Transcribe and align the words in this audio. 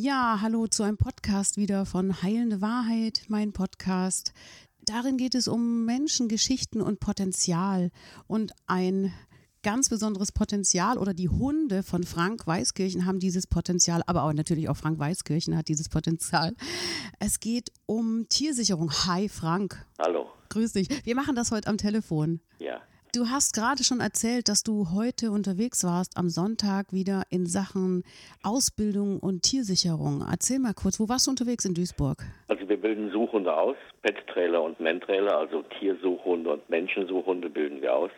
Ja, 0.00 0.38
hallo 0.40 0.68
zu 0.68 0.84
einem 0.84 0.96
Podcast 0.96 1.56
wieder 1.56 1.84
von 1.84 2.22
Heilende 2.22 2.60
Wahrheit, 2.60 3.22
mein 3.26 3.52
Podcast. 3.52 4.32
Darin 4.86 5.16
geht 5.16 5.34
es 5.34 5.48
um 5.48 5.86
Menschen, 5.86 6.28
Geschichten 6.28 6.80
und 6.80 7.00
Potenzial. 7.00 7.90
Und 8.28 8.52
ein 8.68 9.12
ganz 9.64 9.88
besonderes 9.88 10.30
Potenzial 10.30 10.98
oder 10.98 11.14
die 11.14 11.28
Hunde 11.28 11.82
von 11.82 12.04
Frank 12.04 12.46
Weißkirchen 12.46 13.06
haben 13.06 13.18
dieses 13.18 13.48
Potenzial, 13.48 14.04
aber 14.06 14.22
auch 14.22 14.32
natürlich 14.32 14.68
auch 14.68 14.76
Frank 14.76 15.00
Weißkirchen 15.00 15.56
hat 15.56 15.66
dieses 15.66 15.88
Potenzial. 15.88 16.54
Es 17.18 17.40
geht 17.40 17.72
um 17.86 18.28
Tiersicherung. 18.28 18.92
Hi 18.92 19.28
Frank. 19.28 19.84
Hallo. 19.98 20.30
Grüß 20.50 20.74
dich. 20.74 21.04
Wir 21.04 21.16
machen 21.16 21.34
das 21.34 21.50
heute 21.50 21.66
am 21.66 21.76
Telefon. 21.76 22.40
Ja. 22.60 22.80
Du 23.14 23.30
hast 23.30 23.54
gerade 23.54 23.84
schon 23.84 24.00
erzählt, 24.00 24.50
dass 24.50 24.62
du 24.62 24.88
heute 24.94 25.30
unterwegs 25.30 25.82
warst 25.82 26.18
am 26.18 26.28
Sonntag 26.28 26.92
wieder 26.92 27.22
in 27.30 27.46
Sachen 27.46 28.04
Ausbildung 28.42 29.18
und 29.18 29.42
Tiersicherung. 29.44 30.22
Erzähl 30.30 30.58
mal 30.58 30.74
kurz, 30.74 31.00
wo 31.00 31.08
warst 31.08 31.26
du 31.26 31.30
unterwegs 31.30 31.64
in 31.64 31.72
Duisburg? 31.72 32.18
Also 32.48 32.68
wir 32.68 32.76
bilden 32.76 33.10
Suchhunde 33.10 33.56
aus, 33.56 33.76
Pet-Trailer 34.02 34.62
und 34.62 34.78
Men-Trailer, 34.78 35.38
also 35.38 35.62
Tiersuchhunde 35.78 36.50
und 36.50 36.68
Menschensuchhunde 36.68 37.48
bilden 37.48 37.80
wir 37.80 37.96
aus 37.96 38.10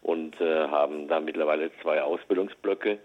und 0.00 0.40
äh, 0.40 0.68
haben 0.68 1.08
da 1.08 1.20
mittlerweile 1.20 1.70
zwei 1.82 2.00
Ausbildungsblöcke, 2.00 2.98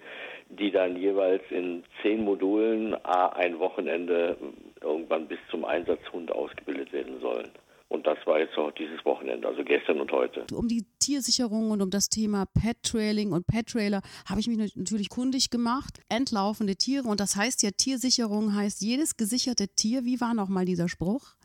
die 0.48 0.72
dann 0.72 0.96
jeweils 0.96 1.44
in 1.50 1.84
zehn 2.02 2.24
Modulen 2.24 2.96
a 3.04 3.28
ein 3.34 3.60
Wochenende 3.60 4.38
irgendwann 4.82 5.28
bis 5.28 5.40
zum 5.52 5.66
Einsatzhund 5.66 6.32
ausgebildet 6.32 6.94
werden 6.94 7.20
sollen. 7.20 7.50
Und 7.94 8.08
das 8.08 8.18
war 8.26 8.40
jetzt 8.40 8.58
auch 8.58 8.72
dieses 8.72 9.06
Wochenende, 9.06 9.48
also 9.48 9.64
gestern 9.64 10.02
und 10.02 10.12
heute. 10.12 10.48
Um 10.52 10.68
die 10.68 10.84
Tiersicherung 11.00 11.70
und 11.70 11.80
um 11.80 11.92
das 11.92 12.10
Thema 12.10 12.46
Pet-Trailing 12.60 13.32
und 13.32 13.46
Pet-Trailer 13.46 14.02
habe 14.28 14.40
ich 14.40 14.48
mich 14.48 14.76
natürlich 14.76 15.10
kundig 15.10 15.52
gemacht. 15.52 16.00
Entlaufende 16.10 16.76
Tiere 16.76 17.08
und 17.08 17.20
das 17.20 17.36
heißt 17.36 17.62
ja, 17.62 17.70
Tiersicherung 17.70 18.56
heißt 18.56 18.82
jedes 18.82 19.16
gesicherte 19.16 19.68
Tier. 19.68 20.06
Wie 20.06 20.20
war 20.20 20.34
nochmal 20.34 20.66
dieser 20.66 20.90
Spruch? 20.90 21.36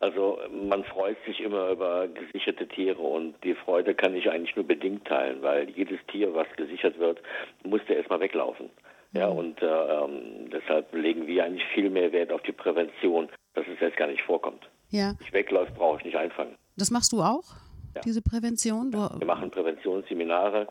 Also 0.00 0.38
man 0.50 0.82
freut 0.84 1.18
sich 1.26 1.40
immer 1.40 1.68
über 1.68 2.08
gesicherte 2.08 2.66
Tiere 2.68 3.02
und 3.02 3.34
die 3.44 3.54
Freude 3.54 3.94
kann 3.94 4.14
ich 4.14 4.30
eigentlich 4.30 4.56
nur 4.56 4.66
bedingt 4.66 5.04
teilen, 5.04 5.42
weil 5.42 5.68
jedes 5.68 5.98
Tier, 6.10 6.34
was 6.34 6.46
gesichert 6.56 6.98
wird, 6.98 7.20
muss 7.64 7.82
ja 7.86 7.96
erstmal 7.96 8.20
weglaufen. 8.20 8.70
Ja, 9.12 9.28
mhm. 9.28 9.36
und 9.36 9.62
äh, 9.62 9.66
ähm, 9.66 10.48
deshalb 10.50 10.94
legen 10.94 11.26
wir 11.26 11.44
eigentlich 11.44 11.66
viel 11.74 11.90
mehr 11.90 12.12
Wert 12.12 12.32
auf 12.32 12.40
die 12.40 12.52
Prävention, 12.52 13.28
dass 13.52 13.66
es 13.66 13.78
jetzt 13.78 13.98
gar 13.98 14.08
nicht 14.08 14.22
vorkommt 14.22 14.66
ja. 14.92 15.14
nicht 15.18 15.32
wegläuft, 15.32 15.74
brauche 15.74 15.98
ich 15.98 16.04
nicht 16.04 16.16
einfangen. 16.16 16.56
Das 16.76 16.90
machst 16.90 17.12
du 17.12 17.20
auch? 17.20 17.44
Ja. 17.94 18.00
Diese 18.06 18.22
Prävention? 18.22 18.90
Du 18.90 18.98
wir 18.98 19.26
machen 19.26 19.50
Präventionsseminare 19.50 20.66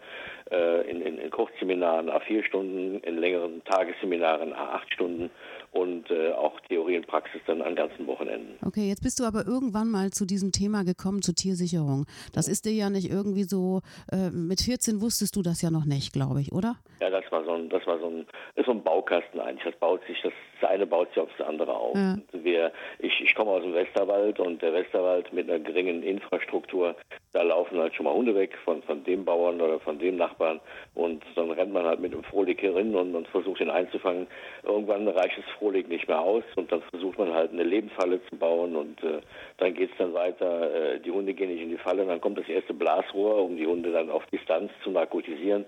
äh, 0.50 0.90
in, 0.90 1.02
in, 1.02 1.20
in 1.20 1.30
Kurzseminaren 1.30 2.10
A4 2.10 2.44
Stunden, 2.44 3.00
in 3.02 3.18
längeren 3.18 3.64
Tagesseminaren 3.66 4.54
A8 4.54 4.92
Stunden 4.94 5.30
und 5.72 6.10
äh, 6.10 6.32
auch 6.32 6.60
Theorie 6.62 6.98
und 6.98 7.06
Praxis 7.06 7.42
dann 7.46 7.62
an 7.62 7.76
ganzen 7.76 8.08
Wochenenden. 8.08 8.58
Okay, 8.66 8.88
jetzt 8.88 9.04
bist 9.04 9.20
du 9.20 9.24
aber 9.24 9.46
irgendwann 9.46 9.90
mal 9.90 10.10
zu 10.10 10.26
diesem 10.26 10.52
Thema 10.52 10.84
gekommen, 10.84 11.22
zur 11.22 11.36
Tiersicherung. 11.36 12.06
Das 12.34 12.48
ist 12.48 12.66
dir 12.66 12.74
ja 12.74 12.90
nicht 12.90 13.12
irgendwie 13.12 13.44
so, 13.44 13.82
äh, 14.12 14.32
mit 14.32 14.62
14 14.62 15.00
wusstest 15.00 15.36
du 15.36 15.44
das 15.44 15.62
ja 15.62 15.70
noch 15.70 15.86
nicht, 15.86 16.14
glaube 16.14 16.42
ich, 16.42 16.52
oder? 16.52 16.78
Ja, 17.02 17.12
das 17.12 17.24
war 17.32 17.46
so 17.46 17.54
ein, 17.54 17.70
das 17.70 17.86
war 17.86 18.00
so 18.00 18.08
ein, 18.08 18.26
ist 18.56 18.66
so 18.66 18.72
ein 18.72 18.84
Baukasten 18.84 19.40
eigentlich. 19.40 19.64
Das 19.64 19.80
baut 19.80 20.02
sich, 20.08 20.20
das, 20.24 20.34
das 20.62 20.70
eine 20.70 20.86
baut 20.86 21.10
sich 21.10 21.20
aufs 21.20 21.42
andere 21.42 21.76
auf. 21.76 21.96
Ja. 21.96 22.18
Wir, 22.32 22.72
ich, 23.00 23.22
ich 23.22 23.36
komme 23.36 23.52
aus 23.52 23.64
dem 23.64 23.74
Westerwald 23.74 24.40
und 24.40 24.62
der 24.62 24.74
Westerwald 24.74 25.32
mit 25.34 25.50
einer 25.50 25.60
geringen 25.60 26.04
Infrastruktur 26.04 26.96
da 27.34 27.44
laufen 27.44 27.80
halt 27.80 27.96
schon 27.96 28.06
mal 28.06 28.14
Hunde 28.14 28.36
weg 28.36 28.58
von, 28.66 28.84
von 28.84 29.04
dem 29.04 29.24
Bauern 29.24 29.62
oder 29.62 29.80
von 29.80 29.98
dem 30.00 30.18
Nachbarn 30.18 30.60
und 30.96 31.24
dann 31.36 31.52
rennt 31.52 31.72
man 31.72 31.86
halt 31.86 32.02
mit 32.02 32.14
dem 32.14 32.24
Frohlig 32.24 32.60
hier 32.60 32.76
hin 32.76 32.94
und, 32.94 33.16
und 33.16 33.28
versucht 33.30 33.62
ihn 33.62 33.70
einzufangen. 33.70 34.28
Irgendwann 34.64 35.08
reicht 35.08 35.38
das 35.38 35.46
Frohlig 35.58 35.88
nicht 35.88 36.08
mehr 36.08 36.20
aus 36.20 36.44
und 36.56 36.72
dann 36.72 36.82
versucht 36.90 37.18
man 37.18 37.34
halt 37.34 37.52
eine 37.52 37.64
Lebensfalle 37.64 38.20
zu 38.26 38.36
bauen 38.36 38.76
und 38.76 39.02
äh, 39.04 39.22
dann 39.58 39.74
geht's 39.74 39.94
dann 39.98 40.14
weiter. 40.14 40.96
Äh, 40.96 41.00
die 41.00 41.12
Hunde 41.12 41.34
gehen 41.34 41.50
nicht 41.50 41.62
in 41.62 41.70
die 41.70 41.78
Falle, 41.78 42.06
dann 42.06 42.20
kommt 42.20 42.38
das 42.38 42.50
erste 42.50 42.74
Blasrohr, 42.74 43.44
um 43.44 43.56
die 43.56 43.68
Hunde 43.68 43.92
dann 43.92 44.10
auf 44.10 44.26
Distanz 44.28 44.72
zu 44.84 44.92
narkotisieren. 44.92 45.66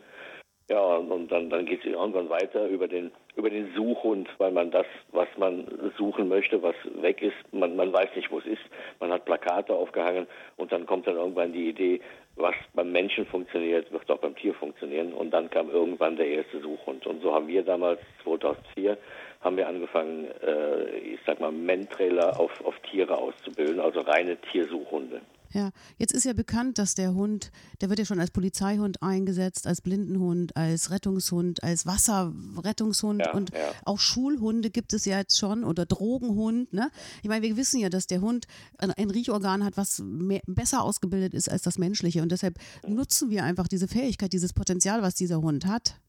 Ja, 0.73 0.95
und 0.95 1.31
dann, 1.31 1.51
dann 1.51 1.67
geht 1.67 1.81
es 1.81 1.85
irgendwann 1.85 2.29
weiter 2.29 2.65
über 2.65 2.87
den, 2.87 3.11
über 3.35 3.51
den 3.51 3.71
Suchhund, 3.75 4.27
weil 4.39 4.51
man 4.51 4.71
das, 4.71 4.87
was 5.11 5.27
man 5.37 5.67
suchen 5.99 6.27
möchte, 6.27 6.63
was 6.63 6.73
weg 6.99 7.21
ist, 7.21 7.35
man, 7.51 7.75
man 7.75 7.93
weiß 7.93 8.09
nicht, 8.15 8.31
wo 8.31 8.39
es 8.39 8.47
ist. 8.47 8.63
Man 8.99 9.11
hat 9.11 9.23
Plakate 9.23 9.71
aufgehangen 9.71 10.25
und 10.57 10.71
dann 10.71 10.87
kommt 10.87 11.05
dann 11.05 11.17
irgendwann 11.17 11.53
die 11.53 11.69
Idee, 11.69 12.01
was 12.37 12.55
beim 12.73 12.91
Menschen 12.91 13.27
funktioniert, 13.27 13.91
wird 13.91 14.09
auch 14.09 14.17
beim 14.17 14.35
Tier 14.35 14.55
funktionieren. 14.55 15.13
Und 15.13 15.29
dann 15.29 15.47
kam 15.51 15.69
irgendwann 15.69 16.15
der 16.15 16.25
erste 16.25 16.59
Suchhund. 16.59 17.05
Und 17.05 17.21
so 17.21 17.35
haben 17.35 17.47
wir 17.47 17.61
damals, 17.61 17.99
2004, 18.23 18.97
haben 19.41 19.57
wir 19.57 19.67
angefangen, 19.67 20.25
äh, 20.41 20.97
ich 20.97 21.19
sag 21.27 21.39
mal, 21.39 21.51
Mentrailer 21.51 22.39
auf, 22.39 22.65
auf 22.65 22.79
Tiere 22.89 23.15
auszubilden, 23.15 23.79
also 23.79 24.01
reine 24.01 24.37
Tiersuchhunde. 24.37 25.21
Ja, 25.53 25.71
jetzt 25.97 26.13
ist 26.13 26.25
ja 26.25 26.33
bekannt, 26.33 26.79
dass 26.79 26.95
der 26.95 27.13
Hund, 27.13 27.51
der 27.79 27.89
wird 27.89 27.99
ja 27.99 28.05
schon 28.05 28.19
als 28.19 28.31
Polizeihund 28.31 29.03
eingesetzt, 29.03 29.67
als 29.67 29.81
Blindenhund, 29.81 30.55
als 30.57 30.89
Rettungshund, 30.89 31.63
als 31.63 31.85
Wasserrettungshund 31.85 33.21
ja, 33.21 33.33
und 33.33 33.51
ja. 33.51 33.59
auch 33.85 33.99
Schulhunde 33.99 34.71
gibt 34.71 34.93
es 34.93 35.05
ja 35.05 35.17
jetzt 35.17 35.37
schon 35.37 35.63
oder 35.63 35.85
Drogenhund. 35.85 36.73
Ne? 36.73 36.89
Ich 37.21 37.29
meine, 37.29 37.43
wir 37.45 37.55
wissen 37.55 37.79
ja, 37.79 37.89
dass 37.89 38.07
der 38.07 38.21
Hund 38.21 38.47
ein 38.79 39.11
Riechorgan 39.11 39.63
hat, 39.63 39.77
was 39.77 39.99
mehr, 39.99 40.41
besser 40.47 40.81
ausgebildet 40.81 41.35
ist 41.35 41.49
als 41.49 41.61
das 41.61 41.77
menschliche 41.77 42.23
und 42.23 42.31
deshalb 42.31 42.57
nutzen 42.87 43.29
wir 43.29 43.43
einfach 43.43 43.67
diese 43.67 43.87
Fähigkeit, 43.87 44.33
dieses 44.33 44.53
Potenzial, 44.53 45.03
was 45.03 45.13
dieser 45.13 45.41
Hund 45.41 45.67
hat. 45.67 45.99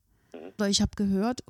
Ich 0.69 0.81
habe 0.81 0.93
gehört, 0.97 1.41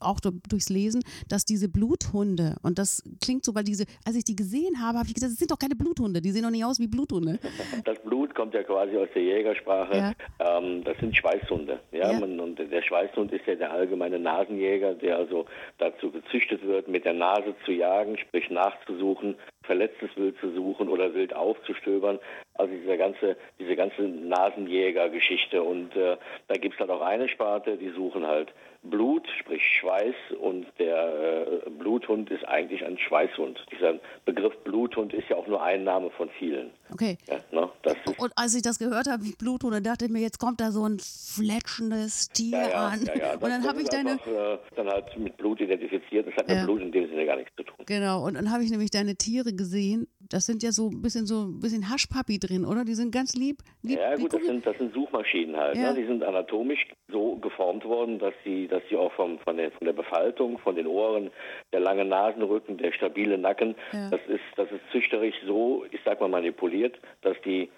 auch 0.00 0.20
durchs 0.20 0.68
Lesen, 0.68 1.02
dass 1.28 1.44
diese 1.44 1.68
Bluthunde, 1.68 2.56
und 2.62 2.78
das 2.78 3.02
klingt 3.22 3.44
so, 3.44 3.54
weil 3.54 3.64
diese, 3.64 3.84
als 4.06 4.16
ich 4.16 4.24
die 4.24 4.36
gesehen 4.36 4.80
habe, 4.80 4.98
habe 4.98 5.08
ich 5.08 5.14
gesagt, 5.14 5.32
das 5.32 5.38
sind 5.38 5.50
doch 5.50 5.58
keine 5.58 5.74
Bluthunde, 5.74 6.20
die 6.20 6.30
sehen 6.30 6.42
doch 6.42 6.50
nicht 6.50 6.64
aus 6.64 6.78
wie 6.78 6.86
Bluthunde. 6.86 7.38
Das 7.84 7.98
Blut 7.98 8.34
kommt 8.34 8.54
ja 8.54 8.62
quasi 8.62 8.96
aus 8.96 9.08
der 9.14 9.22
Jägersprache. 9.22 9.96
Ja. 9.96 10.12
Ähm, 10.38 10.84
das 10.84 10.96
sind 10.98 11.16
Schweißhunde. 11.16 11.80
Ja? 11.92 12.12
ja. 12.12 12.18
Und 12.18 12.56
der 12.56 12.82
Schweißhund 12.82 13.32
ist 13.32 13.46
ja 13.46 13.54
der 13.56 13.72
allgemeine 13.72 14.18
Nasenjäger, 14.18 14.94
der 14.94 15.18
also 15.18 15.46
dazu 15.78 16.10
gezüchtet 16.10 16.62
wird, 16.64 16.88
mit 16.88 17.04
der 17.04 17.12
Nase 17.12 17.54
zu 17.64 17.72
jagen, 17.72 18.16
sprich 18.18 18.48
nachzusuchen, 18.50 19.36
verletztes 19.64 20.10
Wild 20.16 20.38
zu 20.38 20.50
suchen 20.50 20.88
oder 20.88 21.14
Wild 21.14 21.34
aufzustöbern. 21.34 22.18
Also 22.54 22.72
diese 22.72 22.96
ganze, 22.96 23.36
diese 23.58 23.76
ganze 23.76 24.02
Nasenjäger-Geschichte. 24.02 25.62
Und 25.62 25.96
äh, 25.96 26.16
da 26.48 26.54
gibt 26.54 26.74
es 26.74 26.80
halt 26.80 26.90
auch 26.90 27.00
eine 27.00 27.28
Sparte, 27.28 27.76
die 27.76 27.90
suchen 27.90 28.26
halt 28.26 28.52
Blut, 28.84 29.26
sprich 29.40 29.62
Schweiß, 29.80 30.14
und 30.40 30.66
der 30.78 31.64
äh, 31.66 31.70
Bluthund 31.70 32.30
ist 32.30 32.44
eigentlich 32.46 32.84
ein 32.84 32.98
Schweißhund. 32.98 33.58
Dieser 33.72 33.98
Begriff 34.24 34.54
Bluthund 34.64 35.12
ist 35.14 35.28
ja 35.28 35.36
auch 35.36 35.46
nur 35.46 35.62
ein 35.62 35.84
Name 35.84 36.10
von 36.10 36.28
vielen. 36.38 36.70
Okay. 36.92 37.16
Ja, 37.26 37.40
ne, 37.50 37.70
und 38.18 38.32
als 38.36 38.54
ich 38.54 38.62
das 38.62 38.78
gehört 38.78 39.08
habe, 39.08 39.24
Bluthund, 39.38 39.74
dann 39.74 39.82
dachte 39.82 40.04
ich 40.04 40.10
mir, 40.10 40.20
jetzt 40.20 40.38
kommt 40.38 40.60
da 40.60 40.70
so 40.70 40.86
ein 40.86 40.98
fletschendes 40.98 42.28
Tier 42.28 42.58
ja, 42.58 42.68
ja, 42.68 42.88
an. 42.88 43.00
Und 43.00 43.48
dann 43.48 43.66
habe 43.66 43.80
ich 43.80 43.88
deine. 43.88 44.12
Einfach, 44.12 44.26
äh, 44.26 44.58
dann 44.76 44.88
halt 44.88 45.18
mit 45.18 45.36
Blut 45.36 45.60
identifiziert. 45.60 46.26
Das 46.26 46.34
hat 46.36 46.48
mit 46.48 46.64
Blut 46.64 46.82
in 46.82 46.92
dem 46.92 47.08
Sinne 47.08 47.26
gar 47.26 47.36
nichts 47.36 47.54
zu 47.56 47.62
tun. 47.62 47.76
Genau. 47.86 48.24
Und 48.24 48.34
dann 48.34 48.50
habe 48.50 48.64
ich 48.64 48.70
nämlich 48.70 48.90
deine 48.90 49.16
Tiere 49.16 49.52
gesehen. 49.52 50.06
Das 50.28 50.46
sind 50.46 50.62
ja 50.62 50.72
so 50.72 50.88
ein 50.88 51.02
bisschen 51.02 51.26
so 51.26 51.44
ein 51.44 51.60
bisschen 51.60 51.88
Haschpapi 51.88 52.38
drin, 52.38 52.64
oder? 52.64 52.84
Die 52.84 52.94
sind 52.94 53.12
ganz 53.12 53.34
lieb. 53.34 53.58
lieb 53.82 53.98
ja, 53.98 54.16
gut, 54.16 54.32
das 54.32 54.44
sind, 54.44 54.66
das 54.66 54.76
sind 54.78 54.94
Suchmaschinen 54.94 55.56
halt. 55.56 55.76
Ne? 55.76 55.94
Die 55.94 56.06
sind 56.06 56.22
anatomisch 56.22 56.86
so 57.10 57.36
geformt 57.36 57.84
worden, 57.84 58.18
dass 58.18 58.34
sie 58.44 58.68
dass 58.68 58.82
sie 58.88 58.96
auch 58.96 59.12
vom, 59.12 59.38
von, 59.40 59.56
der, 59.56 59.70
von 59.72 59.84
der 59.84 59.92
Befaltung, 59.92 60.58
von 60.58 60.76
den 60.76 60.86
Ohren, 60.86 61.30
der 61.72 61.80
lange 61.80 62.04
Nasenrücken, 62.04 62.78
der 62.78 62.92
stabile 62.92 63.38
Nacken, 63.38 63.74
ja. 63.92 64.10
das 64.10 64.20
ist 64.28 64.42
das 64.56 64.70
ist 64.70 64.80
züchterisch 64.92 65.36
so, 65.46 65.84
ich 65.90 66.00
sag 66.04 66.20
mal 66.20 66.28
manipuliert, 66.28 66.98
dass 67.22 67.36
die 67.44 67.70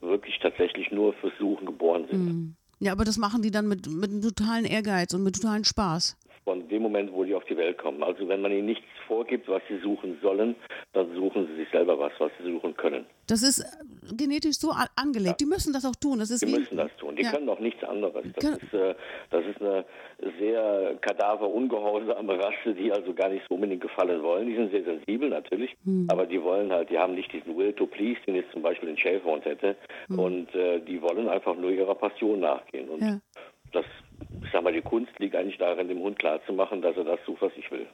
wirklich 0.00 0.38
tatsächlich 0.40 0.90
nur 0.90 1.14
fürs 1.14 1.36
Suchen 1.38 1.66
geboren 1.66 2.06
sind. 2.10 2.24
Mhm. 2.24 2.54
Ja, 2.80 2.92
aber 2.92 3.04
das 3.04 3.18
machen 3.18 3.42
die 3.42 3.50
dann 3.50 3.66
mit, 3.66 3.88
mit 3.88 4.10
einem 4.10 4.22
totalen 4.22 4.64
Ehrgeiz 4.64 5.12
und 5.12 5.24
mit 5.24 5.34
totalen 5.34 5.64
Spaß 5.64 6.16
von 6.48 6.66
dem 6.66 6.80
Moment, 6.80 7.12
wo 7.12 7.24
die 7.48 7.56
Welt 7.56 7.78
kommen. 7.78 8.02
Also 8.02 8.28
wenn 8.28 8.40
man 8.40 8.52
ihnen 8.52 8.66
nichts 8.66 8.86
vorgibt, 9.06 9.48
was 9.48 9.62
sie 9.68 9.78
suchen 9.78 10.18
sollen, 10.22 10.54
dann 10.92 11.14
suchen 11.14 11.46
sie 11.48 11.56
sich 11.56 11.68
selber 11.70 11.98
was, 11.98 12.12
was 12.18 12.30
sie 12.38 12.50
suchen 12.50 12.76
können. 12.76 13.06
Das 13.26 13.42
ist 13.42 13.64
genetisch 14.16 14.58
so 14.58 14.70
angelegt. 14.96 15.40
Ja. 15.40 15.46
Die 15.46 15.46
müssen 15.46 15.72
das 15.72 15.84
auch 15.84 15.94
tun. 15.96 16.18
Das 16.18 16.30
ist 16.30 16.46
die 16.46 16.50
müssen 16.50 16.76
das 16.76 16.90
tun. 16.98 17.16
Die 17.16 17.22
ja. 17.22 17.30
können 17.30 17.48
auch 17.48 17.60
nichts 17.60 17.82
anderes. 17.84 18.24
Das 18.36 18.44
ist, 18.44 18.72
äh, 18.72 18.94
das 19.30 19.44
ist 19.44 19.60
eine 19.60 19.84
sehr 20.38 20.96
kadaverungehorsame 21.00 22.38
Rasse, 22.42 22.74
die 22.74 22.90
also 22.90 23.12
gar 23.12 23.28
nicht 23.28 23.44
so 23.48 23.54
unbedingt 23.54 23.82
gefallen 23.82 24.22
wollen. 24.22 24.48
Die 24.48 24.56
sind 24.56 24.70
sehr 24.70 24.84
sensibel 24.84 25.28
natürlich, 25.28 25.76
hm. 25.84 26.06
aber 26.10 26.26
die 26.26 26.42
wollen 26.42 26.72
halt, 26.72 26.90
die 26.90 26.98
haben 26.98 27.14
nicht 27.14 27.32
diesen 27.32 27.56
Will 27.56 27.72
to 27.74 27.86
Please, 27.86 28.18
den 28.26 28.34
jetzt 28.36 28.52
zum 28.52 28.62
Beispiel 28.62 28.88
ein 28.88 28.98
Schäferhund 28.98 29.44
hätte. 29.44 29.76
Hm. 30.08 30.18
Und 30.18 30.54
äh, 30.54 30.80
die 30.80 31.00
wollen 31.02 31.28
einfach 31.28 31.56
nur 31.56 31.70
ihrer 31.70 31.94
Passion 31.94 32.40
nachgehen. 32.40 32.88
Und 32.88 33.02
ja. 33.02 33.20
das 33.72 33.84
ich 34.42 34.50
sag 34.52 34.62
mal, 34.62 34.72
die 34.72 34.82
Kunst 34.82 35.18
liegt 35.18 35.36
eigentlich 35.36 35.58
darin, 35.58 35.88
dem 35.88 36.00
Hund 36.00 36.18
klarzumachen, 36.18 36.82
dass 36.82 36.96
er 36.96 37.04
das 37.04 37.20
sucht, 37.26 37.42
was 37.42 37.52
ich 37.56 37.70
will. 37.70 37.86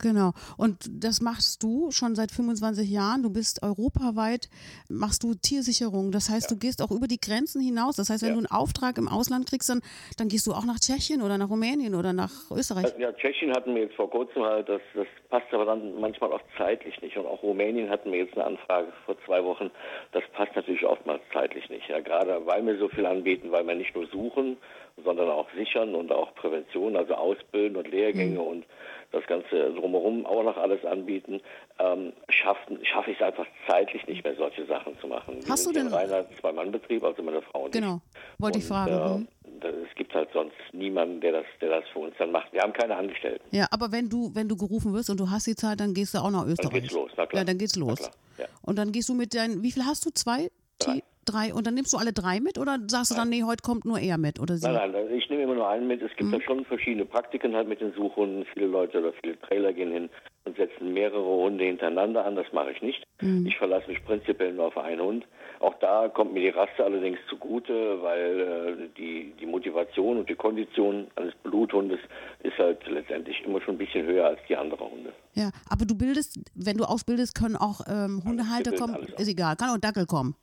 Genau. 0.00 0.32
Und 0.56 0.78
das 0.90 1.20
machst 1.20 1.62
du 1.62 1.90
schon 1.90 2.14
seit 2.14 2.30
25 2.30 2.90
Jahren. 2.90 3.22
Du 3.22 3.30
bist 3.32 3.62
europaweit, 3.62 4.48
machst 4.88 5.22
du 5.22 5.34
Tiersicherung. 5.34 6.12
Das 6.12 6.30
heißt, 6.30 6.50
ja. 6.50 6.56
du 6.56 6.60
gehst 6.60 6.82
auch 6.82 6.90
über 6.90 7.06
die 7.06 7.20
Grenzen 7.20 7.60
hinaus. 7.60 7.96
Das 7.96 8.08
heißt, 8.08 8.22
wenn 8.22 8.30
ja. 8.30 8.34
du 8.34 8.40
einen 8.40 8.50
Auftrag 8.50 8.96
im 8.96 9.08
Ausland 9.08 9.48
kriegst, 9.48 9.68
dann, 9.68 9.80
dann 10.18 10.28
gehst 10.28 10.46
du 10.46 10.52
auch 10.52 10.64
nach 10.64 10.80
Tschechien 10.80 11.22
oder 11.22 11.36
nach 11.36 11.50
Rumänien 11.50 11.94
oder 11.94 12.12
nach 12.12 12.50
Österreich. 12.50 12.92
Ja, 12.98 13.12
Tschechien 13.12 13.52
hatten 13.52 13.74
wir 13.74 13.82
jetzt 13.82 13.94
vor 13.94 14.08
kurzem 14.10 14.42
halt, 14.42 14.68
das, 14.68 14.80
das 14.94 15.06
passt 15.28 15.52
aber 15.52 15.66
dann 15.66 16.00
manchmal 16.00 16.32
auch 16.32 16.42
zeitlich 16.56 17.00
nicht. 17.02 17.16
Und 17.16 17.26
auch 17.26 17.42
Rumänien 17.42 17.90
hatten 17.90 18.10
wir 18.10 18.20
jetzt 18.20 18.34
eine 18.34 18.46
Anfrage 18.46 18.92
vor 19.04 19.16
zwei 19.26 19.44
Wochen. 19.44 19.70
Das 20.12 20.22
passt 20.32 20.56
natürlich 20.56 20.84
oftmals 20.84 21.22
zeitlich 21.32 21.68
nicht. 21.68 21.88
Ja, 21.88 22.00
gerade 22.00 22.44
weil 22.46 22.64
wir 22.66 22.78
so 22.78 22.88
viel 22.88 23.06
anbieten, 23.06 23.52
weil 23.52 23.66
wir 23.66 23.74
nicht 23.74 23.94
nur 23.94 24.06
suchen, 24.06 24.56
sondern 25.04 25.30
auch 25.30 25.46
sichern 25.56 25.94
und 25.94 26.12
auch 26.12 26.34
Prävention, 26.34 26.96
also 26.96 27.14
ausbilden 27.14 27.76
und 27.76 27.88
Lehrgänge 27.88 28.40
mhm. 28.40 28.46
und 28.46 28.64
das 29.12 29.26
Ganze 29.26 29.72
drumherum 29.74 30.24
auch 30.26 30.42
noch 30.42 30.56
alles 30.56 30.84
anbieten, 30.84 31.40
ähm, 31.78 32.12
schaffe 32.30 32.78
schaff 32.82 33.06
ich 33.06 33.16
es 33.16 33.22
einfach 33.22 33.46
zeitlich 33.68 34.06
nicht 34.06 34.24
mehr, 34.24 34.34
solche 34.36 34.64
Sachen 34.66 34.98
zu 35.00 35.06
machen. 35.06 35.38
Hast 35.48 35.66
du 35.66 35.72
denn 35.72 35.88
ein 35.88 35.92
reiner 35.92 36.24
Zwei-Mann-Betrieb, 36.40 37.04
also 37.04 37.22
meine 37.22 37.42
Frau 37.42 37.64
und 37.64 37.72
Genau, 37.72 38.00
wollte 38.38 38.58
ich 38.58 38.64
fragen. 38.64 39.28
Äh, 39.62 39.68
es 39.68 39.94
gibt 39.94 40.14
halt 40.14 40.30
sonst 40.32 40.56
niemanden, 40.72 41.20
der 41.20 41.32
das, 41.32 41.44
der 41.60 41.80
das 41.80 41.84
für 41.92 42.00
uns 42.00 42.14
dann 42.18 42.32
macht. 42.32 42.52
Wir 42.52 42.62
haben 42.62 42.72
keine 42.72 42.96
Angestellten. 42.96 43.44
Ja, 43.54 43.66
aber 43.70 43.92
wenn 43.92 44.08
du, 44.08 44.34
wenn 44.34 44.48
du 44.48 44.56
gerufen 44.56 44.94
wirst 44.94 45.10
und 45.10 45.20
du 45.20 45.30
hast 45.30 45.46
die 45.46 45.54
Zeit, 45.54 45.80
dann 45.80 45.94
gehst 45.94 46.14
du 46.14 46.18
auch 46.18 46.30
nach 46.30 46.46
Österreich. 46.46 46.72
Dann 46.72 46.80
geht's 46.80 46.94
los, 46.94 47.10
na 47.16 47.26
klar. 47.26 47.40
Ja, 47.42 47.44
dann 47.44 47.58
geht's 47.58 47.76
los. 47.76 48.10
Ja. 48.38 48.46
Und 48.62 48.76
dann 48.76 48.92
gehst 48.92 49.08
du 49.08 49.14
mit 49.14 49.34
deinen, 49.34 49.62
wie 49.62 49.70
viel 49.70 49.84
hast 49.84 50.06
du? 50.06 50.10
Zwei? 50.10 50.50
Drei. 50.78 51.02
Drei. 51.24 51.54
Und 51.54 51.66
dann 51.66 51.74
nimmst 51.74 51.92
du 51.92 51.98
alle 51.98 52.12
drei 52.12 52.40
mit 52.40 52.58
oder 52.58 52.78
sagst 52.88 53.12
du 53.12 53.14
dann, 53.14 53.28
nee, 53.28 53.44
heute 53.44 53.62
kommt 53.62 53.84
nur 53.84 53.98
er 53.98 54.18
mit 54.18 54.40
oder 54.40 54.56
sie? 54.56 54.70
Nein, 54.70 54.90
nein, 54.92 55.06
ich 55.14 55.30
nehme 55.30 55.44
immer 55.44 55.54
nur 55.54 55.68
einen 55.68 55.86
mit. 55.86 56.02
Es 56.02 56.10
gibt 56.16 56.30
mhm. 56.30 56.32
da 56.32 56.40
schon 56.40 56.64
verschiedene 56.64 57.04
Praktiken 57.04 57.54
halt 57.54 57.68
mit 57.68 57.80
den 57.80 57.92
Suchhunden. 57.92 58.44
Viele 58.52 58.66
Leute 58.66 58.98
oder 58.98 59.12
viele 59.22 59.38
Trailer 59.40 59.72
gehen 59.72 59.92
hin 59.92 60.10
und 60.44 60.56
setzen 60.56 60.92
mehrere 60.92 61.24
Hunde 61.24 61.64
hintereinander 61.64 62.24
an. 62.24 62.34
Das 62.34 62.46
mache 62.52 62.72
ich 62.72 62.82
nicht. 62.82 63.06
Mhm. 63.20 63.46
Ich 63.46 63.56
verlasse 63.56 63.88
mich 63.88 64.04
prinzipiell 64.04 64.52
nur 64.52 64.66
auf 64.66 64.78
einen 64.78 65.00
Hund. 65.00 65.24
Auch 65.60 65.74
da 65.78 66.08
kommt 66.08 66.32
mir 66.32 66.40
die 66.40 66.48
Rasse 66.48 66.84
allerdings 66.84 67.18
zugute, 67.28 68.02
weil 68.02 68.40
äh, 68.40 68.88
die, 68.98 69.32
die 69.38 69.46
Motivation 69.46 70.18
und 70.18 70.28
die 70.28 70.34
Kondition 70.34 71.06
eines 71.14 71.34
Bluthundes 71.44 72.00
ist 72.42 72.58
halt 72.58 72.84
letztendlich 72.88 73.40
immer 73.44 73.60
schon 73.60 73.76
ein 73.76 73.78
bisschen 73.78 74.04
höher 74.04 74.26
als 74.26 74.40
die 74.48 74.56
anderen 74.56 74.90
Hunde. 74.90 75.12
Ja, 75.34 75.50
aber 75.70 75.84
du 75.84 75.96
bildest, 75.96 76.40
wenn 76.56 76.76
du 76.76 76.84
ausbildest, 76.84 77.36
können 77.36 77.56
auch 77.56 77.80
ähm, 77.88 78.22
Hundehalter 78.24 78.72
kommen. 78.72 78.96
Ist 79.16 79.28
egal, 79.28 79.54
kann 79.54 79.70
auch 79.70 79.78
Dackel 79.78 80.06
kommen. 80.06 80.34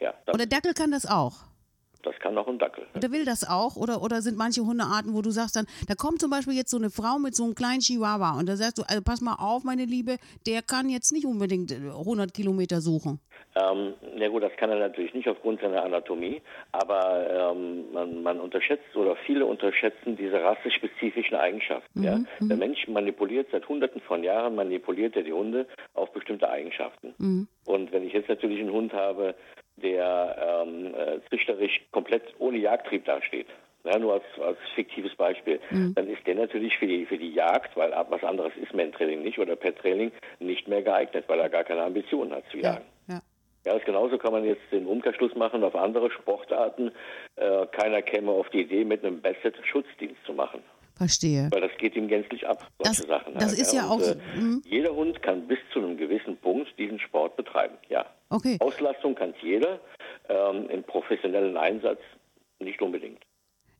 Ja, 0.00 0.14
Oder 0.32 0.46
Dackel 0.46 0.74
kann 0.74 0.90
das 0.90 1.06
auch. 1.06 1.50
Das 2.02 2.18
kann 2.18 2.36
auch 2.38 2.48
ein 2.48 2.58
Dackel. 2.58 2.86
Oder 2.94 3.12
will 3.12 3.24
das 3.24 3.48
auch? 3.48 3.76
Oder, 3.76 4.02
oder 4.02 4.22
sind 4.22 4.38
manche 4.38 4.62
Hundearten, 4.62 5.14
wo 5.14 5.20
du 5.20 5.30
sagst 5.30 5.56
dann, 5.56 5.66
da 5.86 5.94
kommt 5.94 6.20
zum 6.20 6.30
Beispiel 6.30 6.54
jetzt 6.54 6.70
so 6.70 6.78
eine 6.78 6.90
Frau 6.90 7.18
mit 7.18 7.34
so 7.34 7.44
einem 7.44 7.54
kleinen 7.54 7.80
Chihuahua 7.80 8.38
und 8.38 8.48
da 8.48 8.56
sagst 8.56 8.78
du, 8.78 8.82
also 8.88 9.02
pass 9.02 9.20
mal 9.20 9.36
auf, 9.38 9.64
meine 9.64 9.84
Liebe, 9.84 10.16
der 10.46 10.62
kann 10.62 10.88
jetzt 10.88 11.12
nicht 11.12 11.26
unbedingt 11.26 11.72
100 11.72 12.32
Kilometer 12.32 12.80
suchen. 12.80 13.20
Ähm, 13.56 13.94
ja 14.16 14.28
gut, 14.28 14.44
das 14.44 14.52
kann 14.56 14.70
er 14.70 14.78
natürlich 14.78 15.12
nicht 15.12 15.28
aufgrund 15.28 15.60
seiner 15.60 15.82
Anatomie, 15.82 16.40
aber 16.70 17.52
ähm, 17.52 17.92
man, 17.92 18.22
man, 18.22 18.38
unterschätzt 18.38 18.94
oder 18.94 19.16
viele 19.26 19.44
unterschätzen 19.44 20.16
diese 20.16 20.40
rassespezifischen 20.40 21.36
Eigenschaften. 21.36 21.98
Mhm, 21.98 22.04
ja? 22.04 22.18
Mhm. 22.38 22.48
Der 22.48 22.56
Mensch 22.56 22.86
manipuliert 22.86 23.48
seit 23.50 23.68
hunderten 23.68 24.00
von 24.02 24.22
Jahren, 24.22 24.54
manipuliert 24.54 25.16
er 25.16 25.24
die 25.24 25.32
Hunde 25.32 25.66
auf 25.94 26.12
bestimmte 26.12 26.48
Eigenschaften. 26.48 27.14
Mhm. 27.18 27.48
Und 27.66 27.92
wenn 27.92 28.06
ich 28.06 28.12
jetzt 28.12 28.28
natürlich 28.28 28.60
einen 28.60 28.72
Hund 28.72 28.92
habe, 28.92 29.34
der 29.76 30.64
ähm, 30.66 30.94
äh, 30.94 31.20
züchterisch 31.30 31.80
komplett 31.92 32.34
ohne 32.38 32.58
Jagdtrieb 32.58 33.04
dasteht, 33.04 33.46
ja, 33.84 33.98
nur 33.98 34.14
als, 34.14 34.24
als 34.44 34.58
fiktives 34.74 35.14
Beispiel, 35.16 35.58
mhm. 35.70 35.94
dann 35.94 36.08
ist 36.08 36.26
der 36.26 36.34
natürlich 36.34 36.76
für 36.76 36.86
die, 36.86 37.06
für 37.06 37.16
die 37.16 37.32
Jagd, 37.32 37.76
weil 37.76 37.92
was 38.08 38.22
anderes 38.22 38.52
ist 38.60 38.74
Mentrailing 38.74 39.22
nicht 39.22 39.38
oder 39.38 39.56
per 39.56 39.74
Trailing 39.74 40.12
nicht 40.38 40.68
mehr 40.68 40.82
geeignet, 40.82 41.24
weil 41.28 41.40
er 41.40 41.48
gar 41.48 41.64
keine 41.64 41.82
Ambitionen 41.82 42.32
hat 42.32 42.44
zu 42.50 42.58
jagen. 42.58 42.84
Ja, 43.08 43.14
ja. 43.14 43.20
Ja, 43.66 43.74
das 43.74 43.84
genauso 43.84 44.16
kann 44.16 44.32
man 44.32 44.44
jetzt 44.44 44.62
den 44.72 44.86
Umkehrschluss 44.86 45.34
machen 45.34 45.62
auf 45.64 45.74
andere 45.74 46.10
Sportarten. 46.10 46.92
Äh, 47.36 47.66
keiner 47.66 48.00
käme 48.00 48.30
auf 48.30 48.48
die 48.48 48.62
Idee, 48.62 48.84
mit 48.84 49.04
einem 49.04 49.20
Basset 49.20 49.54
Schutzdienst 49.66 50.24
zu 50.24 50.32
machen. 50.32 50.62
Verstehe. 51.00 51.48
Weil 51.50 51.62
das 51.62 51.70
geht 51.78 51.96
ihm 51.96 52.08
gänzlich 52.08 52.46
ab, 52.46 52.70
solche 52.76 53.06
das, 53.06 53.08
Sachen. 53.08 53.32
Das 53.32 53.52
halt, 53.52 53.58
ist 53.58 53.72
ja, 53.72 53.84
ja 53.84 53.88
auch. 53.88 54.02
Äh, 54.02 54.16
mhm. 54.36 54.62
Jeder 54.66 54.94
Hund 54.94 55.22
kann 55.22 55.48
bis 55.48 55.56
zu 55.72 55.78
einem 55.78 55.96
gewissen 55.96 56.36
Punkt 56.36 56.68
diesen 56.78 57.00
Sport 57.00 57.38
betreiben, 57.38 57.78
ja. 57.88 58.04
Okay. 58.28 58.58
Auslastung 58.60 59.14
kann 59.14 59.30
es 59.30 59.36
jeder, 59.40 59.80
ähm, 60.28 60.68
im 60.68 60.82
professionellen 60.82 61.56
Einsatz 61.56 62.00
nicht 62.58 62.82
unbedingt. 62.82 63.22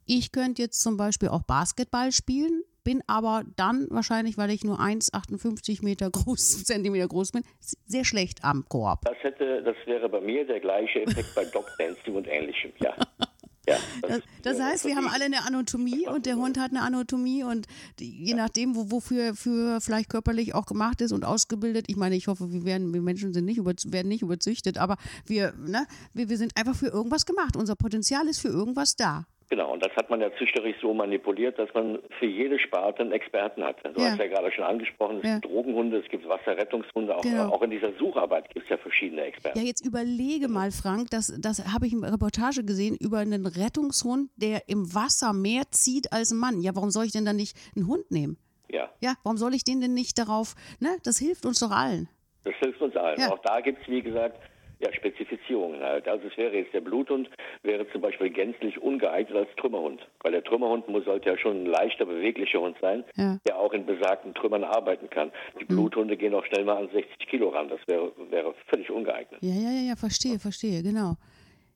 Ich 0.06 0.32
könnte 0.32 0.62
jetzt 0.62 0.80
zum 0.82 0.96
Beispiel 0.96 1.28
auch 1.28 1.42
Basketball 1.42 2.10
spielen, 2.10 2.62
bin 2.84 3.02
aber 3.06 3.42
dann 3.54 3.86
wahrscheinlich, 3.90 4.38
weil 4.38 4.48
ich 4.48 4.64
nur 4.64 4.80
1,58 4.80 5.84
Meter 5.84 6.08
groß, 6.08 6.64
Zentimeter 6.64 7.06
groß 7.06 7.32
bin, 7.32 7.42
sehr 7.60 8.06
schlecht 8.06 8.44
am 8.44 8.64
Korb. 8.66 9.02
Das 9.04 9.22
hätte, 9.22 9.62
das 9.62 9.76
wäre 9.84 10.08
bei 10.08 10.22
mir 10.22 10.46
der 10.46 10.60
gleiche 10.60 11.02
Effekt 11.02 11.34
bei 11.34 11.44
Dog 11.44 11.66
Dancing 11.78 12.14
und 12.14 12.26
ähnlichem, 12.26 12.72
ja. 12.78 12.96
Ja, 13.70 13.78
das, 14.02 14.10
das, 14.10 14.22
das 14.42 14.60
heißt, 14.60 14.84
wir 14.84 14.96
haben 14.96 15.08
alle 15.08 15.24
eine 15.24 15.44
Anatomie 15.46 16.06
und 16.14 16.26
der 16.26 16.36
Hund 16.36 16.58
hat 16.58 16.70
eine 16.70 16.82
Anatomie 16.82 17.44
und 17.44 17.66
je 17.98 18.34
nachdem, 18.34 18.74
wo, 18.74 18.90
wofür 18.90 19.34
für 19.34 19.80
vielleicht 19.80 20.08
körperlich 20.08 20.54
auch 20.54 20.66
gemacht 20.66 21.00
ist 21.00 21.12
und 21.12 21.24
ausgebildet. 21.24 21.86
Ich 21.88 21.96
meine, 21.96 22.16
ich 22.16 22.28
hoffe, 22.28 22.52
wir 22.52 22.64
werden, 22.64 22.92
wir 22.92 23.02
Menschen 23.02 23.32
sind 23.32 23.44
nicht 23.44 23.58
über, 23.58 23.72
werden 23.86 24.08
nicht 24.08 24.22
überzüchtet, 24.22 24.78
aber 24.78 24.96
wir, 25.26 25.54
ne, 25.58 25.86
wir, 26.14 26.28
wir 26.28 26.38
sind 26.38 26.56
einfach 26.56 26.74
für 26.74 26.88
irgendwas 26.88 27.26
gemacht. 27.26 27.56
Unser 27.56 27.76
Potenzial 27.76 28.26
ist 28.28 28.40
für 28.40 28.48
irgendwas 28.48 28.96
da. 28.96 29.26
Genau, 29.50 29.72
und 29.72 29.84
das 29.84 29.92
hat 29.96 30.08
man 30.10 30.20
ja 30.20 30.32
züchterisch 30.38 30.76
so 30.80 30.94
manipuliert, 30.94 31.58
dass 31.58 31.74
man 31.74 31.98
für 32.20 32.26
jede 32.26 32.60
Sparte 32.60 33.02
einen 33.02 33.10
Experten 33.10 33.64
hat. 33.64 33.84
Du 33.84 34.00
ja. 34.00 34.10
hast 34.10 34.18
ja 34.20 34.28
gerade 34.28 34.52
schon 34.52 34.62
angesprochen, 34.62 35.18
es 35.18 35.24
ja. 35.24 35.38
gibt 35.38 35.52
Drogenhunde, 35.52 35.98
es 35.98 36.08
gibt 36.08 36.26
Wasserrettungshunde, 36.28 37.16
auch, 37.16 37.22
genau. 37.22 37.48
auch 37.48 37.60
in 37.62 37.70
dieser 37.70 37.92
Sucharbeit 37.94 38.48
gibt 38.50 38.66
es 38.66 38.70
ja 38.70 38.76
verschiedene 38.76 39.22
Experten. 39.22 39.58
Ja, 39.58 39.64
jetzt 39.64 39.84
überlege 39.84 40.46
mal, 40.46 40.70
Frank, 40.70 41.10
das, 41.10 41.34
das 41.40 41.74
habe 41.74 41.88
ich 41.88 41.92
in 41.92 42.00
der 42.00 42.12
Reportage 42.12 42.62
gesehen, 42.64 42.96
über 42.96 43.18
einen 43.18 43.44
Rettungshund, 43.44 44.30
der 44.36 44.68
im 44.68 44.94
Wasser 44.94 45.32
mehr 45.32 45.64
zieht 45.72 46.12
als 46.12 46.30
ein 46.30 46.38
Mann. 46.38 46.60
Ja, 46.60 46.76
warum 46.76 46.90
soll 46.90 47.06
ich 47.06 47.12
denn 47.12 47.24
dann 47.24 47.36
nicht 47.36 47.56
einen 47.74 47.88
Hund 47.88 48.08
nehmen? 48.12 48.38
Ja. 48.68 48.88
Ja, 49.00 49.14
warum 49.24 49.36
soll 49.36 49.54
ich 49.54 49.64
den 49.64 49.80
denn 49.80 49.94
nicht 49.94 50.16
darauf, 50.16 50.54
ne? 50.78 50.90
Das 51.02 51.18
hilft 51.18 51.44
uns 51.44 51.58
doch 51.58 51.72
allen. 51.72 52.08
Das 52.44 52.54
hilft 52.60 52.80
uns 52.80 52.94
allen. 52.94 53.18
Ja. 53.18 53.32
Auch 53.32 53.40
da 53.40 53.60
gibt 53.60 53.82
es, 53.82 53.88
wie 53.88 54.00
gesagt, 54.00 54.38
ja, 54.80 54.92
Spezifizierungen 54.92 55.80
halt. 55.82 56.08
Also 56.08 56.26
es 56.28 56.36
wäre 56.36 56.56
jetzt 56.56 56.72
der 56.72 56.80
Bluthund, 56.80 57.28
wäre 57.62 57.86
zum 57.92 58.00
Beispiel 58.00 58.30
gänzlich 58.30 58.80
ungeeignet 58.80 59.36
als 59.36 59.54
Trümmerhund. 59.56 60.00
Weil 60.22 60.32
der 60.32 60.42
Trümmerhund 60.42 60.88
muss, 60.88 61.04
sollte 61.04 61.30
ja 61.30 61.38
schon 61.38 61.64
ein 61.64 61.66
leichter, 61.66 62.06
beweglicher 62.06 62.60
Hund 62.60 62.76
sein, 62.80 63.04
ja. 63.16 63.38
der 63.46 63.58
auch 63.58 63.72
in 63.72 63.84
besagten 63.84 64.34
Trümmern 64.34 64.64
arbeiten 64.64 65.10
kann. 65.10 65.30
Die 65.60 65.64
mhm. 65.64 65.68
Bluthunde 65.68 66.16
gehen 66.16 66.34
auch 66.34 66.44
schnell 66.46 66.64
mal 66.64 66.78
an 66.78 66.88
60 66.92 67.28
Kilo 67.28 67.50
ran. 67.50 67.68
Das 67.68 67.80
wäre, 67.86 68.12
wäre 68.30 68.54
völlig 68.68 68.90
ungeeignet. 68.90 69.40
Ja, 69.42 69.54
ja, 69.54 69.70
ja, 69.70 69.88
ja, 69.90 69.96
verstehe, 69.96 70.38
verstehe, 70.38 70.82
genau. 70.82 71.16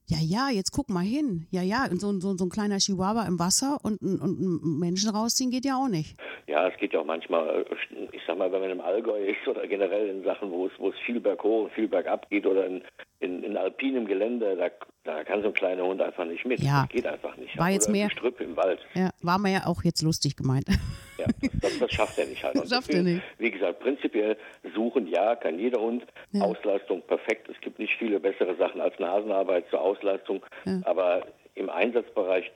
Ja, 0.06 0.18
ja, 0.20 0.50
jetzt 0.50 0.70
guck 0.72 0.90
mal 0.90 1.04
hin. 1.04 1.46
Ja, 1.50 1.62
ja, 1.62 1.86
so, 1.92 2.12
so, 2.20 2.36
so 2.36 2.44
ein 2.44 2.50
kleiner 2.50 2.76
Chihuahua 2.76 3.26
im 3.26 3.38
Wasser 3.38 3.78
und, 3.82 4.02
und, 4.02 4.20
und 4.20 4.78
Menschen 4.78 5.08
rausziehen 5.08 5.50
geht 5.50 5.64
ja 5.64 5.76
auch 5.76 5.88
nicht. 5.88 6.16
Ja, 6.46 6.68
es 6.68 6.76
geht 6.76 6.92
ja 6.92 7.00
auch 7.00 7.06
manchmal, 7.06 7.64
äh, 7.70 8.08
ich 8.12 8.20
sag 8.26 8.36
mal, 8.36 8.52
wenn 8.52 8.60
man 8.60 8.70
im 8.70 8.80
Allgäu 8.82 9.18
ist 9.18 9.48
oder 9.48 9.66
generell 9.66 10.08
in 10.08 10.23
Sachen, 10.23 10.50
wo 10.50 10.66
es, 10.66 10.73
wo 10.78 10.90
es 10.90 10.99
viel 11.06 11.20
berghoch 11.20 11.64
und 11.64 11.73
viel 11.73 11.88
bergab 11.88 12.28
geht 12.28 12.46
oder 12.46 12.66
in, 12.66 12.82
in, 13.20 13.42
in 13.42 13.56
alpinem 13.56 14.06
Gelände, 14.06 14.56
da, 14.56 14.68
da 15.04 15.23
kann 15.23 15.42
so 15.42 15.49
ein 15.49 15.54
kleiner 15.54 15.84
Hund 15.84 16.00
einfach 16.00 16.25
nicht 16.25 16.44
mit. 16.46 16.61
Ja. 16.61 16.82
Das 16.82 16.88
geht 16.88 17.06
einfach 17.06 17.37
nicht. 17.37 17.56
War 17.58 17.70
jetzt 17.70 17.88
mehr. 17.88 18.11
Strüpp 18.11 18.40
im 18.40 18.56
Wald. 18.56 18.80
Ja, 18.94 19.11
war 19.23 19.38
mir 19.38 19.52
ja 19.52 19.66
auch 19.66 19.84
jetzt 19.84 20.02
lustig 20.02 20.37
gemeint. 20.37 20.66
Ja, 21.16 21.26
das, 21.61 21.78
das 21.78 21.92
schafft 21.92 22.18
er 22.18 22.26
nicht 22.26 22.42
halt. 22.42 22.56
Das 22.56 22.70
schafft 22.70 22.92
er 22.92 23.04
nicht. 23.04 23.23
Wie 23.38 23.52
gesagt, 23.52 23.78
prinzipiell 23.78 24.37
suchen, 24.75 25.06
ja, 25.06 25.37
kann 25.37 25.61
jeder 25.61 25.80
Hund. 25.80 26.02
Ja. 26.32 26.42
Auslastung 26.42 27.02
perfekt. 27.02 27.49
Es 27.49 27.61
gibt 27.61 27.78
nicht 27.78 27.92
viele 28.00 28.18
bessere 28.18 28.56
Sachen 28.56 28.80
als 28.80 28.99
Nasenarbeit 28.99 29.64
zur 29.70 29.80
Auslastung. 29.80 30.44
Ja. 30.64 30.80
Aber 30.82 31.25
im 31.54 31.70
Einsatzbereich 31.70 32.50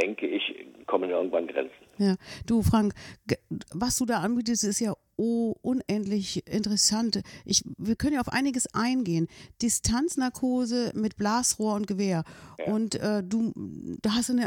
denke 0.00 0.28
ich, 0.28 0.64
kommen 0.86 1.10
irgendwann 1.10 1.48
Grenzen. 1.48 1.74
Ja, 1.98 2.14
du 2.46 2.62
Frank, 2.62 2.94
was 3.74 3.98
du 3.98 4.06
da 4.06 4.20
anbietest, 4.20 4.62
ist 4.62 4.78
ja 4.78 4.94
oh, 5.16 5.54
unendlich 5.62 6.46
interessant. 6.46 7.22
Ich, 7.44 7.64
wir 7.78 7.96
können 7.96 8.14
ja 8.14 8.20
auf 8.20 8.28
einiges 8.28 8.72
eingehen. 8.74 9.28
Distanznarkose 9.60 10.92
mit 10.94 11.16
Blasrohr 11.16 11.74
und 11.74 11.86
Gewehr. 11.86 12.24
Ja. 12.58 12.72
Und 12.72 12.94
äh, 12.96 13.22
du, 13.22 13.52
da 14.02 14.14
hast 14.14 14.30
eine 14.30 14.46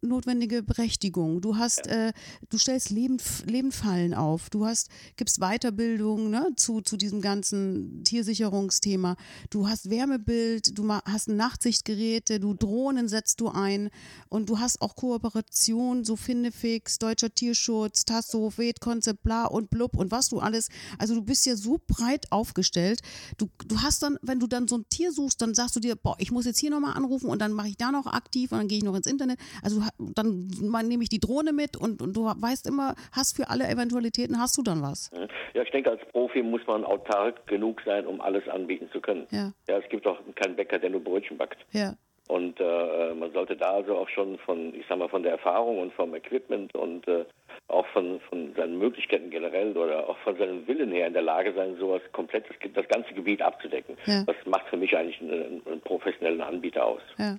notwendige 0.00 0.62
Berechtigung. 0.62 1.40
Du 1.40 1.56
hast, 1.56 1.86
ja. 1.86 2.08
äh, 2.08 2.12
du 2.50 2.58
stellst 2.58 2.90
Leben, 2.90 3.18
Lebenfallen 3.46 4.14
auf. 4.14 4.50
Du 4.50 4.66
hast, 4.66 4.88
gibst 5.16 5.40
Weiterbildung 5.40 6.30
ne, 6.30 6.50
zu, 6.56 6.80
zu 6.80 6.96
diesem 6.96 7.20
ganzen 7.20 8.04
Tiersicherungsthema. 8.04 9.16
Du 9.50 9.68
hast 9.68 9.90
Wärmebild, 9.90 10.78
du 10.78 10.88
hast 10.88 11.28
Nachtsichtgeräte, 11.28 12.40
du 12.40 12.54
Drohnen 12.54 13.08
setzt 13.08 13.40
du 13.40 13.48
ein 13.48 13.90
und 14.28 14.48
du 14.48 14.58
hast 14.58 14.80
auch 14.80 14.96
Kooperation, 14.96 16.04
so 16.04 16.16
Findefix, 16.16 16.98
Deutscher 16.98 17.34
Tierschutz, 17.34 18.04
Tasso, 18.04 18.52
Wet, 18.56 18.80
Konzept, 18.80 19.22
bla 19.22 19.46
und 19.46 19.70
blub 19.70 19.96
und 19.96 20.03
was 20.10 20.28
du 20.28 20.38
alles, 20.38 20.68
also 20.98 21.14
du 21.14 21.22
bist 21.22 21.46
ja 21.46 21.56
so 21.56 21.78
breit 21.86 22.26
aufgestellt. 22.30 23.00
Du, 23.38 23.48
du 23.66 23.82
hast 23.82 24.02
dann, 24.02 24.18
wenn 24.22 24.40
du 24.40 24.46
dann 24.46 24.68
so 24.68 24.78
ein 24.78 24.84
Tier 24.90 25.12
suchst, 25.12 25.40
dann 25.42 25.54
sagst 25.54 25.76
du 25.76 25.80
dir, 25.80 25.96
boah, 25.96 26.16
ich 26.18 26.30
muss 26.30 26.46
jetzt 26.46 26.58
hier 26.58 26.70
nochmal 26.70 26.96
anrufen 26.96 27.30
und 27.30 27.40
dann 27.40 27.52
mache 27.52 27.68
ich 27.68 27.76
da 27.76 27.90
noch 27.90 28.06
aktiv 28.06 28.52
und 28.52 28.58
dann 28.58 28.68
gehe 28.68 28.78
ich 28.78 28.84
noch 28.84 28.94
ins 28.94 29.06
Internet. 29.06 29.38
Also 29.62 29.82
dann 29.98 30.48
nehme 30.88 31.02
ich 31.02 31.08
die 31.08 31.20
Drohne 31.20 31.52
mit 31.52 31.76
und, 31.76 32.02
und 32.02 32.16
du 32.16 32.24
weißt 32.24 32.66
immer, 32.66 32.94
hast 33.12 33.36
für 33.36 33.48
alle 33.48 33.68
Eventualitäten, 33.68 34.38
hast 34.38 34.56
du 34.58 34.62
dann 34.62 34.82
was. 34.82 35.10
Ja, 35.54 35.62
ich 35.62 35.70
denke, 35.70 35.90
als 35.90 36.00
Profi 36.12 36.42
muss 36.42 36.66
man 36.66 36.84
autark 36.84 37.46
genug 37.46 37.80
sein, 37.84 38.06
um 38.06 38.20
alles 38.20 38.46
anbieten 38.48 38.88
zu 38.92 39.00
können. 39.00 39.26
Ja, 39.30 39.52
ja 39.68 39.78
es 39.78 39.88
gibt 39.88 40.06
auch 40.06 40.18
keinen 40.34 40.56
Bäcker, 40.56 40.78
der 40.78 40.90
nur 40.90 41.02
Brötchen 41.02 41.38
backt. 41.38 41.64
Ja. 41.72 41.94
Und 42.28 42.58
äh, 42.58 43.14
man 43.14 43.32
sollte 43.32 43.56
da 43.56 43.74
also 43.74 43.96
auch 43.96 44.08
schon 44.08 44.38
von, 44.38 44.74
ich 44.74 44.86
sag 44.88 44.98
mal, 44.98 45.08
von 45.08 45.22
der 45.22 45.32
Erfahrung 45.32 45.78
und 45.78 45.92
vom 45.92 46.14
Equipment 46.14 46.74
und 46.74 47.06
äh, 47.06 47.24
auch 47.68 47.86
von, 47.88 48.20
von 48.28 48.54
seinen 48.54 48.78
Möglichkeiten 48.78 49.30
generell 49.30 49.76
oder 49.76 50.08
auch 50.08 50.16
von 50.18 50.36
seinem 50.38 50.66
Willen 50.66 50.90
her 50.90 51.06
in 51.06 51.12
der 51.12 51.22
Lage 51.22 51.52
sein, 51.54 51.76
sowas 51.78 52.00
komplett, 52.12 52.46
das, 52.48 52.56
das 52.72 52.88
ganze 52.88 53.12
Gebiet 53.12 53.42
abzudecken. 53.42 53.96
Ja. 54.06 54.24
Das 54.24 54.36
macht 54.46 54.66
für 54.68 54.76
mich 54.76 54.96
eigentlich 54.96 55.20
einen, 55.20 55.62
einen 55.66 55.80
professionellen 55.82 56.40
Anbieter 56.40 56.86
aus. 56.86 57.02
Ja. 57.18 57.36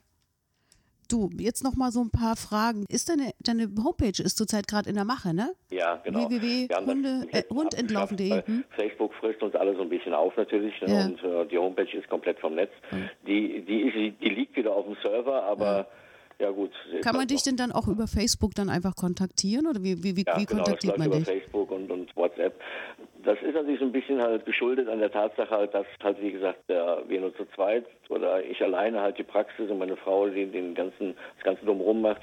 Du, 1.11 1.29
jetzt 1.37 1.63
noch 1.63 1.75
mal 1.75 1.91
so 1.91 2.01
ein 2.01 2.09
paar 2.09 2.35
Fragen. 2.35 2.85
Ist 2.89 3.09
deine, 3.09 3.31
deine 3.39 3.69
Homepage 3.83 4.21
ist 4.21 4.37
zurzeit 4.37 4.67
gerade 4.67 4.89
in 4.89 4.95
der 4.95 5.05
Mache, 5.05 5.33
ne? 5.33 5.53
Ja, 5.69 6.01
genau. 6.03 6.29
www.hundententlarven.de 6.29 8.31
äh, 8.31 8.43
hm? 8.45 8.63
Facebook 8.75 9.13
frisst 9.15 9.41
uns 9.43 9.55
alle 9.55 9.75
so 9.75 9.81
ein 9.81 9.89
bisschen 9.89 10.13
auf 10.13 10.35
natürlich 10.37 10.79
ne? 10.81 10.93
ja. 10.93 11.05
und 11.05 11.23
äh, 11.23 11.45
die 11.47 11.57
Homepage 11.57 11.97
ist 11.97 12.07
komplett 12.09 12.39
vom 12.39 12.55
Netz. 12.55 12.71
Mhm. 12.91 13.09
Die, 13.27 13.65
die, 13.65 13.81
ist, 13.81 13.95
die 14.21 14.29
liegt 14.29 14.55
wieder 14.55 14.73
auf 14.73 14.85
dem 14.85 14.95
Server, 15.01 15.43
aber 15.43 15.65
ja. 15.65 15.85
Ja 16.39 16.51
gut. 16.51 16.71
Kann 17.01 17.15
man 17.15 17.27
dich 17.27 17.43
denn 17.43 17.55
dann 17.55 17.71
auch 17.71 17.87
über 17.87 18.07
Facebook 18.07 18.53
dann 18.55 18.69
einfach 18.69 18.95
kontaktieren 18.95 19.67
oder 19.67 19.81
wie, 19.81 20.03
wie, 20.03 20.17
wie, 20.17 20.25
ja, 20.27 20.37
wie 20.37 20.45
genau, 20.45 20.63
kontaktiert 20.63 20.97
man 20.97 21.07
über 21.07 21.17
dich? 21.17 21.25
Facebook 21.25 21.71
und, 21.71 21.89
und 21.89 22.15
WhatsApp. 22.15 22.59
Das 23.25 23.41
ist 23.41 23.53
natürlich 23.53 23.79
so 23.79 23.85
ein 23.85 23.91
bisschen 23.91 24.21
halt 24.21 24.45
geschuldet 24.45 24.87
an 24.87 24.99
der 24.99 25.11
Tatsache 25.11 25.49
halt, 25.49 25.73
dass 25.73 25.85
halt 26.03 26.21
wie 26.21 26.31
gesagt 26.31 26.59
der, 26.69 27.03
wir 27.07 27.19
nur 27.19 27.35
zu 27.35 27.45
zweit 27.55 27.85
oder 28.09 28.43
ich 28.43 28.61
alleine 28.61 29.01
halt 29.01 29.17
die 29.17 29.23
Praxis 29.23 29.69
und 29.69 29.79
meine 29.79 29.97
Frau 29.97 30.27
die 30.27 30.45
den 30.45 30.75
ganzen 30.75 31.15
das 31.35 31.43
ganze 31.43 31.65
drumherum 31.65 32.01
macht, 32.01 32.21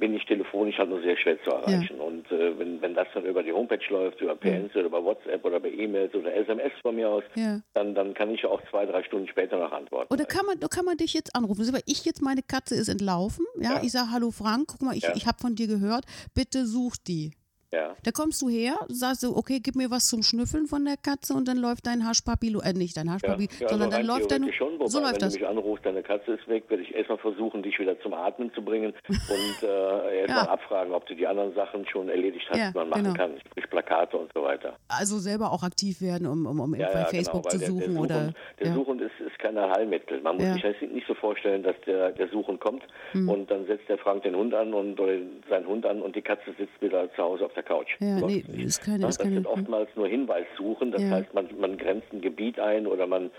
bin 0.00 0.14
ich 0.14 0.24
telefonisch 0.26 0.78
halt 0.78 0.90
nur 0.90 1.00
sehr 1.02 1.16
schwer 1.16 1.42
zu 1.44 1.50
erreichen. 1.50 1.96
Ja. 1.98 2.04
Und 2.04 2.30
äh, 2.32 2.58
wenn, 2.58 2.82
wenn 2.82 2.94
das 2.94 3.06
dann 3.14 3.24
über 3.24 3.42
die 3.42 3.52
Homepage 3.52 3.84
läuft, 3.88 4.20
über 4.20 4.34
PNs 4.34 4.74
ja. 4.74 4.80
oder 4.80 4.86
über 4.86 5.04
WhatsApp 5.04 5.44
oder 5.44 5.60
bei 5.60 5.70
E-Mails 5.70 6.14
oder 6.14 6.34
SMS 6.34 6.72
von 6.82 6.96
mir 6.96 7.08
aus, 7.08 7.24
ja. 7.34 7.60
dann, 7.74 7.94
dann 7.94 8.14
kann 8.14 8.30
ich 8.30 8.44
auch 8.44 8.60
zwei, 8.70 8.86
drei 8.86 9.02
Stunden 9.04 9.28
später 9.28 9.58
noch 9.58 9.72
antworten. 9.72 10.12
Oder 10.12 10.24
kann 10.24 10.46
man, 10.46 10.58
kann 10.68 10.84
man 10.84 10.96
dich 10.96 11.14
jetzt 11.14 11.34
anrufen? 11.36 11.66
Aber 11.68 11.80
ich 11.86 12.04
jetzt, 12.04 12.22
meine 12.22 12.42
Katze 12.42 12.74
ist 12.74 12.88
entlaufen, 12.88 13.46
ja, 13.60 13.80
ich 13.82 13.92
sage, 13.92 14.10
hallo 14.10 14.30
Frank, 14.30 14.68
guck 14.68 14.82
mal, 14.82 14.96
ich, 14.96 15.04
ich 15.14 15.26
habe 15.26 15.38
von 15.38 15.54
dir 15.54 15.66
gehört, 15.66 16.04
bitte 16.34 16.66
such 16.66 16.96
die. 17.06 17.32
Ja. 17.72 17.94
Da 18.02 18.10
kommst 18.10 18.42
du 18.42 18.48
her, 18.48 18.74
sagst 18.88 19.22
du, 19.22 19.36
okay, 19.36 19.60
gib 19.62 19.76
mir 19.76 19.90
was 19.90 20.08
zum 20.08 20.22
Schnüffeln 20.22 20.66
von 20.66 20.84
der 20.84 20.96
Katze 20.96 21.34
und 21.34 21.46
dann 21.46 21.56
läuft 21.56 21.86
dein 21.86 22.04
Haschpapi, 22.04 22.56
äh, 22.64 22.72
nicht 22.72 22.96
dein 22.96 23.10
Haschpapi, 23.10 23.44
ja. 23.44 23.48
ja, 23.60 23.68
sondern 23.68 23.92
also 23.92 23.98
dann 23.98 24.06
läuft 24.06 24.30
dein. 24.32 24.52
Schon, 24.52 24.74
wobei, 24.74 24.86
so 24.88 24.98
läuft 24.98 25.14
wenn 25.14 25.20
das. 25.20 25.34
du 25.34 25.40
mich 25.40 25.48
anrufst, 25.48 25.86
deine 25.86 26.02
Katze 26.02 26.32
ist 26.32 26.48
weg, 26.48 26.64
werde 26.68 26.82
ich 26.82 26.92
erstmal 26.94 27.18
versuchen, 27.18 27.62
dich 27.62 27.78
wieder 27.78 27.98
zum 28.00 28.12
Atmen 28.12 28.52
zu 28.54 28.62
bringen 28.62 28.92
und 29.08 29.62
äh, 29.62 30.20
erstmal 30.20 30.44
ja. 30.44 30.50
abfragen, 30.50 30.92
ob 30.92 31.06
du 31.06 31.14
die 31.14 31.26
anderen 31.26 31.54
Sachen 31.54 31.86
schon 31.86 32.08
erledigt 32.08 32.46
hast, 32.50 32.58
die 32.58 32.78
man 32.78 32.88
machen 32.88 33.04
genau. 33.04 33.16
kann, 33.16 33.40
sprich 33.46 33.70
Plakate 33.70 34.16
und 34.16 34.32
so 34.34 34.42
weiter. 34.42 34.76
Also 34.88 35.18
selber 35.18 35.52
auch 35.52 35.62
aktiv 35.62 36.00
werden, 36.00 36.26
um, 36.26 36.46
um, 36.46 36.58
um 36.58 36.72
bei 36.72 36.78
genau, 36.78 37.04
Facebook 37.04 37.48
genau, 37.48 37.50
zu 37.50 37.58
suchen 37.58 37.80
der, 37.80 37.88
der 37.88 38.00
oder. 38.00 38.14
Suchen, 38.14 38.34
der 38.58 38.74
Suchend 38.74 39.00
ist, 39.02 39.20
ist 39.20 39.38
kein 39.38 39.56
Heilmittel. 39.56 40.20
Man 40.22 40.36
muss 40.36 40.52
sich 40.54 40.62
das 40.62 40.74
nicht 40.80 41.06
so 41.06 41.14
vorstellen, 41.14 41.62
dass 41.62 41.76
der, 41.86 42.10
der 42.12 42.28
Suchend 42.28 42.60
kommt 42.60 42.82
hm. 43.12 43.28
und 43.28 43.50
dann 43.50 43.66
setzt 43.66 43.88
der 43.88 43.98
Frank 43.98 44.24
den 44.24 44.34
Hund 44.34 44.54
an 44.54 44.74
und 44.74 44.98
oder 44.98 45.14
seinen 45.48 45.66
Hund 45.66 45.86
an 45.86 46.02
und 46.02 46.16
die 46.16 46.22
Katze 46.22 46.52
sitzt 46.58 46.80
wieder 46.80 47.12
zu 47.14 47.22
Hause 47.22 47.46
auf 47.46 47.54
der 47.54 47.59
Couch. 47.62 47.96
Ja, 48.00 48.20
nee, 48.20 48.44
ist 48.56 48.82
keine, 48.82 49.00
das, 49.00 49.18
das 49.18 49.28
sind 49.28 49.46
oftmals 49.46 49.88
nur 49.96 50.08
Hinweissuchen. 50.08 50.92
Das 50.92 51.02
ja. 51.02 51.10
heißt, 51.10 51.34
man, 51.34 51.48
man 51.58 51.76
grenzt 51.76 52.12
ein 52.12 52.20
Gebiet 52.20 52.58
ein 52.58 52.86
oder 52.86 53.06
man, 53.06 53.30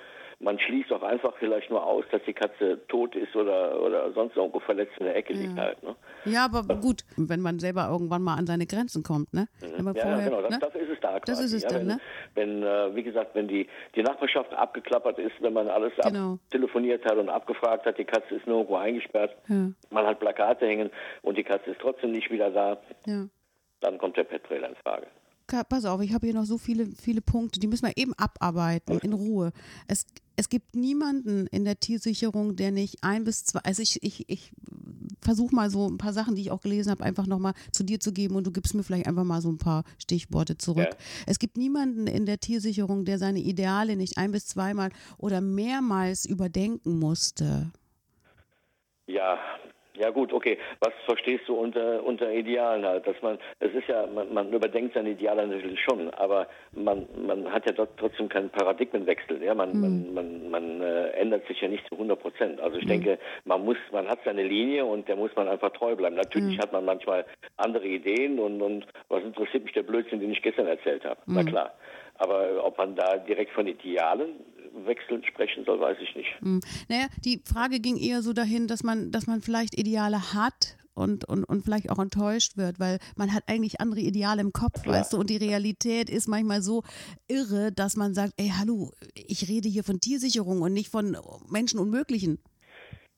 man 0.41 0.59
schließt 0.59 0.91
auch 0.91 1.03
einfach 1.03 1.33
vielleicht 1.39 1.69
nur 1.69 1.85
aus, 1.85 2.03
dass 2.11 2.21
die 2.25 2.33
Katze 2.33 2.79
tot 2.87 3.15
ist 3.15 3.35
oder, 3.35 3.81
oder 3.81 4.11
sonst 4.13 4.35
irgendwo 4.35 4.59
verletzt 4.59 4.93
in 4.99 5.05
der 5.05 5.15
Ecke 5.15 5.33
ja. 5.33 5.41
liegt 5.41 5.57
halt. 5.57 5.83
Ne? 5.83 5.95
Ja, 6.25 6.45
aber 6.45 6.75
gut, 6.75 7.01
wenn 7.17 7.41
man 7.41 7.59
selber 7.59 7.87
irgendwann 7.89 8.23
mal 8.23 8.35
an 8.35 8.47
seine 8.47 8.65
Grenzen 8.65 9.03
kommt, 9.03 9.33
ne? 9.33 9.47
Mhm. 9.61 9.87
ja, 9.87 9.93
vorher, 9.93 10.29
genau, 10.29 10.41
das, 10.41 10.51
ne? 10.51 10.59
das, 10.59 10.75
ist 10.75 10.89
es 10.89 10.99
da 10.99 11.19
quasi. 11.19 11.21
Das 11.25 11.39
ist 11.41 11.53
es 11.53 11.63
dann, 11.63 11.81
wenn, 11.81 11.87
ne? 11.87 11.97
Wenn, 12.35 12.63
äh, 12.63 12.95
wie 12.95 13.03
gesagt, 13.03 13.35
wenn 13.35 13.47
die, 13.47 13.67
die 13.95 14.03
Nachbarschaft 14.03 14.53
abgeklappert 14.53 15.19
ist, 15.19 15.33
wenn 15.41 15.53
man 15.53 15.67
alles 15.67 15.93
genau. 16.03 16.39
telefoniert 16.49 17.05
hat 17.05 17.17
und 17.17 17.29
abgefragt 17.29 17.85
hat, 17.85 17.97
die 17.97 18.05
Katze 18.05 18.35
ist 18.35 18.47
nirgendwo 18.47 18.75
eingesperrt, 18.75 19.35
man 19.47 20.05
hat 20.05 20.19
Plakate 20.19 20.65
hängen 20.65 20.89
und 21.21 21.37
die 21.37 21.43
Katze 21.43 21.71
ist 21.71 21.81
trotzdem 21.81 22.11
nicht 22.11 22.31
wieder 22.31 22.49
da. 22.49 22.77
Ja 23.05 23.25
dann 23.81 23.97
kommt 23.97 24.17
der 24.17 24.23
Pet-Trailer 24.23 24.69
in 24.69 24.75
Frage. 24.75 25.07
Pass 25.67 25.83
auf, 25.83 26.01
ich 26.01 26.13
habe 26.13 26.27
hier 26.27 26.33
noch 26.33 26.45
so 26.45 26.57
viele, 26.57 26.85
viele 26.85 27.19
Punkte, 27.19 27.59
die 27.59 27.67
müssen 27.67 27.85
wir 27.85 27.97
eben 27.97 28.13
abarbeiten, 28.13 28.99
in 28.99 29.11
Ruhe. 29.11 29.51
Es, 29.85 30.05
es 30.37 30.47
gibt 30.47 30.77
niemanden 30.77 31.45
in 31.47 31.65
der 31.65 31.77
Tiersicherung, 31.77 32.55
der 32.55 32.71
nicht 32.71 33.03
ein 33.03 33.25
bis 33.25 33.43
zwei, 33.43 33.59
also 33.59 33.81
ich, 33.81 34.01
ich, 34.01 34.29
ich 34.29 34.53
versuche 35.21 35.53
mal 35.53 35.69
so 35.69 35.89
ein 35.89 35.97
paar 35.97 36.13
Sachen, 36.13 36.35
die 36.35 36.41
ich 36.41 36.51
auch 36.51 36.61
gelesen 36.61 36.89
habe, 36.89 37.03
einfach 37.03 37.27
nochmal 37.27 37.53
zu 37.73 37.83
dir 37.83 37.99
zu 37.99 38.13
geben 38.13 38.35
und 38.35 38.47
du 38.47 38.51
gibst 38.51 38.73
mir 38.75 38.83
vielleicht 38.83 39.07
einfach 39.07 39.25
mal 39.25 39.41
so 39.41 39.51
ein 39.51 39.57
paar 39.57 39.83
Stichworte 39.97 40.57
zurück. 40.57 40.87
Ja. 40.89 40.97
Es 41.27 41.37
gibt 41.37 41.57
niemanden 41.57 42.07
in 42.07 42.25
der 42.25 42.39
Tiersicherung, 42.39 43.03
der 43.03 43.17
seine 43.17 43.39
Ideale 43.39 43.97
nicht 43.97 44.17
ein 44.17 44.31
bis 44.31 44.47
zweimal 44.47 44.89
oder 45.17 45.41
mehrmals 45.41 46.25
überdenken 46.25 46.97
musste. 46.97 47.71
Ja, 49.05 49.37
ja 50.01 50.09
gut, 50.09 50.33
okay. 50.33 50.57
Was 50.79 50.93
verstehst 51.05 51.47
du 51.47 51.53
unter, 51.53 52.03
unter 52.03 52.31
Idealen 52.31 52.83
halt? 52.85 53.05
Dass 53.05 53.21
man, 53.21 53.37
es 53.59 53.71
ist 53.73 53.87
ja, 53.87 54.07
man, 54.07 54.33
man 54.33 54.51
überdenkt 54.51 54.95
seine 54.95 55.11
Ideale 55.11 55.45
natürlich 55.45 55.79
schon, 55.79 56.09
aber 56.15 56.47
man, 56.71 57.07
man 57.25 57.51
hat 57.51 57.67
ja 57.67 57.71
dort 57.71 57.91
trotzdem 57.97 58.27
keinen 58.27 58.49
Paradigmenwechsel. 58.49 59.43
Ja, 59.43 59.53
man, 59.53 59.73
mhm. 59.73 59.81
man, 59.81 60.13
man, 60.13 60.49
man 60.49 60.81
äh, 60.81 61.09
ändert 61.11 61.47
sich 61.47 61.61
ja 61.61 61.67
nicht 61.67 61.87
zu 61.87 61.95
100 61.95 62.19
Prozent. 62.19 62.59
Also 62.59 62.77
ich 62.77 62.85
mhm. 62.85 62.89
denke, 62.89 63.19
man 63.45 63.63
muss, 63.63 63.77
man 63.91 64.07
hat 64.07 64.19
seine 64.25 64.43
Linie 64.43 64.85
und 64.85 65.07
der 65.07 65.15
muss 65.15 65.35
man 65.35 65.47
einfach 65.47 65.71
treu 65.71 65.95
bleiben. 65.95 66.15
Natürlich 66.15 66.57
mhm. 66.57 66.61
hat 66.61 66.73
man 66.73 66.83
manchmal 66.83 67.25
andere 67.57 67.85
Ideen 67.85 68.39
und, 68.39 68.59
und 68.61 68.87
was 69.09 69.23
interessiert 69.23 69.63
mich 69.63 69.73
der 69.73 69.83
Blödsinn, 69.83 70.19
den 70.19 70.31
ich 70.31 70.41
gestern 70.41 70.65
erzählt 70.65 71.05
habe? 71.05 71.21
Na 71.27 71.43
mhm. 71.43 71.45
klar. 71.45 71.73
Aber 72.21 72.63
ob 72.63 72.77
man 72.77 72.95
da 72.95 73.17
direkt 73.17 73.51
von 73.51 73.65
Idealen 73.65 74.35
wechselnd 74.85 75.25
sprechen 75.25 75.65
soll, 75.65 75.79
weiß 75.79 75.97
ich 76.01 76.15
nicht. 76.15 76.29
Hm. 76.39 76.59
Naja, 76.87 77.07
die 77.25 77.41
Frage 77.43 77.79
ging 77.79 77.97
eher 77.97 78.21
so 78.21 78.31
dahin, 78.31 78.67
dass 78.67 78.83
man, 78.83 79.11
dass 79.11 79.25
man 79.25 79.41
vielleicht 79.41 79.77
Ideale 79.77 80.33
hat 80.35 80.77
und, 80.93 81.27
und, 81.27 81.43
und 81.45 81.63
vielleicht 81.63 81.89
auch 81.89 81.97
enttäuscht 81.97 82.57
wird, 82.57 82.79
weil 82.79 82.99
man 83.15 83.33
hat 83.33 83.43
eigentlich 83.47 83.81
andere 83.81 84.01
Ideale 84.01 84.41
im 84.41 84.53
Kopf, 84.53 84.83
Klar. 84.83 84.99
weißt 84.99 85.13
du, 85.13 85.17
und 85.17 85.31
die 85.31 85.37
Realität 85.37 86.11
ist 86.11 86.27
manchmal 86.27 86.61
so 86.61 86.83
irre, 87.27 87.71
dass 87.71 87.95
man 87.95 88.13
sagt, 88.13 88.33
ey, 88.37 88.51
hallo, 88.55 88.91
ich 89.15 89.49
rede 89.49 89.67
hier 89.67 89.83
von 89.83 89.99
Tiersicherung 89.99 90.61
und 90.61 90.73
nicht 90.73 90.89
von 90.89 91.17
Menschenunmöglichen. 91.49 92.39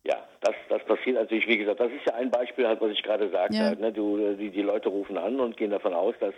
Ja, 0.06 0.18
das, 0.42 0.56
das 0.68 0.84
passiert 0.84 1.16
natürlich, 1.16 1.48
wie 1.48 1.58
gesagt, 1.58 1.80
das 1.80 1.92
ist 1.92 2.06
ja 2.06 2.16
ein 2.16 2.30
Beispiel, 2.30 2.68
halt, 2.68 2.82
was 2.82 2.92
ich 2.92 3.02
gerade 3.04 3.30
sagte. 3.30 3.56
Ja. 3.56 3.64
Halt, 3.68 3.80
ne? 3.80 3.94
du, 3.94 4.36
die, 4.36 4.50
die 4.50 4.62
Leute 4.62 4.90
rufen 4.90 5.18
an 5.18 5.40
und 5.40 5.56
gehen 5.56 5.72
davon 5.72 5.94
aus, 5.94 6.14
dass 6.20 6.34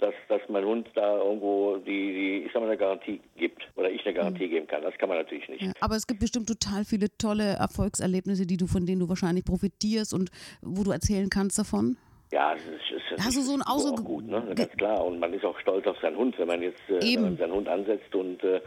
dass, 0.00 0.14
dass 0.28 0.40
mein 0.48 0.64
Hund 0.64 0.88
da 0.94 1.18
irgendwo 1.18 1.76
die, 1.76 1.82
die, 2.12 2.44
ich 2.46 2.52
sag 2.52 2.62
mal, 2.62 2.68
eine 2.68 2.76
Garantie 2.76 3.20
gibt 3.36 3.62
oder 3.76 3.90
ich 3.90 4.04
eine 4.04 4.14
Garantie 4.14 4.46
mhm. 4.46 4.50
geben 4.50 4.66
kann. 4.66 4.82
Das 4.82 4.96
kann 4.98 5.08
man 5.08 5.18
natürlich 5.18 5.48
nicht. 5.48 5.62
Ja, 5.62 5.72
aber 5.80 5.96
es 5.96 6.06
gibt 6.06 6.20
bestimmt 6.20 6.48
total 6.48 6.84
viele 6.84 7.08
tolle 7.18 7.54
Erfolgserlebnisse, 7.54 8.46
die 8.46 8.56
du, 8.56 8.66
von 8.66 8.86
denen 8.86 9.00
du 9.00 9.08
wahrscheinlich 9.08 9.44
profitierst 9.44 10.14
und 10.14 10.30
wo 10.62 10.82
du 10.82 10.90
erzählen 10.90 11.28
kannst 11.28 11.58
davon. 11.58 11.96
Ja, 12.32 12.54
es 12.54 12.62
ist, 12.62 13.12
es 13.12 13.24
Hast 13.24 13.36
du 13.36 13.42
so 13.42 13.54
ein 13.54 13.62
Außer 13.62 13.92
auch 13.92 14.04
gut, 14.04 14.26
ne? 14.26 14.42
ganz 14.54 14.72
klar. 14.76 15.04
Und 15.04 15.18
man 15.18 15.32
ist 15.32 15.44
auch 15.44 15.58
stolz 15.58 15.86
auf 15.86 15.98
seinen 16.00 16.16
Hund, 16.16 16.38
wenn 16.38 16.46
man 16.46 16.62
jetzt 16.62 16.80
äh, 16.88 17.00
wenn 17.02 17.22
man 17.22 17.36
seinen 17.36 17.52
Hund 17.52 17.68
ansetzt 17.68 18.14
und 18.14 18.42
äh, 18.44 18.60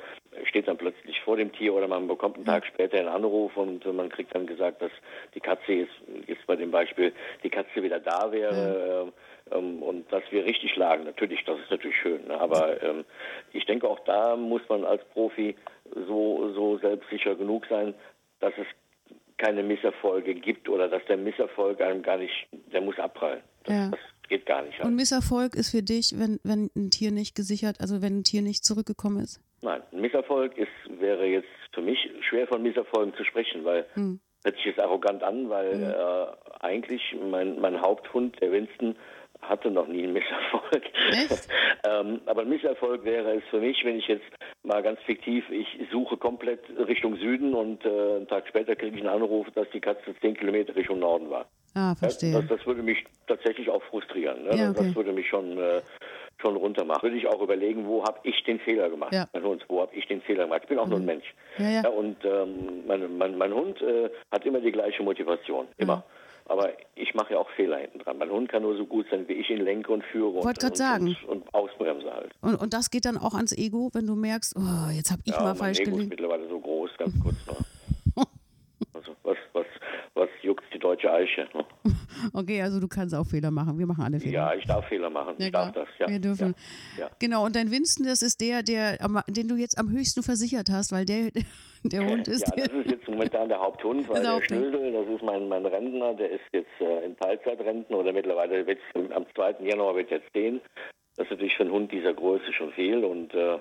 steht 0.46 0.68
dann 0.68 0.78
plötzlich 0.78 1.20
vor 1.22 1.38
dem 1.38 1.52
Tier 1.52 1.74
oder 1.74 1.88
man 1.88 2.08
bekommt 2.08 2.38
einen 2.38 2.46
Tag 2.46 2.66
später 2.66 2.98
einen 2.98 3.08
Anruf 3.08 3.56
und 3.58 3.86
man 3.94 4.10
kriegt 4.10 4.34
dann 4.36 4.48
gesagt, 4.48 4.82
dass 4.82 4.92
die 5.34 5.40
Katze 5.40 5.74
jetzt, 5.74 5.94
jetzt 6.28 6.46
bei 6.48 6.56
dem 6.56 6.72
Beispiel, 6.72 7.14
die 7.44 7.50
Katze 7.50 7.82
wieder 7.84 8.00
da 8.00 8.32
wäre. 8.32 8.56
Ja. 8.56 9.02
Äh, 9.04 9.12
ähm, 9.52 9.84
und 9.84 10.12
dass 10.12 10.24
wir 10.32 10.46
richtig 10.46 10.76
lagen. 10.76 11.04
Natürlich, 11.04 11.44
das 11.46 11.60
ist 11.60 11.72
natürlich 11.72 11.98
schön. 11.98 12.28
Ne? 12.28 12.40
Aber 12.40 12.82
ähm, 12.82 13.06
ich 13.52 13.66
denke, 13.66 13.88
auch 13.88 14.00
da 14.06 14.36
muss 14.36 14.62
man 14.70 14.86
als 14.86 15.04
Profi 15.10 15.56
so, 16.08 16.54
so 16.54 16.78
selbstsicher 16.78 17.36
genug 17.36 17.66
sein, 17.70 17.94
dass 18.40 18.54
es 18.58 18.68
keine 19.38 19.64
Misserfolge 19.64 20.36
gibt 20.36 20.70
oder 20.70 20.88
dass 20.88 21.04
der 21.06 21.18
Misserfolg 21.18 21.82
einem 21.82 22.04
gar 22.04 22.18
nicht, 22.18 22.48
der 22.72 22.82
muss 22.82 22.98
abprallen. 22.98 23.42
Das, 23.66 23.76
ja. 23.76 23.90
das 23.90 24.00
geht 24.30 24.46
gar 24.46 24.62
nicht. 24.62 24.78
Halt. 24.78 24.86
Und 24.86 24.96
Misserfolg 24.96 25.56
ist 25.56 25.72
für 25.72 25.84
dich, 25.84 26.18
wenn, 26.18 26.40
wenn 26.44 26.70
ein 26.76 26.92
Tier 26.92 27.12
nicht 27.12 27.36
gesichert, 27.36 27.78
also 27.80 28.02
wenn 28.02 28.20
ein 28.20 28.24
Tier 28.24 28.42
nicht 28.42 28.64
zurückgekommen 28.64 29.20
ist? 29.20 29.42
Nein, 29.64 29.82
ein 29.94 30.02
Misserfolg 30.02 30.58
ist, 30.58 31.00
wäre 31.00 31.26
jetzt 31.26 31.48
für 31.74 31.82
mich 31.82 31.98
schwer 32.28 32.48
von 32.48 32.62
Misserfolgen 32.62 33.14
zu 33.16 33.24
sprechen, 33.24 33.64
weil 33.64 33.86
hm. 33.94 34.20
hört 34.44 34.56
sich 34.58 34.66
jetzt 34.66 34.80
arrogant 34.80 35.24
an, 35.24 35.50
weil 35.50 35.72
hm. 35.72 35.84
äh, 35.84 36.26
eigentlich 36.60 37.16
mein, 37.32 37.60
mein 37.62 37.82
Haupthund, 37.82 38.40
der 38.42 38.52
Winston, 38.52 38.96
hatte 39.42 39.72
noch 39.72 39.88
nie 39.88 40.04
einen 40.04 40.14
Misserfolg. 40.14 40.84
ähm, 41.86 42.22
aber 42.26 42.42
ein 42.42 42.50
Misserfolg 42.50 43.04
wäre 43.04 43.36
es 43.36 43.44
für 43.50 43.60
mich, 43.60 43.84
wenn 43.84 43.98
ich 43.98 44.08
jetzt 44.08 44.26
mal 44.64 44.82
ganz 44.82 45.00
fiktiv, 45.06 45.44
ich 45.50 45.68
suche 45.92 46.18
komplett 46.18 46.62
Richtung 46.78 47.18
Süden 47.18 47.54
und 47.54 47.86
äh, 47.86 47.90
einen 47.90 48.28
Tag 48.28 48.48
später 48.48 48.76
kriege 48.76 48.96
ich 48.96 49.02
einen 49.02 49.14
Anruf, 49.14 49.48
dass 49.56 49.70
die 49.74 49.82
Katze 49.82 50.16
zehn 50.22 50.36
Kilometer 50.36 50.76
Richtung 50.76 51.00
Norden 51.00 51.30
war. 51.30 51.46
Ah, 51.76 51.96
verstehe. 51.96 52.34
Das, 52.34 52.48
das 52.48 52.66
würde 52.66 52.84
mich 52.84 53.04
tatsächlich 53.28 53.70
auch 53.70 53.82
frustrieren. 53.84 54.44
Ne? 54.44 54.56
Ja, 54.56 54.70
okay. 54.70 54.84
Das 54.86 54.96
würde 54.96 55.12
mich 55.12 55.28
schon, 55.28 55.58
äh, 55.58 55.82
schon 56.42 56.56
runter 56.56 56.84
mache, 56.84 57.04
würde 57.04 57.18
ich 57.18 57.28
auch 57.28 57.42
überlegen, 57.42 57.88
wo 57.88 58.04
habe 58.04 58.20
ich 58.24 58.44
den 58.44 58.60
Fehler 58.60 58.90
gemacht? 58.90 59.14
Ja. 59.14 59.28
Mein 59.34 59.44
Hund, 59.44 59.66
wo 59.68 59.82
habe 59.82 59.96
ich 59.96 60.08
den 60.08 60.22
Fehler 60.22 60.44
gemacht? 60.44 60.62
Ich 60.64 60.70
bin 60.70 60.80
auch 60.80 60.86
mhm. 60.86 60.92
nur 60.92 61.00
ein. 61.00 61.06
Mensch. 61.06 61.34
Ja, 61.58 61.70
ja. 61.70 61.90
und 61.90 62.18
ähm, 62.26 62.86
mein, 62.88 63.18
mein, 63.18 63.38
mein, 63.38 63.54
Hund 63.54 63.82
äh, 63.82 64.10
hat 64.32 64.46
immer 64.46 64.60
die 64.60 64.72
gleiche 64.72 65.04
Motivation, 65.04 65.68
immer. 65.78 65.98
Mhm. 65.98 66.04
Aber 66.46 66.70
ich 66.96 67.14
mache 67.14 67.34
ja 67.34 67.40
auch 67.40 67.50
Fehler 67.52 67.78
hinten 67.78 68.00
dran. 68.00 68.18
Mein 68.18 68.30
Hund 68.30 68.50
kann 68.50 68.64
nur 68.64 68.76
so 68.76 68.86
gut 68.86 69.06
sein, 69.10 69.26
wie 69.30 69.34
ich 69.34 69.50
ihn 69.50 69.62
lenke 69.64 69.94
und 69.94 70.04
führe 70.04 70.40
und, 70.40 70.64
und, 70.64 70.78
sagen. 70.78 71.08
und, 71.08 71.24
und 71.30 71.54
ausbremse 71.54 72.12
halt. 72.14 72.34
Und, 72.42 72.56
und 72.56 72.74
das 72.74 72.92
geht 72.92 73.06
dann 73.06 73.18
auch 73.18 73.34
ans 73.34 73.58
Ego, 73.58 73.90
wenn 73.94 74.06
du 74.06 74.16
merkst, 74.16 74.56
oh, 74.58 74.92
jetzt 74.92 75.10
habe 75.12 75.22
ich 75.24 75.34
ja, 75.34 75.42
mal 75.42 75.56
falsch 75.56 75.80
gelegt. 75.80 76.02
ist 76.02 76.10
mittlerweile 76.10 76.48
so 76.50 76.60
groß, 76.60 76.92
ganz 76.98 77.14
kurz 77.24 77.38
noch. 77.48 78.26
also 78.94 79.16
was, 79.24 79.38
was, 79.54 79.66
was 80.16 80.30
juckt 80.42 80.66
die 80.74 80.80
deutsche 80.80 81.12
Eiche? 81.12 81.48
Ne? 81.54 81.66
Okay, 82.34 82.62
also 82.62 82.80
du 82.80 82.88
kannst 82.88 83.16
auch 83.16 83.26
Fehler 83.26 83.52
machen. 83.52 83.78
Wir 83.78 83.86
machen 83.86 84.04
alle 84.04 84.20
Fehler. 84.20 84.34
Ja, 84.34 84.54
ich 84.54 84.66
darf 84.66 84.86
Fehler 84.88 85.10
machen. 85.10 85.36
Ja, 85.38 85.46
ich 85.46 85.52
darf 85.52 85.72
das, 85.74 85.88
ja. 86.00 86.10
Wir 86.10 86.20
dürfen. 86.20 86.56
Ja, 86.98 87.06
ja. 87.06 87.12
Genau, 87.20 87.46
und 87.46 87.56
dein 87.56 87.72
Winston, 87.72 88.06
das 88.06 88.22
ist 88.22 88.42
der, 88.42 88.64
der, 88.64 88.98
den 89.28 89.48
du 89.48 89.56
jetzt 89.56 89.78
am 89.78 89.92
höchsten 89.92 90.24
versichert 90.24 90.70
hast, 90.70 90.92
weil 90.92 91.06
der, 91.06 91.32
der 91.84 92.06
Hund 92.06 92.28
ist. 92.28 92.48
Ja, 92.56 92.66
das 92.66 92.74
ist 92.74 92.92
jetzt 92.92 93.08
momentan 93.08 93.50
der 93.50 93.60
Haupthund, 93.60 94.08
weil 94.10 94.22
der 94.22 94.42
Schnösel, 94.42 94.92
das 94.92 95.08
ist 95.16 95.24
mein, 95.24 95.48
mein 95.48 95.66
Rentner, 95.66 96.14
der 96.14 96.32
ist 96.32 96.42
jetzt 96.52 96.80
äh, 96.80 97.06
in 97.06 97.18
Teilzeitrenten 97.18 97.96
oder 97.96 98.14
mittlerweile 98.14 98.66
wird 98.66 98.80
am 98.96 99.26
2. 99.36 99.56
Januar 99.62 99.96
wird 99.96 100.12
jetzt 100.12 100.32
10. 100.34 100.62
Das 101.16 101.26
ist 101.26 101.32
natürlich 101.32 101.56
für 101.56 101.64
einen 101.64 101.72
Hund 101.72 101.92
dieser 101.92 102.14
Größe 102.14 102.52
schon 102.54 102.72
viel 102.72 103.04
und 103.04 103.34
äh, 103.34 103.60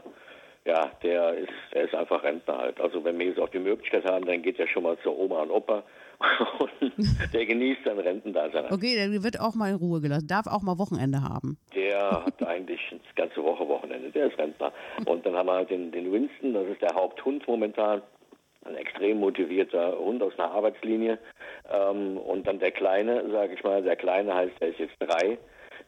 ja, 0.65 0.93
der 1.03 1.35
ist, 1.35 1.53
der 1.75 1.85
ist 1.85 1.95
einfach 1.95 2.23
Rentner 2.23 2.57
halt. 2.59 2.81
Also 2.81 3.03
wenn 3.05 3.19
wir 3.19 3.27
jetzt 3.27 3.41
auch 3.41 3.49
die 3.49 3.59
Möglichkeit 3.59 4.05
haben, 4.05 4.25
dann 4.27 4.43
geht 4.43 4.59
er 4.59 4.69
schon 4.69 4.85
mal 4.85 4.97
zur 5.03 5.19
Oma 5.19 5.43
und 5.43 5.51
Opa 5.51 5.83
der 7.33 7.47
genießt 7.47 7.81
sein 7.85 7.99
Rentendasein. 7.99 8.67
Okay, 8.71 8.95
der 8.95 9.23
wird 9.23 9.41
auch 9.41 9.55
mal 9.55 9.71
in 9.71 9.77
Ruhe 9.77 10.01
gelassen, 10.01 10.27
darf 10.27 10.47
auch 10.47 10.63
mal 10.63 10.79
Wochenende 10.79 11.23
haben. 11.23 11.59
Der 11.75 12.25
hat 12.25 12.43
eigentlich 12.47 12.81
das 12.91 13.15
ganze 13.15 13.43
Woche 13.43 13.67
Wochenende, 13.69 14.11
der 14.11 14.27
ist 14.27 14.39
Rentner. 14.39 14.73
Und 15.07 15.25
dann 15.27 15.35
haben 15.35 15.47
wir 15.47 15.55
halt 15.55 15.71
den, 15.71 15.93
den 15.93 16.13
Winston, 16.13 16.55
das 16.55 16.67
ist 16.67 16.83
der 16.83 16.95
Haupthund 16.95 17.47
momentan, 17.47 18.03
ein 18.65 18.77
extrem 18.77 19.19
motivierter 19.19 19.99
Hund 19.99 20.23
aus 20.23 20.39
einer 20.39 20.53
Arbeitslinie. 20.53 21.19
Ähm, 21.71 22.17
und 22.17 22.47
dann 22.47 22.61
der 22.61 22.71
Kleine, 22.71 23.29
sage 23.31 23.55
ich 23.55 23.65
mal, 23.65 23.83
der 23.83 23.97
Kleine 23.97 24.35
heißt, 24.35 24.53
der 24.61 24.69
ist 24.69 24.79
jetzt 24.79 24.97
drei. 25.01 25.39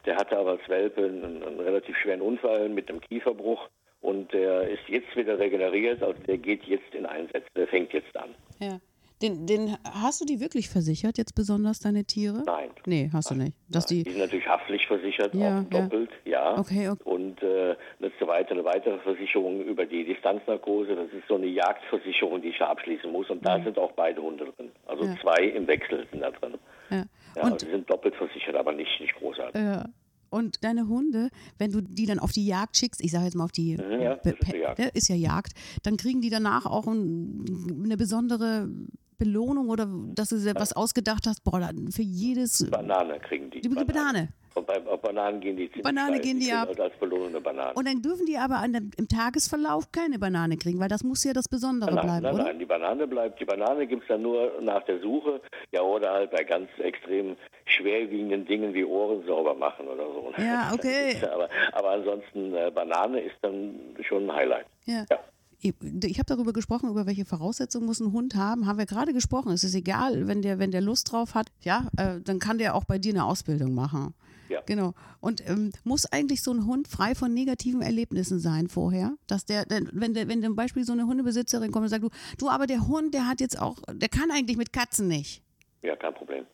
Der 0.06 0.16
hatte 0.16 0.36
aber 0.36 0.52
als 0.52 0.68
Welpe 0.68 1.04
einen, 1.04 1.42
einen 1.42 1.60
relativ 1.60 1.96
schweren 1.96 2.20
Unfall 2.20 2.68
mit 2.68 2.90
einem 2.90 3.00
Kieferbruch 3.00 3.68
und 4.04 4.32
der 4.34 4.68
ist 4.68 4.86
jetzt 4.86 5.16
wieder 5.16 5.38
regeneriert, 5.38 6.02
also 6.02 6.20
der 6.26 6.36
geht 6.36 6.64
jetzt 6.64 6.94
in 6.94 7.06
Einsätze, 7.06 7.48
der 7.56 7.66
fängt 7.66 7.92
jetzt 7.94 8.14
an. 8.16 8.34
Ja. 8.60 8.78
Den, 9.24 9.46
den, 9.46 9.78
hast 9.84 10.20
du 10.20 10.26
die 10.26 10.38
wirklich 10.38 10.68
versichert, 10.68 11.16
jetzt 11.16 11.34
besonders 11.34 11.78
deine 11.78 12.04
Tiere? 12.04 12.42
Nein. 12.44 12.68
Nee, 12.84 13.08
hast 13.10 13.30
Nein. 13.30 13.38
du 13.38 13.44
nicht. 13.46 13.56
Dass 13.70 13.86
die, 13.86 14.02
die 14.02 14.10
sind 14.10 14.20
natürlich 14.20 14.46
haftlich 14.46 14.86
versichert, 14.86 15.34
ja, 15.34 15.60
auch 15.60 15.64
doppelt, 15.64 16.10
ja. 16.26 16.52
ja. 16.52 16.58
Okay, 16.58 16.90
okay. 16.90 17.02
Und 17.04 17.42
äh, 17.42 17.74
eine, 18.00 18.64
weitere 18.64 18.98
Versicherung 18.98 19.62
über 19.62 19.86
die 19.86 20.04
Distanznarkose, 20.04 20.94
das 20.94 21.06
ist 21.06 21.26
so 21.26 21.36
eine 21.36 21.46
Jagdversicherung, 21.46 22.42
die 22.42 22.48
ich 22.48 22.60
abschließen 22.60 23.10
muss. 23.10 23.30
Und 23.30 23.46
da 23.46 23.56
ja. 23.56 23.64
sind 23.64 23.78
auch 23.78 23.92
beide 23.92 24.20
Hunde 24.20 24.52
drin. 24.56 24.70
Also 24.84 25.06
ja. 25.06 25.16
zwei 25.22 25.42
im 25.44 25.66
Wechsel 25.68 26.06
sind 26.10 26.20
da 26.20 26.30
drin. 26.30 26.58
Ja. 26.90 27.04
ja 27.34 27.42
und 27.44 27.62
die 27.62 27.70
sind 27.70 27.88
doppelt 27.88 28.14
versichert, 28.16 28.56
aber 28.56 28.72
nicht, 28.72 29.00
nicht 29.00 29.14
großartig. 29.14 29.58
Ja. 29.58 29.86
Und 30.28 30.64
deine 30.64 30.88
Hunde, 30.88 31.30
wenn 31.58 31.70
du 31.70 31.80
die 31.80 32.06
dann 32.06 32.18
auf 32.18 32.32
die 32.32 32.44
Jagd 32.44 32.76
schickst, 32.76 33.02
ich 33.02 33.12
sage 33.12 33.26
jetzt 33.26 33.36
mal 33.36 33.44
auf 33.44 33.52
die, 33.52 33.76
mhm, 33.76 34.00
ja, 34.02 34.14
ist, 34.14 34.52
Jagd. 34.52 34.96
ist 34.96 35.08
ja 35.08 35.14
Jagd, 35.14 35.52
dann 35.84 35.96
kriegen 35.96 36.20
die 36.20 36.28
danach 36.28 36.66
auch 36.66 36.88
ein, 36.88 37.44
eine 37.84 37.96
besondere 37.96 38.68
Belohnung 39.18 39.68
oder 39.68 39.88
dass 40.14 40.28
du 40.30 40.38
dir 40.38 40.54
was 40.54 40.72
ausgedacht 40.72 41.26
hast, 41.26 41.44
boah, 41.44 41.70
für 41.90 42.02
jedes. 42.02 42.68
Banane 42.70 43.18
kriegen 43.20 43.50
die. 43.50 43.60
Die 43.60 43.68
Banane. 43.68 43.92
Banane. 43.92 44.28
Und 44.54 44.66
bei 44.68 44.78
Bananen 44.78 45.40
gehen 45.40 45.56
die 45.56 45.68
Banane 45.82 46.20
gehen 46.20 46.38
die, 46.38 46.52
ab. 46.52 46.68
Als 46.78 46.94
Belohnung 47.00 47.28
eine 47.28 47.40
Banane. 47.40 47.72
Und 47.74 47.88
dann 47.88 48.00
dürfen 48.00 48.24
die 48.24 48.38
aber 48.38 48.64
dem, 48.68 48.90
im 48.96 49.08
Tagesverlauf 49.08 49.90
keine 49.90 50.18
Banane 50.18 50.56
kriegen, 50.56 50.78
weil 50.78 50.88
das 50.88 51.02
muss 51.02 51.24
ja 51.24 51.32
das 51.32 51.48
Besondere 51.48 51.92
nein, 51.92 52.04
bleiben, 52.04 52.22
nein, 52.22 52.34
oder? 52.34 52.44
Nein, 52.44 52.58
die 52.60 52.64
Banane 52.64 53.06
bleibt. 53.06 53.40
Die 53.40 53.44
Banane 53.44 53.86
gibt 53.86 54.02
es 54.02 54.08
dann 54.08 54.22
nur 54.22 54.52
nach 54.60 54.84
der 54.84 55.00
Suche, 55.00 55.40
ja, 55.72 55.82
oder 55.82 56.12
halt 56.12 56.30
bei 56.30 56.44
ganz 56.44 56.68
extrem 56.78 57.36
schwerwiegenden 57.64 58.46
Dingen 58.46 58.74
wie 58.74 58.84
Ohren 58.84 59.26
sauber 59.26 59.54
machen 59.54 59.88
oder 59.88 60.04
so. 60.04 60.32
Ja, 60.38 60.70
okay. 60.74 61.16
aber, 61.32 61.48
aber 61.72 61.90
ansonsten, 61.90 62.54
äh, 62.54 62.70
Banane 62.72 63.20
ist 63.20 63.36
dann 63.42 63.74
schon 64.02 64.30
ein 64.30 64.36
Highlight. 64.36 64.66
ja. 64.86 65.04
ja 65.10 65.18
ich 65.64 66.18
habe 66.18 66.26
darüber 66.26 66.52
gesprochen, 66.52 66.90
über 66.90 67.06
welche 67.06 67.24
Voraussetzungen 67.24 67.86
muss 67.86 68.00
ein 68.00 68.12
Hund 68.12 68.34
haben. 68.34 68.66
Haben 68.66 68.78
wir 68.78 68.86
gerade 68.86 69.12
gesprochen. 69.12 69.52
Es 69.52 69.64
ist 69.64 69.74
egal, 69.74 70.28
wenn 70.28 70.42
der, 70.42 70.58
wenn 70.58 70.70
der 70.70 70.82
Lust 70.82 71.10
drauf 71.10 71.34
hat, 71.34 71.46
ja, 71.62 71.88
äh, 71.96 72.20
dann 72.20 72.38
kann 72.38 72.58
der 72.58 72.74
auch 72.74 72.84
bei 72.84 72.98
dir 72.98 73.14
eine 73.14 73.24
Ausbildung 73.24 73.74
machen. 73.74 74.14
Ja. 74.48 74.60
Genau. 74.66 74.92
Und 75.20 75.48
ähm, 75.48 75.70
muss 75.84 76.04
eigentlich 76.06 76.42
so 76.42 76.52
ein 76.52 76.66
Hund 76.66 76.86
frei 76.86 77.14
von 77.14 77.32
negativen 77.32 77.80
Erlebnissen 77.80 78.38
sein 78.38 78.68
vorher? 78.68 79.14
Dass 79.26 79.46
der, 79.46 79.64
wenn 79.68 80.12
der, 80.12 80.28
wenn 80.28 80.42
zum 80.42 80.54
Beispiel 80.54 80.84
so 80.84 80.92
eine 80.92 81.06
Hundebesitzerin 81.06 81.72
kommt 81.72 81.84
und 81.84 81.88
sagt, 81.88 82.04
du, 82.04 82.10
du, 82.38 82.50
aber 82.50 82.66
der 82.66 82.86
Hund, 82.86 83.14
der 83.14 83.26
hat 83.26 83.40
jetzt 83.40 83.60
auch, 83.60 83.78
der 83.90 84.08
kann 84.08 84.30
eigentlich 84.30 84.58
mit 84.58 84.72
Katzen 84.72 85.08
nicht. 85.08 85.42
Ja, 85.82 85.96
kein 85.96 86.14
Problem. 86.14 86.46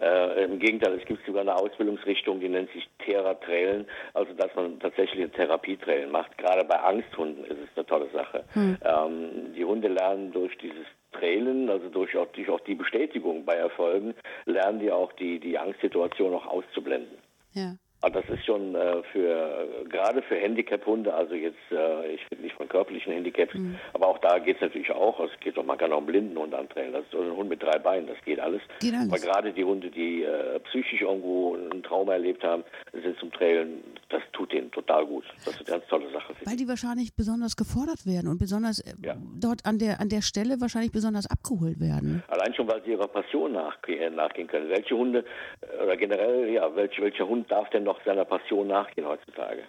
Äh, 0.00 0.44
Im 0.44 0.58
Gegenteil, 0.58 0.98
es 0.98 1.06
gibt 1.06 1.24
sogar 1.26 1.42
eine 1.42 1.54
Ausbildungsrichtung, 1.54 2.40
die 2.40 2.48
nennt 2.48 2.70
sich 2.72 2.88
Theratrailen, 3.04 3.86
also 4.14 4.32
dass 4.34 4.54
man 4.54 4.78
tatsächlich 4.80 5.22
eine 5.22 5.32
Therapietrailen 5.32 6.10
macht. 6.10 6.36
Gerade 6.38 6.64
bei 6.64 6.76
Angsthunden 6.76 7.44
ist 7.44 7.58
es 7.58 7.76
eine 7.76 7.86
tolle 7.86 8.08
Sache. 8.10 8.44
Hm. 8.52 8.78
Ähm, 8.84 9.54
die 9.56 9.64
Hunde 9.64 9.88
lernen 9.88 10.32
durch 10.32 10.56
dieses 10.58 10.86
Trailen, 11.12 11.68
also 11.68 11.88
durch 11.88 12.16
auch, 12.16 12.26
durch 12.32 12.48
auch 12.48 12.60
die 12.60 12.74
Bestätigung 12.74 13.44
bei 13.44 13.54
Erfolgen, 13.54 14.14
lernen 14.46 14.80
die 14.80 14.90
auch 14.90 15.12
die, 15.12 15.38
die 15.38 15.58
Angstsituation 15.58 16.34
auch 16.34 16.46
auszublenden. 16.46 17.18
Ja. 17.52 17.74
Aber 18.02 18.20
das 18.20 18.28
ist 18.30 18.44
schon 18.44 18.74
äh, 18.74 19.02
für 19.12 19.68
gerade 19.88 20.22
für 20.22 20.36
Handicap-Hunde, 20.36 21.14
also 21.14 21.34
jetzt, 21.34 21.56
äh, 21.70 22.14
ich 22.14 22.20
rede 22.30 22.42
nicht 22.42 22.56
von 22.56 22.68
körperlichen 22.68 23.12
Handicaps, 23.12 23.54
mhm. 23.54 23.76
aber 23.92 24.08
auch 24.08 24.18
da 24.18 24.38
geht 24.38 24.56
es 24.56 24.62
natürlich 24.62 24.90
auch. 24.90 25.20
Es 25.20 25.30
geht 25.40 25.56
doch, 25.56 25.64
man 25.64 25.78
kann 25.78 25.92
auch 25.92 25.98
einen 25.98 26.06
blinden 26.06 26.36
Hund 26.36 26.54
antrainieren. 26.54 26.94
Das 26.94 27.04
ist 27.04 27.12
so 27.12 27.20
ein 27.20 27.36
Hund 27.36 27.48
mit 27.48 27.62
drei 27.62 27.78
Beinen, 27.78 28.08
das 28.08 28.16
geht 28.24 28.40
alles. 28.40 28.60
Geht 28.80 28.94
alles. 28.94 29.08
Aber 29.08 29.20
gerade 29.20 29.52
die 29.52 29.64
Hunde, 29.64 29.90
die 29.90 30.24
äh, 30.24 30.58
psychisch 30.60 31.00
irgendwo 31.00 31.54
ein 31.54 31.82
Trauma 31.82 32.14
erlebt 32.14 32.42
haben, 32.42 32.64
sind 32.92 33.16
zum 33.18 33.32
Trailen, 33.32 33.82
das 34.08 34.22
tut 34.32 34.52
denen 34.52 34.70
total 34.72 35.06
gut. 35.06 35.24
Das 35.44 35.54
ist 35.54 35.68
eine 35.68 35.78
ganz 35.78 35.88
tolle 35.88 36.10
Sache. 36.10 36.34
Weil 36.44 36.56
die 36.56 36.68
wahrscheinlich 36.68 37.14
besonders 37.14 37.56
gefordert 37.56 38.04
werden 38.04 38.28
und 38.28 38.38
besonders 38.38 38.80
äh, 38.80 38.94
ja. 39.02 39.16
dort 39.40 39.64
an 39.64 39.78
der 39.78 40.00
an 40.00 40.08
der 40.08 40.22
Stelle 40.22 40.60
wahrscheinlich 40.60 40.92
besonders 40.92 41.30
abgeholt 41.30 41.80
werden. 41.80 42.22
Allein 42.28 42.54
schon, 42.54 42.68
weil 42.68 42.82
sie 42.82 42.90
ihrer 42.90 43.08
Passion 43.08 43.52
nachgehen, 43.52 44.16
nachgehen 44.16 44.48
können. 44.48 44.68
Welche 44.70 44.96
Hunde 44.96 45.24
äh, 45.60 45.84
oder 45.84 45.96
generell, 45.96 46.50
ja, 46.50 46.74
welch, 46.74 47.00
welcher 47.00 47.28
Hund 47.28 47.50
darf 47.50 47.70
denn 47.70 47.84
noch 47.84 47.91
noch 47.92 48.04
seiner 48.04 48.24
Passion 48.24 48.68
nachgehen 48.68 49.06
heutzutage. 49.06 49.62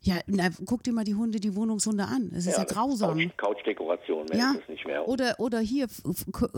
Ja, 0.00 0.16
na, 0.26 0.50
guck 0.66 0.82
dir 0.82 0.92
mal 0.92 1.04
die 1.04 1.14
Hunde, 1.14 1.40
die 1.40 1.56
Wohnungshunde 1.56 2.04
an. 2.04 2.30
Es 2.36 2.46
ist 2.46 2.58
ja, 2.58 2.64
ja 2.64 2.64
grausam. 2.64 3.18
Couch, 3.18 3.36
Couchdekoration, 3.38 4.26
mehr 4.26 4.38
ja. 4.38 4.50
ist 4.52 4.62
es 4.62 4.68
nicht 4.68 4.86
mehr. 4.86 5.08
Oder, 5.08 5.36
oder 5.38 5.60
hier, 5.60 5.86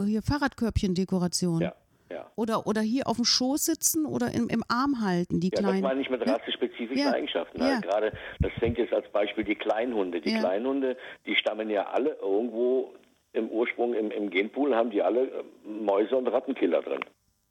hier 0.05 0.23
Fahrradkörbchendekoration. 0.23 1.61
Ja. 1.63 1.75
Ja. 2.11 2.31
Oder, 2.37 2.67
oder 2.69 2.83
hier 2.83 3.09
auf 3.09 3.17
dem 3.17 3.25
Schoß 3.25 3.65
sitzen 3.65 4.07
oder 4.07 4.33
im, 4.33 4.49
im 4.49 4.63
Arm 4.69 5.01
halten, 5.05 5.41
die 5.41 5.51
ja, 5.53 5.59
kleinen. 5.59 5.83
Das 5.83 5.91
meine 5.91 6.01
ich 6.01 6.11
mit 6.11 6.29
rassespezifischen 6.29 7.05
ja. 7.05 7.13
Eigenschaften. 7.13 7.61
Ja. 7.61 7.69
Also 7.69 7.81
gerade, 7.81 8.13
das 8.39 8.53
fängt 8.61 8.79
jetzt 8.79 8.93
als 8.93 9.09
Beispiel 9.11 9.43
die 9.43 9.57
Kleinhunde. 9.57 10.21
Die 10.21 10.31
ja. 10.31 10.39
Kleinhunde, 10.39 10.97
die 11.27 11.35
stammen 11.35 11.69
ja 11.69 11.87
alle 11.89 12.17
irgendwo 12.21 12.95
im 13.33 13.49
Ursprung, 13.49 13.93
im, 13.95 14.13
im 14.13 14.31
Genpool, 14.31 14.75
haben 14.75 14.91
die 14.91 15.03
alle 15.03 15.45
Mäuse 15.65 16.17
und 16.17 16.29
Rattenkiller 16.29 16.83
drin. 16.83 17.01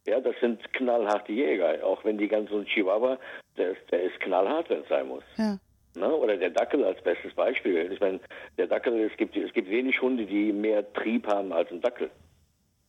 Ja, 0.06 0.20
das 0.20 0.34
sind 0.40 0.72
knallharte 0.72 1.32
Jäger. 1.32 1.84
Auch 1.84 2.04
wenn 2.04 2.18
die 2.18 2.28
ganzen 2.28 2.64
Chihuahua, 2.66 3.18
der 3.56 3.72
ist, 3.72 3.80
der 3.90 4.04
ist 4.04 4.18
knallhart, 4.20 4.70
wenn 4.70 4.80
es 4.82 4.88
sein 4.88 5.08
muss. 5.08 5.24
Ja. 5.36 5.58
Ne? 5.96 6.14
Oder 6.14 6.36
der 6.36 6.50
Dackel 6.50 6.84
als 6.84 7.02
bestes 7.02 7.34
Beispiel. 7.34 7.90
Ich 7.92 8.00
meine, 8.00 8.20
der 8.58 8.66
Dackel, 8.66 9.00
es 9.00 9.16
gibt, 9.16 9.36
es 9.36 9.52
gibt 9.52 9.68
wenig 9.68 10.00
Hunde, 10.00 10.26
die 10.26 10.52
mehr 10.52 10.92
Trieb 10.92 11.26
haben 11.26 11.52
als 11.52 11.70
ein 11.70 11.80
Dackel. 11.80 12.10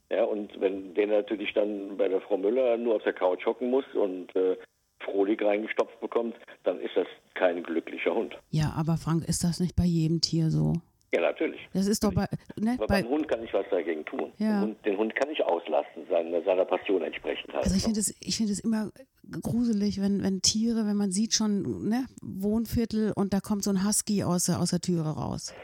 Ja, 0.09 0.23
und 0.23 0.59
wenn 0.61 0.93
der 0.93 1.07
natürlich 1.07 1.53
dann 1.53 1.97
bei 1.97 2.07
der 2.07 2.21
Frau 2.21 2.37
Müller 2.37 2.77
nur 2.77 2.95
auf 2.95 3.03
der 3.03 3.13
Couch 3.13 3.45
hocken 3.45 3.69
muss 3.69 3.85
und 3.93 4.33
äh, 4.35 4.57
Frohlig 4.99 5.41
reingestopft 5.41 5.99
bekommt, 5.99 6.35
dann 6.63 6.79
ist 6.79 6.95
das 6.95 7.07
kein 7.33 7.63
glücklicher 7.63 8.13
Hund. 8.13 8.37
Ja, 8.49 8.73
aber 8.75 8.97
Frank, 8.97 9.27
ist 9.27 9.43
das 9.43 9.59
nicht 9.59 9.75
bei 9.75 9.83
jedem 9.85 10.21
Tier 10.21 10.49
so? 10.49 10.73
Ja, 11.17 11.23
natürlich. 11.23 11.59
Das 11.73 11.87
ist 11.87 12.03
doch 12.03 12.13
bei. 12.13 12.27
Ne, 12.57 12.73
Aber 12.77 12.85
bei, 12.85 13.01
beim 13.01 13.09
Hund 13.09 13.27
kann 13.27 13.43
ich 13.43 13.51
was 13.51 13.65
dagegen 13.71 14.05
tun. 14.05 14.31
Ja. 14.37 14.59
Den, 14.59 14.61
Hund, 14.61 14.85
den 14.85 14.97
Hund 14.97 15.15
kann 15.15 15.31
ich 15.31 15.43
auslasten, 15.43 16.05
seiner, 16.07 16.43
seiner 16.43 16.63
Passion 16.63 17.01
entsprechend 17.01 17.51
halt. 17.53 17.63
Also 17.63 17.75
ich 17.75 17.83
finde 17.83 17.99
es 17.99 18.13
find 18.35 18.63
immer 18.63 18.91
gruselig, 19.41 19.99
wenn, 19.99 20.21
wenn 20.21 20.43
Tiere, 20.43 20.85
wenn 20.85 20.95
man 20.95 21.11
sieht 21.11 21.33
schon, 21.33 21.87
ne, 21.89 22.05
Wohnviertel 22.21 23.13
und 23.15 23.33
da 23.33 23.39
kommt 23.39 23.63
so 23.63 23.71
ein 23.71 23.83
Husky 23.83 24.23
aus 24.23 24.47
aus 24.49 24.69
der 24.69 24.79
Türe 24.79 25.09
raus. 25.09 25.55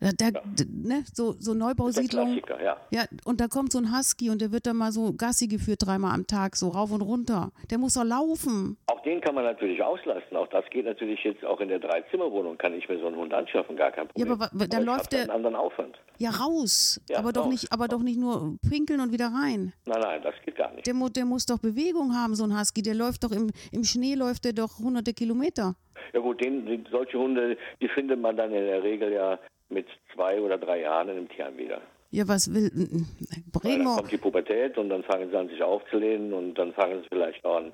Da, 0.00 0.10
da, 0.16 0.26
ja. 0.26 0.42
ne, 0.68 1.04
so, 1.12 1.34
so 1.40 1.54
Neubausiedlung. 1.54 2.40
Ja. 2.62 2.76
ja, 2.90 3.04
und 3.24 3.40
da 3.40 3.48
kommt 3.48 3.72
so 3.72 3.78
ein 3.78 3.96
Husky 3.96 4.30
und 4.30 4.40
der 4.40 4.52
wird 4.52 4.66
dann 4.66 4.76
mal 4.76 4.92
so 4.92 5.12
Gassi 5.12 5.48
geführt 5.48 5.80
dreimal 5.84 6.14
am 6.14 6.26
Tag, 6.26 6.54
so 6.54 6.68
rauf 6.68 6.92
und 6.92 7.02
runter. 7.02 7.50
Der 7.70 7.78
muss 7.78 7.94
doch 7.94 8.04
laufen. 8.04 8.76
Auch 8.86 9.02
den 9.02 9.20
kann 9.20 9.34
man 9.34 9.42
natürlich 9.42 9.82
auslasten. 9.82 10.36
Auch 10.36 10.46
das 10.48 10.64
geht 10.70 10.84
natürlich 10.84 11.24
jetzt 11.24 11.44
auch 11.44 11.60
in 11.60 11.68
der 11.68 11.80
Dreizimmerwohnung, 11.80 12.56
kann 12.58 12.74
ich 12.74 12.88
mir 12.88 13.00
so 13.00 13.06
einen 13.06 13.16
Hund 13.16 13.34
anschaffen, 13.34 13.76
gar 13.76 13.90
kein 13.90 14.06
Problem. 14.06 14.28
Ja, 14.28 14.32
aber, 14.34 14.50
aber 14.54 14.68
dann 14.68 14.84
läuft 14.84 15.12
der. 15.12 15.22
einen 15.22 15.30
anderen 15.30 15.56
Aufwand. 15.56 15.98
Ja, 16.18 16.30
raus. 16.30 17.00
Ja, 17.08 17.18
aber, 17.18 17.32
doch 17.32 17.48
nicht, 17.48 17.72
aber 17.72 17.88
doch 17.88 18.02
nicht 18.02 18.20
nur 18.20 18.56
pinkeln 18.68 19.00
und 19.00 19.12
wieder 19.12 19.26
rein. 19.26 19.72
Nein, 19.86 20.00
nein, 20.00 20.22
das 20.22 20.34
geht 20.44 20.56
gar 20.56 20.72
nicht. 20.74 20.86
Der, 20.86 20.94
der 20.94 21.24
muss 21.24 21.44
doch 21.44 21.58
Bewegung 21.58 22.14
haben, 22.14 22.36
so 22.36 22.44
ein 22.44 22.56
Husky. 22.56 22.82
Der 22.82 22.94
läuft 22.94 23.24
doch 23.24 23.32
im, 23.32 23.50
im 23.72 23.82
Schnee, 23.82 24.14
läuft 24.14 24.44
der 24.44 24.52
doch 24.52 24.78
hunderte 24.78 25.12
Kilometer. 25.12 25.74
Ja 26.12 26.20
gut, 26.20 26.40
den, 26.40 26.86
solche 26.90 27.18
Hunde, 27.18 27.56
die 27.80 27.88
findet 27.88 28.20
man 28.20 28.36
dann 28.36 28.52
in 28.52 28.64
der 28.64 28.82
Regel 28.82 29.12
ja 29.12 29.38
mit 29.68 29.86
zwei 30.14 30.40
oder 30.40 30.58
drei 30.58 30.80
Jahren 30.80 31.08
in 31.08 31.16
einem 31.16 31.28
Tierheim 31.28 31.56
wieder. 31.56 31.80
Ja, 32.10 32.26
was 32.26 32.52
will 32.54 32.70
Bremo? 33.52 33.84
Dann 33.84 33.96
kommt 33.96 34.12
die 34.12 34.16
Pubertät 34.16 34.78
und 34.78 34.88
dann 34.88 35.02
fangen 35.02 35.30
sie 35.30 35.36
an, 35.36 35.48
sich 35.48 35.62
aufzulehnen 35.62 36.32
und 36.32 36.54
dann 36.54 36.72
fangen 36.72 37.02
sie 37.02 37.08
vielleicht 37.08 37.44
auch 37.44 37.58
an, 37.58 37.72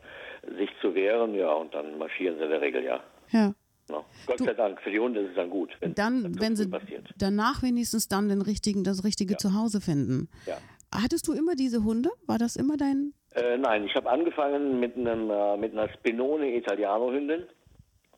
sich 0.58 0.70
zu 0.80 0.94
wehren, 0.94 1.34
ja, 1.34 1.52
und 1.52 1.72
dann 1.72 1.98
marschieren 1.98 2.36
sie 2.38 2.44
in 2.44 2.50
der 2.50 2.60
Regel, 2.60 2.84
ja. 2.84 3.00
Ja. 3.30 3.54
No. 3.88 4.04
Gott 4.26 4.40
du, 4.40 4.44
sei 4.44 4.54
Dank, 4.54 4.80
für 4.80 4.90
die 4.90 4.98
Hunde 4.98 5.20
ist 5.20 5.30
es 5.30 5.36
dann 5.36 5.50
gut. 5.50 5.70
Wenn 5.80 5.94
dann, 5.94 6.40
wenn 6.40 6.56
sie 6.56 6.68
passiert. 6.68 7.10
danach 7.18 7.62
wenigstens 7.62 8.08
dann 8.08 8.28
den 8.28 8.40
richtigen, 8.40 8.82
das 8.82 9.04
richtige 9.04 9.34
ja. 9.34 9.38
Zuhause 9.38 9.80
finden. 9.80 10.28
Ja. 10.46 10.56
Hattest 10.90 11.28
du 11.28 11.32
immer 11.32 11.54
diese 11.54 11.84
Hunde? 11.84 12.10
War 12.26 12.38
das 12.38 12.56
immer 12.56 12.76
dein? 12.76 13.12
Äh, 13.34 13.58
nein, 13.58 13.84
ich 13.84 13.94
habe 13.94 14.08
angefangen 14.08 14.80
mit 14.80 14.96
einem 14.96 15.28
äh, 15.28 15.56
mit 15.56 15.72
einer 15.72 15.92
Spinone 15.92 16.56
Italiano 16.56 17.12
Hündin. 17.12 17.42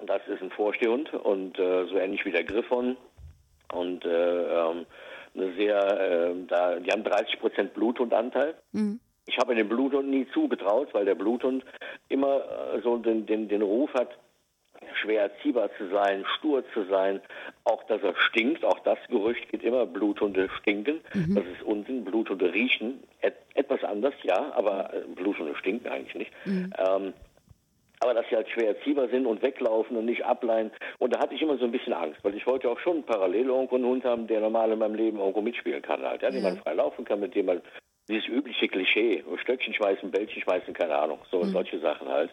Das 0.06 0.20
ist 0.28 0.42
ein 0.42 0.50
Vorstehhund 0.50 1.12
und 1.14 1.58
äh, 1.58 1.86
so 1.86 1.96
ähnlich 1.96 2.24
wie 2.24 2.30
der 2.30 2.44
Griffon 2.44 2.96
und 3.72 4.04
äh, 4.04 4.08
ähm, 4.08 4.86
eine 5.34 5.52
sehr, 5.54 6.00
äh, 6.00 6.34
da, 6.48 6.76
die 6.76 6.90
haben 6.90 7.04
30 7.04 7.38
Prozent 7.40 7.74
Bluthundanteil. 7.74 8.54
Mhm. 8.72 9.00
Ich 9.26 9.38
habe 9.38 9.54
den 9.54 9.68
Bluthund 9.68 10.08
nie 10.08 10.26
zugetraut, 10.32 10.88
weil 10.92 11.04
der 11.04 11.16
Bluthund 11.16 11.64
immer 12.08 12.36
äh, 12.74 12.80
so 12.82 12.96
den, 12.96 13.26
den, 13.26 13.48
den 13.48 13.62
Ruf 13.62 13.92
hat, 13.94 14.10
schwer 15.00 15.22
erziehbar 15.22 15.70
zu 15.78 15.88
sein, 15.88 16.24
stur 16.38 16.64
zu 16.72 16.84
sein, 16.84 17.20
auch 17.64 17.82
dass 17.84 18.02
er 18.02 18.14
stinkt. 18.16 18.64
Auch 18.64 18.78
das 18.80 18.98
Gerücht 19.08 19.50
geht 19.50 19.62
immer, 19.62 19.86
Bluthunde 19.86 20.48
stinken. 20.60 21.00
Mhm. 21.14 21.34
Das 21.34 21.44
ist 21.44 21.62
Unsinn. 21.62 22.04
Bluthunde 22.04 22.52
riechen 22.52 23.02
et 23.20 23.34
etwas 23.54 23.82
anders, 23.84 24.14
ja, 24.22 24.52
aber 24.54 24.92
äh, 24.94 25.00
Bluthunde 25.14 25.56
stinken 25.56 25.88
eigentlich 25.88 26.14
nicht. 26.14 26.32
Mhm. 26.44 26.72
Ähm, 26.78 27.12
aber 28.06 28.14
dass 28.14 28.28
sie 28.30 28.36
halt 28.36 28.48
schwer 28.48 28.68
erziehbar 28.68 29.08
sind 29.08 29.26
und 29.26 29.42
weglaufen 29.42 29.96
und 29.96 30.04
nicht 30.04 30.24
ableihen. 30.24 30.70
Und 30.98 31.14
da 31.14 31.20
hatte 31.20 31.34
ich 31.34 31.42
immer 31.42 31.58
so 31.58 31.64
ein 31.64 31.72
bisschen 31.72 31.92
Angst, 31.92 32.22
weil 32.22 32.34
ich 32.34 32.46
wollte 32.46 32.70
auch 32.70 32.78
schon 32.78 33.02
parallel 33.02 33.46
irgendwo 33.46 33.74
einen 33.74 33.86
Hund 33.86 34.04
haben, 34.04 34.26
der 34.26 34.40
normal 34.40 34.72
in 34.72 34.78
meinem 34.78 34.94
Leben 34.94 35.18
irgendwo 35.18 35.40
mitspielen 35.40 35.82
kann 35.82 36.02
halt. 36.02 36.22
Ja, 36.22 36.30
den 36.30 36.42
man 36.42 36.58
frei 36.58 36.74
laufen 36.74 37.04
kann, 37.04 37.20
mit 37.20 37.34
dem 37.34 37.46
man 37.46 37.60
dieses 38.08 38.28
übliche 38.28 38.68
Klischee, 38.68 39.24
Stöckchen 39.42 39.74
schmeißen, 39.74 40.10
Bällchen 40.10 40.40
schmeißen, 40.42 40.72
keine 40.74 40.96
Ahnung, 40.96 41.18
so 41.30 41.40
mhm. 41.42 41.50
solche 41.50 41.80
Sachen 41.80 42.08
halt. 42.08 42.30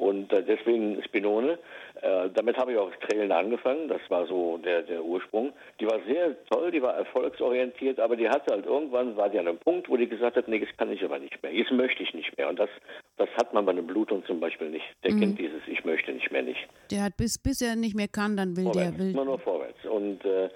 Und 0.00 0.32
äh, 0.32 0.42
deswegen 0.42 1.02
Spinone, 1.02 1.58
äh, 2.00 2.30
damit 2.32 2.56
habe 2.56 2.72
ich 2.72 2.78
auch 2.78 2.90
Trailen 3.06 3.30
angefangen, 3.32 3.86
das 3.88 4.00
war 4.08 4.26
so 4.26 4.56
der, 4.56 4.80
der 4.80 5.04
Ursprung. 5.04 5.52
Die 5.78 5.84
war 5.84 6.00
sehr 6.06 6.42
toll, 6.46 6.70
die 6.70 6.80
war 6.80 6.94
erfolgsorientiert, 6.94 8.00
aber 8.00 8.16
die 8.16 8.26
hatte 8.26 8.54
halt 8.54 8.64
irgendwann, 8.64 9.14
war 9.18 9.28
die 9.28 9.38
an 9.38 9.46
einem 9.46 9.58
Punkt, 9.58 9.90
wo 9.90 9.98
die 9.98 10.08
gesagt 10.08 10.38
hat, 10.38 10.48
nee, 10.48 10.58
das 10.58 10.74
kann 10.78 10.90
ich 10.90 11.04
aber 11.04 11.18
nicht 11.18 11.42
mehr, 11.42 11.52
jetzt 11.52 11.70
möchte 11.70 12.02
ich 12.02 12.14
nicht 12.14 12.34
mehr. 12.38 12.48
Und 12.48 12.58
das, 12.58 12.70
das 13.18 13.28
hat 13.36 13.52
man 13.52 13.66
bei 13.66 13.72
einem 13.72 13.86
Bluthund 13.86 14.24
zum 14.26 14.40
Beispiel 14.40 14.70
nicht. 14.70 14.86
Der 15.04 15.12
mhm. 15.12 15.20
kennt 15.20 15.38
dieses, 15.38 15.60
ich 15.66 15.84
möchte 15.84 16.12
nicht 16.12 16.32
mehr 16.32 16.42
nicht. 16.42 16.66
Der 16.90 17.02
hat 17.02 17.18
bis, 17.18 17.38
bis 17.38 17.60
er 17.60 17.76
nicht 17.76 17.94
mehr 17.94 18.08
kann, 18.08 18.38
dann 18.38 18.56
will 18.56 18.64
vorwärts, 18.64 18.96
der, 18.96 18.98
will. 18.98 19.10
Immer 19.12 19.26
nur 19.26 19.38
vorwärts. 19.38 19.84
Und 19.84 20.24
äh, 20.24 20.48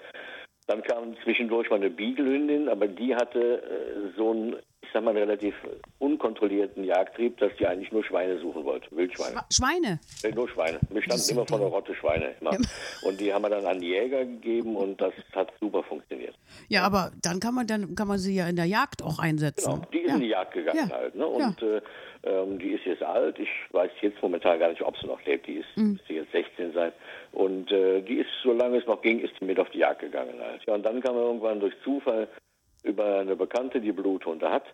dann 0.65 0.81
kam 0.81 1.15
zwischendurch 1.23 1.69
mal 1.69 1.75
eine 1.75 1.91
Beaglehündin, 1.91 2.67
aber 2.67 2.87
die 2.87 3.13
hatte 3.13 3.61
äh, 3.61 4.17
so 4.17 4.33
ich 4.33 4.55
sag 4.95 5.03
mal, 5.03 5.13
relativ 5.13 5.53
unkontrollierten 5.99 6.85
Jagdtrieb, 6.85 7.37
dass 7.37 7.51
die 7.59 7.67
eigentlich 7.67 7.91
nur 7.91 8.03
Schweine 8.05 8.39
suchen 8.39 8.63
wollte, 8.63 8.87
Wildschweine. 8.95 9.41
Schweine? 9.51 9.99
Ja, 10.23 10.31
nur 10.33 10.47
Schweine. 10.47 10.79
Wir 10.89 11.01
standen 11.01 11.31
immer 11.31 11.45
vor 11.45 11.59
der 11.59 11.67
Rotte 11.67 11.93
Schweine. 11.95 12.33
Ja. 12.39 12.51
Und 13.03 13.19
die 13.19 13.33
haben 13.33 13.41
wir 13.41 13.49
dann 13.49 13.65
an 13.65 13.79
die 13.79 13.89
Jäger 13.89 14.23
gegeben 14.23 14.77
und 14.77 15.01
das 15.01 15.13
hat 15.33 15.51
super 15.59 15.83
funktioniert. 15.83 16.33
Ja, 16.69 16.83
aber 16.83 17.11
dann 17.21 17.41
kann 17.41 17.53
man 17.53 17.67
dann 17.67 17.93
kann 17.95 18.07
man 18.07 18.19
sie 18.19 18.35
ja 18.35 18.47
in 18.47 18.55
der 18.55 18.65
Jagd 18.65 19.03
auch 19.03 19.19
einsetzen. 19.19 19.73
Genau, 19.73 19.85
die 19.91 19.99
ist 19.99 20.07
ja. 20.07 20.15
in 20.15 20.21
die 20.21 20.27
Jagd 20.29 20.53
gegangen 20.53 20.91
halt. 20.91 21.15
Ne? 21.15 21.27
Und 21.27 21.61
äh, 21.61 21.81
ähm, 22.23 22.57
die 22.57 22.69
ist 22.69 22.85
jetzt 22.85 23.03
alt. 23.03 23.37
Ich 23.37 23.49
weiß 23.71 23.91
jetzt 24.01 24.21
momentan 24.21 24.59
gar 24.59 24.69
nicht, 24.69 24.81
ob 24.81 24.97
sie 24.97 25.07
noch 25.07 25.23
lebt. 25.25 25.45
Die 25.47 25.55
ist, 25.55 25.67
mhm. 25.75 25.93
müsste 25.93 26.13
jetzt 26.13 26.31
16 26.31 26.71
sein. 26.73 26.93
Und 27.33 27.69
äh, 27.69 28.01
die 28.01 28.19
ist, 28.19 28.29
solange 28.43 28.77
es 28.77 28.87
noch 28.87 29.01
ging, 29.01 29.19
ist 29.19 29.33
sie 29.39 29.45
mit 29.45 29.59
auf 29.59 29.69
die 29.71 29.79
Jagd 29.79 29.99
gegangen. 29.99 30.39
Halt. 30.39 30.61
Ja, 30.65 30.75
und 30.75 30.83
dann 30.83 31.01
kam 31.01 31.17
irgendwann 31.17 31.59
durch 31.59 31.73
Zufall 31.83 32.29
über 32.85 33.19
eine 33.19 33.35
Bekannte, 33.35 33.81
die 33.81 33.91
Bluthunde 33.91 34.49
hat. 34.49 34.65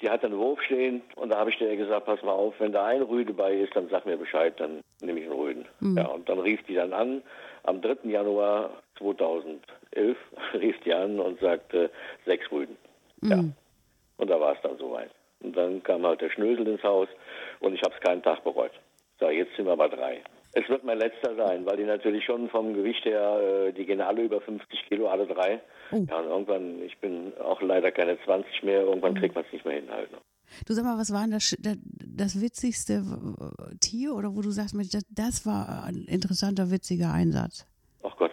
Die 0.00 0.10
hat 0.10 0.24
einen 0.24 0.36
Wurf 0.36 0.60
stehen 0.62 1.02
und 1.14 1.30
da 1.30 1.38
habe 1.38 1.50
ich 1.50 1.58
dir 1.58 1.74
gesagt, 1.76 2.06
pass 2.06 2.22
mal 2.22 2.32
auf, 2.32 2.54
wenn 2.58 2.72
da 2.72 2.84
ein 2.84 3.02
Rüde 3.02 3.32
bei 3.32 3.54
ist, 3.54 3.76
dann 3.76 3.88
sag 3.88 4.04
mir 4.04 4.16
Bescheid, 4.16 4.52
dann 4.58 4.80
nehme 5.00 5.20
ich 5.20 5.26
einen 5.26 5.38
Rüden. 5.38 5.64
Mhm. 5.80 5.96
Ja, 5.96 6.06
und 6.08 6.28
dann 6.28 6.40
rief 6.40 6.60
die 6.64 6.74
dann 6.74 6.92
an, 6.92 7.22
am 7.62 7.80
3. 7.80 8.08
Januar 8.10 8.70
2011 8.98 10.16
rief 10.54 10.80
die 10.80 10.92
an 10.92 11.20
und 11.20 11.40
sagte, 11.40 11.90
sechs 12.26 12.50
Rüden. 12.50 12.76
Mhm. 13.20 13.30
Ja. 13.30 13.44
Und 14.16 14.30
da 14.30 14.40
war 14.40 14.54
es 14.54 14.62
dann 14.62 14.76
soweit. 14.78 15.10
Und 15.40 15.56
dann 15.56 15.82
kam 15.82 16.04
halt 16.04 16.20
der 16.20 16.30
Schnösel 16.30 16.66
ins 16.66 16.82
Haus 16.82 17.08
und 17.60 17.74
ich 17.74 17.82
habe 17.82 17.94
es 17.94 18.00
keinen 18.00 18.22
Tag 18.22 18.42
bereut. 18.42 18.72
So, 19.20 19.30
jetzt 19.30 19.54
sind 19.56 19.66
wir 19.66 19.76
bei 19.76 19.88
drei. 19.88 20.22
Es 20.56 20.68
wird 20.68 20.84
mein 20.84 20.98
letzter 20.98 21.34
sein, 21.34 21.66
weil 21.66 21.76
die 21.76 21.84
natürlich 21.84 22.24
schon 22.24 22.48
vom 22.48 22.74
Gewicht 22.74 23.04
her, 23.04 23.66
äh, 23.68 23.72
die 23.72 23.84
gehen 23.84 24.00
alle 24.00 24.22
über 24.22 24.40
50 24.40 24.86
Kilo, 24.88 25.08
alle 25.08 25.26
drei. 25.26 25.60
Oh. 25.90 26.04
Ja, 26.08 26.18
und 26.20 26.26
irgendwann, 26.26 26.82
ich 26.82 26.96
bin 26.98 27.32
auch 27.38 27.60
leider 27.60 27.90
keine 27.90 28.16
20 28.24 28.62
mehr, 28.62 28.82
irgendwann 28.82 29.14
kriegt 29.14 29.34
man 29.34 29.44
es 29.44 29.52
nicht 29.52 29.64
mehr 29.64 29.74
hin 29.74 29.90
halt. 29.90 30.12
Ne? 30.12 30.18
Du 30.66 30.72
sag 30.72 30.84
mal, 30.84 30.96
was 30.96 31.12
war 31.12 31.22
denn 31.22 31.32
das, 31.32 31.56
das 31.60 32.40
witzigste 32.40 33.02
Tier 33.80 34.14
oder 34.14 34.36
wo 34.36 34.42
du 34.42 34.50
sagst, 34.50 34.76
das, 34.94 35.04
das 35.10 35.46
war 35.46 35.84
ein 35.84 36.04
interessanter, 36.06 36.70
witziger 36.70 37.12
Einsatz? 37.12 37.66
Ach 38.04 38.16
Gott. 38.16 38.32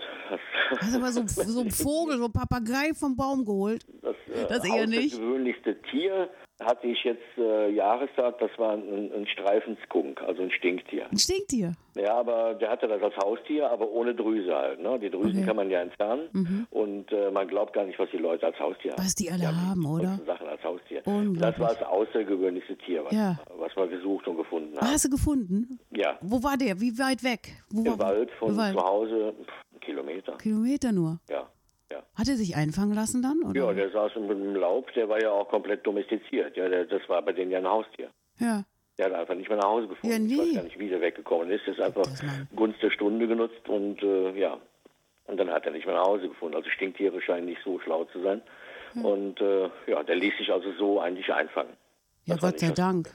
Hast 0.80 0.94
du 0.94 1.00
aber 1.00 1.12
so, 1.12 1.24
so 1.26 1.62
einen 1.62 1.72
Vogel, 1.72 2.18
so 2.18 2.26
ein 2.26 2.32
Papagei 2.32 2.94
vom 2.94 3.16
Baum 3.16 3.46
geholt? 3.46 3.86
Das, 4.02 4.16
äh, 4.28 4.48
das 4.48 4.64
eher 4.64 4.88
nicht. 4.88 5.14
Das 5.14 5.20
gewöhnlichste 5.20 5.82
Tier 5.90 6.30
hatte 6.66 6.88
ich 6.88 7.04
jetzt 7.04 7.38
äh, 7.38 7.70
Jahrestag, 7.70 8.40
das 8.40 8.52
war 8.58 8.74
ein, 8.74 9.12
ein 9.14 9.28
Streifenskunk, 9.28 10.22
also 10.22 10.42
ein 10.44 10.52
Stinktier. 10.52 11.08
Ein 11.12 11.18
Stinktier? 11.18 11.74
Ja, 11.96 12.16
aber 12.16 12.54
der 12.54 12.70
hatte 12.70 12.88
das 12.88 13.02
als 13.02 13.16
Haustier, 13.18 13.70
aber 13.70 13.90
ohne 13.90 14.16
Drüse 14.16 14.56
halt. 14.56 14.80
Ne? 14.80 15.00
Die 15.00 15.10
Drüsen 15.10 15.38
okay. 15.40 15.46
kann 15.46 15.56
man 15.56 15.70
ja 15.70 15.82
entfernen 15.82 16.30
mhm. 16.32 16.68
und 16.70 17.12
äh, 17.12 17.32
man 17.32 17.48
glaubt 17.48 17.74
gar 17.74 17.86
nicht, 17.86 18.00
was 18.00 18.10
die 18.12 18.18
Leute 18.18 18.46
als 18.46 18.60
Haustier 18.60 18.92
haben. 18.92 19.04
Was 19.04 19.16
die 19.16 19.30
alle 19.30 19.40
die 19.40 19.48
haben, 19.48 19.86
oder? 19.86 20.20
Sachen 20.26 20.48
als 20.48 20.64
Haustier. 20.64 21.02
Das 21.04 21.60
war 21.60 21.70
das 21.70 21.84
außergewöhnlichste 21.84 22.78
Tier, 22.78 23.04
was, 23.04 23.14
ja. 23.14 23.40
was 23.58 23.76
wir 23.76 23.88
gesucht 23.88 24.28
und 24.28 24.38
gefunden 24.38 24.78
haben. 24.78 24.88
Hast 24.88 25.06
du 25.06 25.10
gefunden? 25.10 25.80
Ja. 25.92 26.18
Wo 26.22 26.42
war 26.44 26.58
der? 26.58 26.80
Wie 26.80 26.98
weit 26.98 27.24
weg? 27.24 27.50
Wo 27.70 27.84
Im 27.84 28.00
Wald 28.00 28.32
von 28.40 28.56
Wald. 28.56 28.74
zu 28.74 28.84
Hause, 28.84 29.34
pff, 29.42 29.82
Kilometer. 29.82 30.38
Kilometer 30.38 30.92
nur? 30.92 31.20
Ja. 31.30 31.48
Ja. 31.92 32.04
Hat 32.16 32.28
er 32.28 32.36
sich 32.36 32.56
einfangen 32.56 32.94
lassen 32.94 33.22
dann? 33.22 33.44
Oder? 33.44 33.60
Ja, 33.60 33.74
der 33.74 33.92
saß 33.92 34.14
im 34.16 34.56
Laub, 34.56 34.94
der 34.94 35.10
war 35.10 35.22
ja 35.22 35.32
auch 35.32 35.50
komplett 35.50 35.86
domestiziert. 35.86 36.56
Ja, 36.56 36.70
der, 36.70 36.86
das 36.86 37.02
war 37.10 37.22
bei 37.22 37.34
denen 37.34 37.52
ja 37.52 37.58
ein 37.60 37.68
Haustier. 37.68 38.10
Ja. 38.40 38.64
Der 38.98 39.08
hat 39.08 39.14
einfach 39.14 39.36
nicht 39.36 39.50
mehr 39.50 39.58
nach 39.58 39.68
Hause 39.68 39.88
gefunden. 39.88 40.14
Ja, 40.14 40.20
nee. 40.20 40.34
Ich 40.34 40.40
weiß 40.40 40.56
gar 40.56 40.64
nicht, 40.64 40.80
wie 40.80 40.90
der 40.90 41.02
weggekommen 41.02 41.50
ist. 41.50 41.66
Der 41.66 41.74
ist 41.74 41.82
einfach 41.82 42.06
Gunst 42.56 42.82
der 42.82 42.92
Stunde 42.92 43.28
genutzt 43.28 43.68
und 43.68 44.02
äh, 44.04 44.32
ja. 44.40 44.58
Und 45.26 45.38
dann 45.38 45.50
hat 45.50 45.66
er 45.66 45.72
nicht 45.72 45.86
mehr 45.86 45.96
nach 45.96 46.06
Hause 46.06 46.28
gefunden. 46.30 46.56
Also 46.56 46.70
Stinktiere 46.70 47.22
scheinen 47.22 47.46
nicht 47.46 47.62
so 47.64 47.80
schlau 47.80 48.06
zu 48.06 48.22
sein. 48.22 48.42
Ja. 48.96 49.02
Und 49.04 49.40
äh, 49.42 49.70
ja, 49.88 50.04
der 50.04 50.16
ließ 50.16 50.38
sich 50.38 50.52
also 50.52 50.72
so 50.78 51.00
eigentlich 51.00 51.32
einfangen. 51.34 51.74
Ja, 52.26 52.36
Gott 52.36 52.60
sei 52.60 52.72
Dank. 52.72 53.10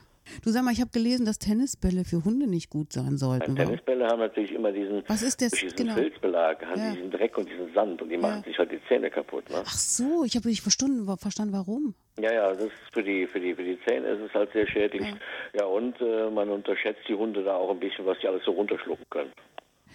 Du 0.44 0.50
sag 0.50 0.64
mal, 0.64 0.72
ich 0.72 0.80
habe 0.80 0.90
gelesen, 0.90 1.26
dass 1.26 1.38
Tennisbälle 1.38 2.04
für 2.04 2.24
Hunde 2.24 2.46
nicht 2.46 2.70
gut 2.70 2.92
sein 2.92 3.16
sollten. 3.16 3.56
Tennisbälle 3.56 4.06
haben 4.06 4.20
natürlich 4.20 4.52
immer 4.52 4.72
diesen, 4.72 5.02
Was 5.08 5.22
ist 5.22 5.42
das? 5.42 5.52
diesen 5.52 5.76
genau. 5.76 5.94
Filzbelag, 5.94 6.64
haben 6.64 6.80
ja. 6.80 6.92
diesen 6.92 7.10
Dreck 7.10 7.36
und 7.38 7.48
diesen 7.48 7.72
Sand 7.74 8.02
und 8.02 8.08
die 8.08 8.14
ja. 8.16 8.20
machen 8.20 8.44
sich 8.44 8.58
halt 8.58 8.72
die 8.72 8.80
Zähne 8.88 9.10
kaputt. 9.10 9.48
Ne? 9.50 9.62
Ach 9.64 9.72
so, 9.72 10.24
ich 10.24 10.36
habe 10.36 10.48
nicht 10.48 10.62
verstanden, 10.62 11.06
verstanden, 11.18 11.52
warum. 11.52 11.94
Ja, 12.18 12.32
ja, 12.32 12.52
das 12.52 12.64
ist 12.64 12.72
für 12.92 13.02
die, 13.02 13.26
für 13.26 13.40
die, 13.40 13.54
für 13.54 13.64
die 13.64 13.78
Zähne 13.86 14.08
ist 14.08 14.20
es 14.20 14.34
halt 14.34 14.52
sehr 14.52 14.66
schädlich. 14.66 15.02
Ja, 15.02 15.16
ja 15.60 15.64
und 15.66 16.00
äh, 16.00 16.30
man 16.30 16.48
unterschätzt 16.48 17.02
die 17.08 17.14
Hunde 17.14 17.44
da 17.44 17.56
auch 17.56 17.70
ein 17.70 17.80
bisschen, 17.80 18.06
was 18.06 18.18
die 18.20 18.28
alles 18.28 18.44
so 18.44 18.52
runterschlucken 18.52 19.04
können. 19.10 19.32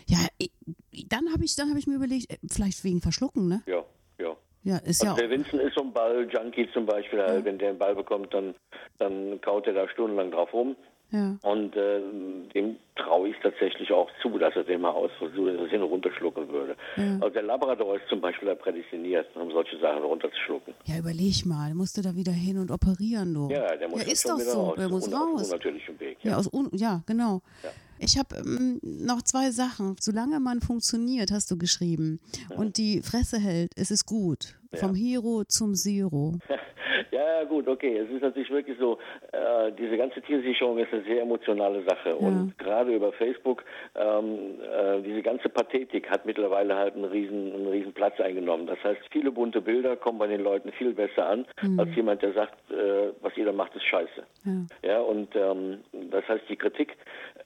Ja, 0.08 0.20
dann 1.08 1.32
habe 1.32 1.44
ich, 1.46 1.56
hab 1.58 1.78
ich 1.78 1.88
mir 1.88 1.96
überlegt, 1.96 2.32
äh, 2.32 2.38
vielleicht 2.50 2.84
wegen 2.84 3.02
Verschlucken, 3.02 3.48
ne? 3.48 3.64
Ja, 3.66 3.84
ja. 4.20 4.36
Ja, 4.64 4.78
ist 4.78 5.04
ja 5.04 5.16
der 5.16 5.30
Vincent 5.30 5.62
ist 5.62 5.76
so 5.76 5.82
ein 5.82 5.92
Ball-Junkie 5.92 6.70
zum 6.72 6.86
Beispiel. 6.86 7.20
Ja. 7.20 7.44
Wenn 7.44 7.58
der 7.58 7.70
einen 7.70 7.80
Ball 7.80 7.96
bekommt, 7.96 8.34
dann, 8.34 8.54
dann 9.00 9.40
kaut 9.42 9.66
er 9.68 9.74
da 9.74 9.88
stundenlang 9.90 10.32
drauf 10.32 10.54
rum. 10.54 10.76
Ja. 11.12 11.36
Und 11.42 11.76
äh, 11.76 12.00
dem 12.56 12.78
traue 12.96 13.30
ich 13.30 13.36
tatsächlich 13.44 13.92
auch 13.92 14.10
zu, 14.22 14.38
dass 14.38 14.56
er 14.56 14.64
den 14.64 14.80
mal 14.80 14.92
ausversucht, 14.92 15.60
dass 15.60 15.68
er 15.68 15.74
ihn 15.74 15.82
runterschlucken 15.82 16.48
würde. 16.48 16.78
Ja. 16.96 17.16
Also 17.16 17.30
der 17.30 17.44
Labrador 17.44 17.98
ist 17.98 18.08
zum 18.08 18.22
Beispiel 18.22 18.48
da 18.48 18.56
prädestiniert, 18.56 19.28
um 19.36 19.52
solche 19.52 19.78
Sachen 19.80 20.04
runterzuschlucken. 20.04 20.74
Ja, 20.86 21.00
überleg 21.00 21.46
mal, 21.46 21.68
der 21.68 21.76
musste 21.76 22.02
da 22.02 22.16
wieder 22.16 22.32
hin 22.32 22.58
und 22.58 22.72
operieren, 22.72 23.34
du. 23.34 23.50
Ja, 23.50 23.76
der 23.76 23.90
muss 23.90 24.06
ja, 24.06 24.12
ist 24.12 24.30
doch 24.30 24.40
so, 24.40 24.62
raus. 24.62 24.76
der 24.78 24.88
muss 24.88 25.12
raus. 25.12 25.44
Auf 25.44 25.52
natürlichem 25.52 26.00
Weg. 26.00 26.18
Ja, 26.22 26.32
ja, 26.32 26.38
aus 26.38 26.48
un 26.48 26.70
ja 26.72 27.02
genau. 27.06 27.42
Ich 28.04 28.18
habe 28.18 28.36
ähm, 28.38 28.80
noch 28.82 29.22
zwei 29.22 29.52
Sachen. 29.52 29.96
Solange 30.00 30.40
man 30.40 30.60
funktioniert, 30.60 31.32
hast 31.32 31.52
du 31.52 31.58
geschrieben, 31.58 32.20
ja. 32.50 32.58
und 32.58 32.78
die 32.78 33.02
Fresse 33.02 33.40
hält, 33.40 33.74
ist 33.76 33.92
es 33.92 34.06
gut. 34.06 34.56
Ja. 34.72 34.80
Vom 34.80 34.96
Hero 34.96 35.44
zum 35.48 35.76
Zero. 35.76 36.40
Ja, 37.12 37.44
gut, 37.44 37.68
okay. 37.68 37.98
Es 37.98 38.10
ist 38.10 38.22
natürlich 38.22 38.50
wirklich 38.50 38.78
so, 38.80 38.98
äh, 39.32 39.72
diese 39.74 39.98
ganze 39.98 40.22
Tiersicherung 40.22 40.78
ist 40.78 40.94
eine 40.94 41.04
sehr 41.04 41.22
emotionale 41.22 41.84
Sache. 41.84 42.10
Ja. 42.10 42.16
Und 42.16 42.58
gerade 42.58 42.94
über 42.94 43.12
Facebook, 43.14 43.64
ähm, 43.96 44.60
äh, 44.62 45.02
diese 45.02 45.22
ganze 45.22 45.50
Pathetik 45.50 46.10
hat 46.10 46.26
mittlerweile 46.26 46.76
halt 46.76 46.96
einen 46.96 47.06
riesen, 47.06 47.54
einen 47.54 47.68
riesen 47.68 47.94
Platz 47.94 48.20
eingenommen. 48.20 48.68
Das 48.68 48.82
heißt, 48.84 49.02
viele 49.12 49.32
bunte 49.32 49.62
Bilder 49.62 49.96
kommen 49.96 50.20
bei 50.20 50.28
den 50.28 50.42
Leuten 50.42 50.72
viel 50.72 50.94
besser 50.94 51.28
an, 51.28 51.46
mhm. 51.62 51.80
als 51.80 51.96
jemand, 51.96 52.22
der 52.22 52.34
sagt, 52.34 52.58
äh, 52.72 53.12
was 53.22 53.36
jeder 53.36 53.54
macht, 53.54 53.76
ist 53.76 53.86
scheiße. 53.86 54.24
Ja, 54.46 54.90
ja 54.90 55.00
und 55.00 55.36
ähm, 55.36 55.80
das 56.12 56.28
heißt, 56.28 56.44
die 56.50 56.56
Kritik, 56.56 56.98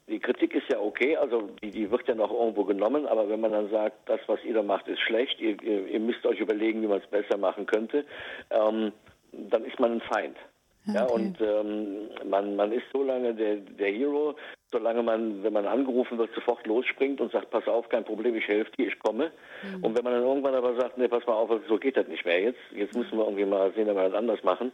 die 0.08 0.20
Kritik 0.20 0.54
ist 0.54 0.70
ja 0.70 0.80
okay, 0.80 1.18
also 1.18 1.50
die, 1.62 1.72
die 1.72 1.90
wird 1.90 2.08
ja 2.08 2.16
noch 2.16 2.32
irgendwo 2.32 2.64
genommen, 2.64 3.08
aber 3.08 3.28
wenn 3.28 3.42
man 3.42 3.52
dann 3.52 3.70
sagt, 3.70 4.08
das, 4.08 4.20
was 4.28 4.44
ihr 4.44 4.54
da 4.54 4.62
macht, 4.62 4.88
ist 4.88 5.00
schlecht, 5.02 5.40
ihr, 5.40 5.62
ihr, 5.64 5.88
ihr 5.88 6.00
müsst 6.00 6.26
euch 6.26 6.40
überlegen, 6.40 6.82
wie 6.82 6.88
man 6.88 7.00
es 7.00 7.08
besser 7.08 7.38
machen 7.38 7.66
könnte, 7.66 8.06
ähm, 8.52 8.92
dann 9.32 9.66
ist 9.66 9.80
man 9.80 9.94
ein 9.94 10.02
Feind. 10.02 10.38
Okay. 10.88 10.98
Ja, 10.98 11.06
und 11.06 11.42
ähm, 11.42 12.10
man, 12.30 12.56
man 12.56 12.72
ist 12.72 12.86
so 12.94 13.02
lange 13.02 13.34
der, 13.34 13.56
der 13.56 13.92
Hero, 13.92 14.36
solange 14.72 15.02
man, 15.02 15.44
wenn 15.44 15.54
man 15.54 15.66
angerufen 15.66 16.20
wird, 16.20 16.30
sofort 16.36 16.68
losspringt 16.68 17.20
und 17.20 17.32
sagt, 17.32 17.50
pass 17.50 17.68
auf, 17.68 17.90
kein 17.90 18.06
Problem, 18.06 18.36
ich 18.36 18.48
helfe 18.48 18.72
dir, 18.78 18.88
ich 18.90 19.00
komme. 19.00 19.32
Mhm. 19.64 19.84
Und 19.84 19.98
wenn 19.98 20.04
man 20.04 20.14
dann 20.14 20.24
irgendwann 20.24 20.54
aber 20.54 20.76
sagt, 20.76 21.00
nee, 21.00 21.08
pass 21.08 21.26
mal 21.26 21.34
auf, 21.34 21.50
so 21.68 21.78
geht 21.78 21.98
das 21.98 22.08
nicht 22.08 22.24
mehr 22.26 22.40
jetzt, 22.40 22.60
jetzt 22.76 22.96
müssen 22.96 23.18
wir 23.18 23.26
irgendwie 23.26 23.46
mal 23.46 23.74
sehen, 23.74 23.88
wenn 23.88 23.96
wir 23.96 24.10
das 24.10 24.14
anders 24.14 24.44
machen, 24.44 24.72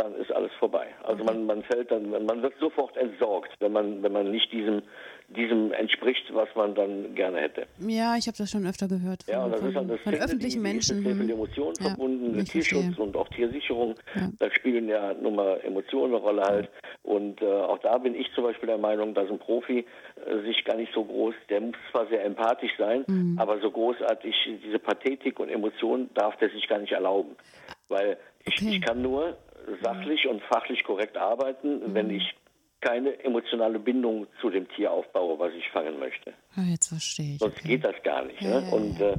dann 0.00 0.14
ist 0.14 0.32
alles 0.32 0.50
vorbei. 0.58 0.86
Also 1.04 1.24
man, 1.24 1.44
man 1.44 1.62
fällt 1.62 1.90
dann, 1.90 2.10
man 2.10 2.42
wird 2.42 2.54
sofort 2.58 2.96
entsorgt, 2.96 3.50
wenn 3.60 3.72
man, 3.72 4.02
wenn 4.02 4.12
man 4.12 4.30
nicht 4.30 4.50
diesem, 4.52 4.82
diesem 5.28 5.72
entspricht, 5.72 6.32
was 6.32 6.48
man 6.54 6.74
dann 6.74 7.14
gerne 7.14 7.38
hätte. 7.38 7.66
Ja, 7.86 8.16
ich 8.16 8.26
habe 8.26 8.36
das 8.38 8.50
schon 8.50 8.66
öfter 8.66 8.88
gehört. 8.88 9.24
Von, 9.24 9.34
ja, 9.34 9.44
und 9.44 9.52
das 9.52 9.62
ist 9.62 9.76
dann 9.76 9.88
das 9.88 10.00
von 10.00 10.14
öffentlichen 10.14 10.62
Menschen. 10.62 11.02
Mit 11.02 11.06
sehr 11.06 11.16
viel 11.16 11.30
Emotionen 11.30 11.74
ja, 11.80 11.88
verbunden, 11.88 12.36
mit 12.36 12.48
Tierschutz 12.48 12.84
verstehe. 12.84 13.04
und 13.04 13.16
auch 13.16 13.28
Tiersicherung. 13.28 13.94
Ja. 14.14 14.30
Da 14.38 14.50
spielen 14.50 14.88
ja 14.88 15.14
nun 15.14 15.36
mal 15.36 15.60
Emotionen 15.60 16.14
eine 16.14 16.22
Rolle 16.22 16.42
halt. 16.42 16.70
Und 17.02 17.42
äh, 17.42 17.46
auch 17.46 17.78
da 17.78 17.98
bin 17.98 18.14
ich 18.14 18.26
zum 18.34 18.44
Beispiel 18.44 18.68
der 18.68 18.78
Meinung, 18.78 19.14
dass 19.14 19.28
ein 19.30 19.38
Profi 19.38 19.84
äh, 20.26 20.42
sich 20.42 20.64
gar 20.64 20.76
nicht 20.76 20.92
so 20.94 21.04
groß, 21.04 21.34
der 21.48 21.60
muss 21.60 21.76
zwar 21.90 22.06
sehr 22.06 22.24
empathisch 22.24 22.72
sein, 22.78 23.04
mhm. 23.06 23.38
aber 23.38 23.60
so 23.60 23.70
großartig 23.70 24.34
diese 24.64 24.78
Pathetik 24.78 25.38
und 25.38 25.50
Emotionen 25.50 26.10
darf 26.14 26.36
der 26.38 26.50
sich 26.50 26.66
gar 26.68 26.78
nicht 26.78 26.92
erlauben. 26.92 27.36
Weil 27.88 28.16
ich, 28.46 28.62
okay. 28.62 28.76
ich 28.76 28.80
kann 28.80 29.02
nur 29.02 29.36
sachlich 29.82 30.26
und 30.26 30.42
fachlich 30.42 30.84
korrekt 30.84 31.16
arbeiten, 31.16 31.80
mhm. 31.80 31.94
wenn 31.94 32.10
ich 32.10 32.34
keine 32.80 33.22
emotionale 33.24 33.78
Bindung 33.78 34.26
zu 34.40 34.48
dem 34.50 34.66
Tier 34.68 34.90
aufbaue, 34.90 35.38
was 35.38 35.52
ich 35.52 35.68
fangen 35.70 35.98
möchte. 35.98 36.32
Ah, 36.56 36.62
jetzt 36.62 36.88
verstehe 36.88 37.34
ich. 37.34 37.38
Sonst 37.38 37.58
okay. 37.58 37.68
geht 37.68 37.84
das 37.84 38.02
gar 38.02 38.24
nicht. 38.24 38.40
Ja, 38.40 38.60
ne? 38.60 38.66
ja, 38.66 38.72
und 38.72 39.00
äh, 39.00 39.16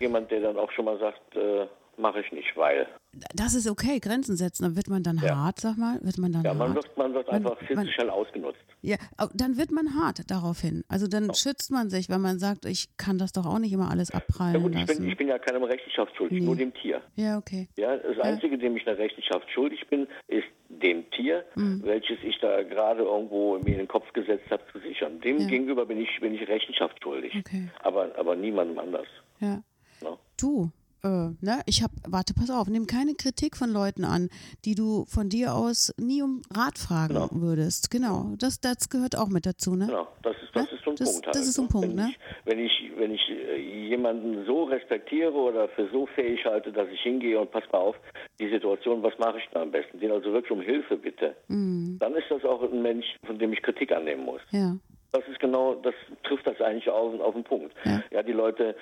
jemand, 0.00 0.30
der 0.30 0.40
dann 0.40 0.56
auch 0.56 0.70
schon 0.72 0.86
mal 0.86 0.98
sagt, 0.98 1.36
äh, 1.36 1.66
mache 1.98 2.20
ich 2.20 2.32
nicht, 2.32 2.56
weil. 2.56 2.86
Das 3.34 3.54
ist 3.54 3.68
okay, 3.68 3.98
Grenzen 4.00 4.36
setzen. 4.36 4.62
Dann 4.64 4.76
wird 4.76 4.88
man 4.88 5.02
dann 5.02 5.18
ja. 5.18 5.36
hart, 5.36 5.60
sag 5.60 5.76
mal, 5.76 5.98
wird 6.02 6.18
man 6.18 6.32
dann 6.32 6.44
Ja, 6.44 6.54
man 6.54 6.68
hart? 6.68 6.76
wird, 6.76 6.96
man 6.96 7.14
wird 7.14 7.28
einfach 7.28 7.56
man, 7.60 7.66
viel 7.66 7.76
zu 7.76 7.92
schnell 7.92 8.10
ausgenutzt. 8.10 8.60
Ja, 8.80 8.96
dann 9.34 9.58
wird 9.58 9.70
man 9.70 9.94
hart 9.94 10.30
daraufhin. 10.30 10.82
Also 10.88 11.06
dann 11.06 11.30
oh. 11.30 11.34
schützt 11.34 11.70
man 11.70 11.90
sich, 11.90 12.08
wenn 12.08 12.20
man 12.20 12.38
sagt, 12.38 12.64
ich 12.64 12.96
kann 12.96 13.18
das 13.18 13.32
doch 13.32 13.46
auch 13.46 13.58
nicht 13.58 13.72
immer 13.72 13.90
alles 13.90 14.10
abprallen 14.10 14.54
ja 14.54 14.60
gut, 14.60 14.74
ich 14.74 14.86
bin, 14.86 15.08
ich 15.08 15.16
bin 15.16 15.28
ja 15.28 15.38
keinem 15.38 15.62
Rechenschaft 15.64 16.16
schuldig, 16.16 16.40
nee. 16.40 16.46
nur 16.46 16.56
dem 16.56 16.72
Tier. 16.74 17.02
Ja, 17.16 17.38
okay. 17.38 17.68
Ja, 17.76 17.96
das 17.96 18.16
ja. 18.16 18.22
Einzige, 18.22 18.58
dem 18.58 18.76
ich 18.76 18.86
eine 18.86 18.98
Rechenschaft 18.98 19.50
schuldig 19.50 19.86
bin, 19.88 20.08
ist 20.28 20.46
dem 20.68 21.08
Tier, 21.10 21.44
mhm. 21.54 21.82
welches 21.84 22.18
ich 22.22 22.38
da 22.40 22.62
gerade 22.62 23.02
irgendwo 23.02 23.58
mir 23.58 23.72
in 23.72 23.78
den 23.78 23.88
Kopf 23.88 24.10
gesetzt 24.14 24.50
habe, 24.50 24.62
zu 24.72 24.78
sichern. 24.80 25.20
Dem 25.20 25.38
ja. 25.38 25.46
gegenüber 25.46 25.84
bin 25.84 25.98
ich, 25.98 26.08
bin 26.20 26.34
ich 26.34 26.48
Rechenschaft 26.48 27.02
schuldig. 27.02 27.34
Okay. 27.36 27.68
Aber, 27.82 28.10
aber 28.16 28.36
niemandem 28.36 28.78
anders. 28.78 29.06
Ja. 29.38 29.62
No? 30.02 30.18
Du, 30.40 30.70
äh, 31.04 31.30
ne, 31.40 31.60
ich 31.66 31.82
habe, 31.82 31.92
warte, 32.08 32.34
pass 32.34 32.50
auf, 32.50 32.68
nimm 32.68 32.86
keine 32.86 33.14
Kritik 33.14 33.56
von 33.56 33.70
Leuten 33.70 34.04
an, 34.04 34.28
die 34.64 34.74
du 34.74 35.04
von 35.06 35.28
dir 35.28 35.54
aus 35.54 35.92
nie 35.98 36.22
um 36.22 36.42
Rat 36.54 36.78
fragen 36.78 37.14
genau. 37.14 37.28
würdest. 37.32 37.90
Genau, 37.90 38.34
das, 38.38 38.60
das 38.60 38.88
gehört 38.88 39.16
auch 39.18 39.28
mit 39.28 39.46
dazu, 39.46 39.74
ne? 39.74 39.86
Genau, 39.86 40.08
das 40.22 40.36
ist, 40.42 40.54
das 40.54 40.70
ja? 40.70 40.76
ist 40.76 40.84
so 40.84 40.90
ein 40.90 40.96
das, 40.96 41.12
Punkt. 41.12 41.26
Halt. 41.26 41.36
Das 41.36 41.42
ist 41.42 41.54
so 41.54 41.62
ein 41.62 41.68
Punkt, 41.68 41.88
wenn 41.88 41.96
ne? 41.96 42.10
Ich, 42.10 42.18
wenn 42.44 42.58
ich, 42.58 42.92
wenn 42.96 43.14
ich 43.14 43.28
äh, 43.30 43.88
jemanden 43.88 44.44
so 44.46 44.64
respektiere 44.64 45.32
oder 45.32 45.68
für 45.70 45.88
so 45.90 46.06
fähig 46.06 46.44
halte, 46.44 46.72
dass 46.72 46.88
ich 46.88 47.00
hingehe 47.00 47.40
und 47.40 47.50
pass 47.50 47.64
mal 47.72 47.78
auf, 47.78 47.96
die 48.40 48.48
Situation, 48.48 49.02
was 49.02 49.18
mache 49.18 49.38
ich 49.38 49.44
da 49.52 49.62
am 49.62 49.70
besten? 49.70 49.98
Den 49.98 50.12
also 50.12 50.32
wirklich 50.32 50.52
um 50.52 50.60
Hilfe 50.60 50.96
bitte. 50.96 51.34
Mhm. 51.48 51.96
Dann 51.98 52.14
ist 52.14 52.30
das 52.30 52.44
auch 52.44 52.62
ein 52.62 52.82
Mensch, 52.82 53.06
von 53.26 53.38
dem 53.38 53.52
ich 53.52 53.62
Kritik 53.62 53.92
annehmen 53.92 54.24
muss. 54.24 54.40
Ja. 54.50 54.76
Das 55.12 55.22
ist 55.28 55.40
genau, 55.40 55.74
das 55.74 55.94
trifft 56.22 56.46
das 56.46 56.58
eigentlich 56.60 56.88
auf, 56.88 57.18
auf 57.20 57.34
den 57.34 57.44
Punkt. 57.44 57.74
Ja. 57.84 58.02
ja, 58.10 58.22
die 58.22 58.32
Leute 58.32 58.74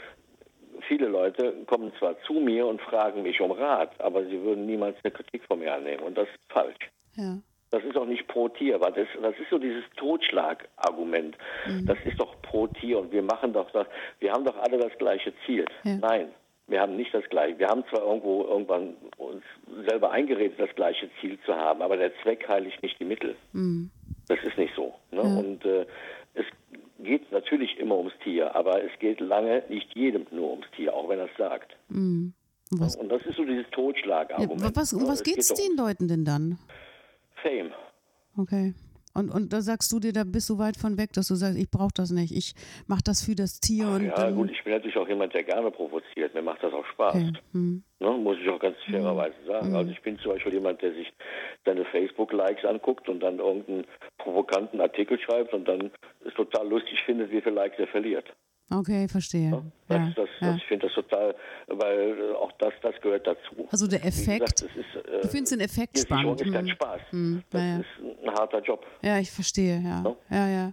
viele 0.83 1.07
Leute 1.07 1.55
kommen 1.67 1.93
zwar 1.99 2.21
zu 2.23 2.35
mir 2.35 2.67
und 2.67 2.81
fragen 2.81 3.23
mich 3.23 3.41
um 3.41 3.51
Rat, 3.51 3.93
aber 4.01 4.25
sie 4.25 4.41
würden 4.43 4.67
niemals 4.67 4.97
eine 5.03 5.13
Kritik 5.13 5.43
von 5.45 5.59
mir 5.59 5.75
annehmen. 5.75 6.03
Und 6.03 6.17
das 6.17 6.29
ist 6.29 6.39
falsch. 6.53 6.91
Ja. 7.17 7.39
Das 7.71 7.85
ist 7.85 7.97
auch 7.97 8.07
nicht 8.07 8.27
pro 8.27 8.49
Tier, 8.49 8.81
weil 8.81 8.93
das, 8.93 9.07
das 9.23 9.39
ist 9.39 9.49
so 9.49 9.59
dieses 9.59 9.85
Totschlagargument. 9.97 11.37
Mhm. 11.67 11.87
Das 11.87 11.99
ist 12.05 12.19
doch 12.19 12.41
pro 12.43 12.67
Tier 12.67 12.99
und 12.99 13.13
wir 13.13 13.23
machen 13.23 13.53
doch 13.53 13.71
das, 13.71 13.87
wir 14.19 14.33
haben 14.33 14.45
doch 14.45 14.57
alle 14.59 14.79
das 14.79 14.97
gleiche 14.99 15.33
Ziel. 15.47 15.65
Ja. 15.85 15.97
Nein, 15.97 16.33
wir 16.67 16.81
haben 16.81 16.97
nicht 16.97 17.15
das 17.15 17.25
gleiche. 17.31 17.59
Wir 17.59 17.69
haben 17.69 17.85
zwar 17.91 18.03
irgendwo 18.03 18.45
irgendwann 18.45 18.97
uns 19.19 19.43
selber 19.89 20.11
eingeredet, 20.11 20.59
das 20.59 20.75
gleiche 20.75 21.11
Ziel 21.21 21.39
zu 21.45 21.55
haben, 21.55 21.83
aber 21.83 21.97
der 21.97 22.13
Zweck 22.23 22.49
heiligt 22.49 22.83
nicht 22.83 22.99
die 22.99 23.05
Mittel. 23.05 23.37
Mhm. 23.53 23.91
Das 24.29 24.39
ist 24.45 24.57
nicht 24.59 24.75
so. 24.75 24.95
Ne? 25.11 25.23
Ja. 25.23 25.39
Und 25.39 25.65
äh, 25.65 25.87
geht 27.03 27.31
natürlich 27.33 27.79
immer 27.79 27.97
ums 27.97 28.13
Tier, 28.23 28.55
aber 28.55 28.83
es 28.83 28.91
geht 28.99 29.21
lange 29.21 29.63
nicht 29.69 29.95
jedem 29.95 30.27
nur 30.31 30.51
ums 30.51 30.67
Tier, 30.77 30.95
auch 30.95 31.09
wenn 31.09 31.19
er 31.19 31.27
es 31.27 31.37
sagt. 31.37 31.77
Mhm. 31.89 32.35
Und 32.73 33.09
das 33.09 33.23
ist 33.27 33.37
so 33.37 33.45
dieses 33.45 33.69
Totschlagargument. 33.73 34.61
Ja, 34.61 34.71
was, 34.75 34.93
um 34.93 35.09
was 35.09 35.25
geht 35.25 35.39
es 35.39 35.49
den 35.49 35.77
Leuten 35.77 36.07
denn 36.07 36.25
dann? 36.25 36.59
Fame. 37.43 37.73
Okay. 38.37 38.75
Und, 39.13 39.31
und 39.31 39.53
da 39.53 39.61
sagst 39.61 39.93
du 39.93 39.99
dir, 39.99 40.13
da 40.13 40.25
bist 40.25 40.49
du 40.51 40.59
weit 40.59 40.77
von 40.77 40.97
weg, 40.97 41.13
dass 41.13 41.29
du 41.29 41.35
sagst, 41.35 41.59
ich 41.59 41.71
brauche 41.71 41.95
das 41.95 42.11
nicht, 42.11 42.33
ich 42.33 42.55
mache 42.87 43.03
das 43.05 43.25
für 43.25 43.35
das 43.35 43.61
Tier. 43.61 43.87
Ach, 43.89 43.95
und 43.97 44.05
ja, 44.05 44.31
gut, 44.31 44.51
ich 44.51 44.63
bin 44.63 44.73
natürlich 44.73 44.97
auch 44.97 45.09
jemand, 45.09 45.35
der 45.35 45.43
gerne 45.43 45.71
provoziert. 45.71 46.33
Mir 46.35 46.43
macht 46.43 46.63
das 46.63 46.73
auch 46.73 46.87
Spaß. 46.87 47.15
Okay. 47.17 47.33
Hm. 47.53 47.83
Ne, 47.99 48.11
muss 48.13 48.39
ich 48.39 48.49
auch 48.49 48.61
ganz 48.61 48.77
hm. 48.85 48.95
fairerweise 48.95 49.37
sagen. 49.47 49.69
Hm. 49.69 49.77
Also 49.77 49.91
ich 49.91 50.01
bin 50.03 50.19
zum 50.21 50.33
Beispiel 50.33 50.55
jemand, 50.55 50.81
der 50.83 50.95
sich 50.95 51.13
seine 51.65 51.85
Facebook-Likes 51.85 52.65
anguckt 52.65 53.09
und 53.09 53.21
dann 53.21 53.39
irgendeinen 53.39 53.85
provokanten 54.19 54.81
Artikel 54.81 55.19
schreibt 55.19 55.53
und 55.55 55.67
dann 55.67 55.91
es 56.25 56.33
total 56.35 56.69
lustig 56.69 57.03
findet, 57.05 57.31
wie 57.33 57.41
viele 57.41 57.57
Likes 57.57 57.79
er 57.79 57.89
verliert. 57.89 58.33
Okay, 58.73 59.09
verstehe. 59.09 59.51
Ja, 59.51 59.63
das, 59.89 59.99
ja, 59.99 60.13
das, 60.15 60.29
ja. 60.41 60.55
ich 60.55 60.65
finde 60.65 60.87
das 60.87 60.95
total, 60.95 61.35
weil 61.67 62.17
äh, 62.19 62.35
auch 62.37 62.53
das, 62.53 62.73
das 62.83 62.95
gehört 63.01 63.27
dazu. 63.27 63.67
Also 63.71 63.89
der 63.89 64.05
Effekt. 64.05 64.61
Gesagt, 64.61 64.77
ist, 64.77 65.09
äh, 65.09 65.21
du 65.23 65.29
findest 65.29 65.53
den 65.53 65.61
Effekt 65.61 65.99
spannend. 65.99 66.41
Das 66.41 66.47
ist 66.47 66.53
kein. 66.53 66.69
Spaß. 66.69 67.01
Hm, 67.11 67.43
das 67.51 67.63
ist 67.63 68.25
ein 68.25 68.31
harter 68.31 68.63
Job. 68.63 68.87
Ja, 69.03 69.19
ich 69.19 69.31
verstehe, 69.31 69.81
ja. 69.81 70.05
Ja, 70.31 70.49
ja. 70.49 70.73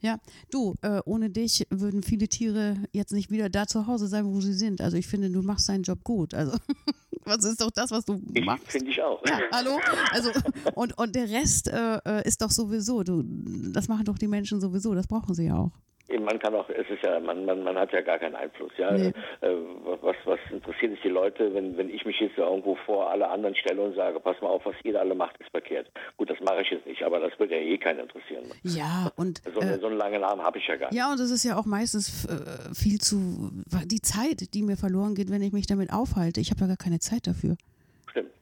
Ja, 0.00 0.18
du, 0.50 0.74
äh, 0.82 1.00
ohne 1.06 1.30
dich 1.30 1.66
würden 1.70 2.02
viele 2.02 2.28
Tiere 2.28 2.76
jetzt 2.92 3.12
nicht 3.12 3.30
wieder 3.30 3.48
da 3.48 3.66
zu 3.66 3.86
Hause 3.86 4.06
sein, 4.06 4.26
wo 4.26 4.38
sie 4.40 4.52
sind. 4.52 4.82
Also 4.82 4.98
ich 4.98 5.06
finde, 5.06 5.30
du 5.30 5.40
machst 5.40 5.68
deinen 5.68 5.82
Job 5.82 6.04
gut. 6.04 6.34
Also 6.34 6.58
was 7.24 7.42
ist 7.44 7.60
doch 7.62 7.70
das, 7.70 7.90
was 7.90 8.04
du 8.04 8.20
machst? 8.44 8.70
Finde 8.70 8.90
ich 8.90 9.02
auch. 9.02 9.24
Ja, 9.26 9.40
hallo? 9.50 9.80
Also 10.12 10.30
und, 10.74 10.96
und 10.98 11.16
der 11.16 11.30
Rest 11.30 11.68
äh, 11.68 11.96
äh, 12.04 12.28
ist 12.28 12.42
doch 12.42 12.50
sowieso, 12.50 13.02
du, 13.02 13.24
das 13.72 13.88
machen 13.88 14.04
doch 14.04 14.18
die 14.18 14.28
Menschen 14.28 14.60
sowieso, 14.60 14.94
das 14.94 15.06
brauchen 15.06 15.34
sie 15.34 15.46
ja 15.46 15.56
auch 15.56 15.72
man 16.20 16.38
kann 16.38 16.54
auch, 16.54 16.68
es 16.68 16.88
ist 16.90 17.02
ja, 17.02 17.18
man, 17.20 17.44
man, 17.44 17.62
man 17.62 17.76
hat 17.76 17.92
ja 17.92 18.02
gar 18.02 18.18
keinen 18.18 18.34
Einfluss, 18.34 18.72
ja. 18.76 18.92
Nee. 18.92 19.12
Äh, 19.40 19.54
was, 20.02 20.16
was 20.24 20.38
interessiert 20.50 20.92
es 20.94 20.98
die 21.02 21.08
Leute, 21.08 21.54
wenn, 21.54 21.76
wenn 21.76 21.88
ich 21.88 22.04
mich 22.04 22.20
jetzt 22.20 22.36
irgendwo 22.36 22.74
vor 22.86 23.10
alle 23.10 23.28
anderen 23.28 23.56
stelle 23.56 23.80
und 23.80 23.94
sage, 23.94 24.20
pass 24.20 24.40
mal 24.40 24.48
auf, 24.48 24.64
was 24.66 24.74
ihr 24.84 24.98
alle 24.98 25.14
macht, 25.14 25.36
ist 25.38 25.50
verkehrt. 25.50 25.90
Gut, 26.16 26.30
das 26.30 26.38
mache 26.40 26.62
ich 26.62 26.70
jetzt 26.70 26.86
nicht, 26.86 27.02
aber 27.02 27.20
das 27.20 27.38
wird 27.38 27.50
ja 27.50 27.56
eh 27.56 27.78
keinen 27.78 28.00
interessieren. 28.00 28.44
Ja, 28.62 29.10
und. 29.16 29.42
So, 29.54 29.60
äh, 29.60 29.78
so 29.78 29.86
einen 29.86 29.96
langen 29.96 30.20
Namen 30.20 30.42
habe 30.42 30.58
ich 30.58 30.66
ja 30.66 30.76
gar 30.76 30.90
nicht. 30.90 30.98
Ja, 30.98 31.10
und 31.10 31.18
das 31.18 31.30
ist 31.30 31.44
ja 31.44 31.56
auch 31.56 31.66
meistens 31.66 32.26
äh, 32.26 32.74
viel 32.74 33.00
zu, 33.00 33.50
die 33.86 34.00
Zeit, 34.00 34.54
die 34.54 34.62
mir 34.62 34.76
verloren 34.76 35.14
geht, 35.14 35.30
wenn 35.30 35.42
ich 35.42 35.52
mich 35.52 35.66
damit 35.66 35.92
aufhalte. 35.92 36.40
Ich 36.40 36.50
habe 36.50 36.60
da 36.60 36.66
gar 36.66 36.76
keine 36.76 36.98
Zeit 36.98 37.26
dafür. 37.26 37.56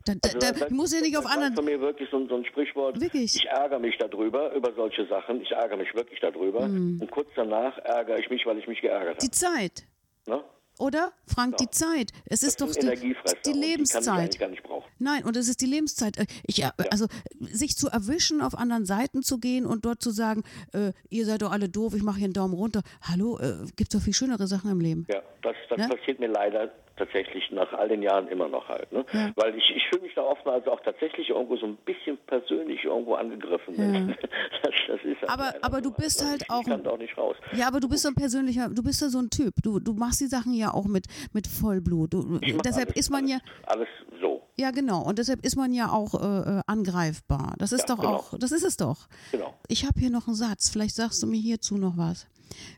Da, 0.05 0.15
da, 0.15 0.29
also, 0.29 0.39
da 0.39 0.53
das, 0.53 0.71
muss 0.71 0.93
ja 0.93 1.01
nicht 1.01 1.17
auf 1.17 1.27
anderen. 1.27 1.55
Das 1.55 1.65
ist 1.65 1.71
von 1.71 1.81
mir 1.81 1.81
wirklich 1.81 2.09
so, 2.11 2.27
so, 2.27 2.37
ein 2.37 2.45
Sprichwort. 2.45 3.01
Wirklich? 3.01 3.37
Ich 3.37 3.47
ärgere 3.47 3.79
mich 3.79 3.97
darüber, 3.99 4.53
über 4.55 4.73
solche 4.75 5.07
Sachen. 5.07 5.41
Ich 5.43 5.51
ärgere 5.53 5.77
mich 5.77 5.95
wirklich 5.95 6.21
darüber. 6.21 6.67
Mm. 6.67 7.01
Und 7.01 7.11
kurz 7.11 7.29
danach 7.37 7.79
ärgere 7.79 8.19
ich 8.19 8.29
mich, 8.31 8.45
weil 8.47 8.59
ich 8.59 8.67
mich 8.67 8.81
geärgert 8.81 9.17
habe. 9.17 9.25
Die 9.25 9.31
Zeit. 9.31 9.85
Ne? 10.27 10.43
Oder? 10.79 11.13
Frank, 11.27 11.61
ja. 11.61 11.67
die 11.67 11.71
Zeit. 11.71 12.13
Es 12.27 12.43
ist 12.43 12.61
doch 12.61 12.73
die, 12.73 13.15
die 13.47 13.53
Lebenszeit. 13.53 14.05
Die 14.05 14.11
kann 14.11 14.29
ich 14.29 14.39
gar 14.39 14.49
nicht 14.49 14.63
brauchen. 14.63 14.83
auch. 14.83 14.89
Nein, 14.99 15.25
und 15.25 15.37
es 15.37 15.49
ist 15.49 15.61
die 15.61 15.67
Lebenszeit. 15.67 16.19
Äh, 16.19 16.27
ich, 16.45 16.59
ja. 16.59 16.73
Also 16.91 17.07
sich 17.41 17.77
zu 17.77 17.89
erwischen, 17.89 18.41
auf 18.41 18.57
anderen 18.57 18.85
Seiten 18.85 19.23
zu 19.23 19.39
gehen 19.39 19.67
und 19.67 19.85
dort 19.85 20.03
zu 20.03 20.11
sagen, 20.11 20.43
äh, 20.73 20.93
ihr 21.11 21.25
seid 21.25 21.43
doch 21.43 21.53
alle 21.53 21.69
doof, 21.69 21.95
ich 21.95 22.03
mache 22.03 22.19
hier 22.19 22.27
einen 22.27 22.35
Daumen 22.35 22.55
runter. 22.55 22.83
Hallo, 23.03 23.39
äh, 23.39 23.67
gibt 23.77 23.93
es 23.93 23.99
doch 23.99 24.01
viel 24.01 24.15
schönere 24.15 24.47
Sachen 24.47 24.71
im 24.71 24.81
Leben. 24.81 25.07
Ja, 25.13 25.23
das, 25.43 25.55
das 25.69 25.79
ne? 25.79 25.89
passiert 25.89 26.21
mir 26.21 26.29
leider 26.29 26.71
tatsächlich 26.97 27.51
nach 27.51 27.73
all 27.73 27.89
den 27.89 28.03
Jahren 28.03 28.29
immer 28.29 28.49
noch 28.49 28.69
halt. 28.69 28.91
Ne? 28.93 29.05
Ja. 29.13 29.33
Weil 29.37 29.57
ich, 29.57 29.65
ich 29.75 29.83
fühle 29.89 30.03
mich 30.03 30.15
da 30.15 30.23
oftmals 30.23 30.67
auch 30.67 30.81
tatsächlich 30.81 31.31
irgendwo 31.31 31.57
so 31.57 31.67
ein 31.67 31.77
bisschen 31.85 32.19
persönlich 32.27 32.85
irgendwo 32.85 33.15
angegriffen. 33.15 33.75
Ja. 33.77 34.15
Das, 34.63 34.75
das 34.87 35.01
ist 35.03 35.21
halt 35.21 35.31
aber 35.31 35.55
aber 35.63 35.81
du 35.81 35.91
bist 35.91 36.21
also 36.21 36.31
halt 36.31 36.45
auch. 36.49 36.61
Ich 36.61 36.69
kann 36.69 36.87
auch 36.87 36.99
nicht 36.99 37.19
raus. 37.19 37.35
Ja, 37.53 37.67
aber 37.67 37.81
du 37.81 37.89
bist 37.89 38.03
so 38.05 38.09
ein 38.09 38.15
persönlicher, 38.15 38.69
du 38.69 38.83
bist 38.83 39.01
ja 39.01 39.09
so 39.09 39.19
ein 39.19 39.29
Typ. 39.29 39.55
Du, 39.63 39.81
du 39.81 39.93
machst 39.93 40.21
die 40.21 40.27
Sachen 40.27 40.55
ja 40.55 40.73
auch 40.73 40.87
mit, 40.87 41.07
mit 41.33 41.49
Vollblut. 41.49 42.15
Du, 42.15 42.39
deshalb 42.39 42.91
alles, 42.91 42.97
ist 42.97 43.11
man 43.11 43.25
alles, 43.25 43.31
ja. 43.33 43.39
Alles 43.67 43.89
so. 44.21 44.43
Ja, 44.57 44.71
genau. 44.71 45.03
Und 45.03 45.19
deshalb 45.19 45.45
ist 45.45 45.57
man 45.57 45.73
ja 45.73 45.89
auch 45.91 46.15
äh, 46.15 46.59
äh 46.59 46.63
angreifbar. 46.67 47.55
Das 47.59 47.73
ist 47.73 47.89
ja, 47.89 47.95
doch 47.95 48.03
genau. 48.03 48.15
auch, 48.15 48.39
das 48.39 48.53
ist 48.53 48.65
es 48.65 48.77
doch. 48.77 49.09
Genau. 49.33 49.55
Ich 49.69 49.85
habe 49.85 49.99
hier 49.99 50.11
noch 50.11 50.29
einen 50.29 50.37
Satz. 50.37 50.71
Vielleicht 50.71 50.95
sagst 50.95 51.23
du 51.23 51.27
mir 51.27 51.41
hierzu 51.41 51.77
noch 51.77 51.97
was. 51.97 52.29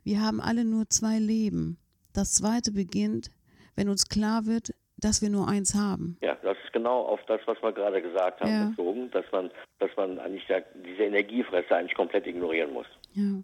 Wir 0.05 0.23
haben 0.23 0.41
alle 0.41 0.65
nur 0.65 0.89
zwei 0.89 1.19
Leben. 1.19 1.79
Das 2.13 2.35
zweite 2.35 2.71
beginnt, 2.71 3.31
wenn 3.77 3.89
uns 3.89 4.09
klar 4.09 4.47
wird, 4.47 4.75
dass 4.97 5.21
wir 5.23 5.29
nur 5.29 5.49
eins 5.49 5.75
haben. 5.75 6.17
Ja, 6.23 6.37
das 6.43 6.57
ist 6.65 6.73
genau 6.73 7.03
auf 7.03 7.21
das, 7.27 7.41
was 7.47 7.61
wir 7.63 7.73
gerade 7.73 8.01
gesagt 8.01 8.41
haben, 8.41 8.51
ja. 8.51 8.69
bezogen, 8.69 9.11
dass 9.11 9.25
man, 9.33 9.51
dass 9.79 9.91
man 9.97 10.19
eigentlich 10.19 10.47
diese 10.75 11.03
Energiefresser 11.03 11.77
eigentlich 11.77 11.95
komplett 11.95 12.27
ignorieren 12.27 12.73
muss. 12.73 12.87
Ja. 13.13 13.43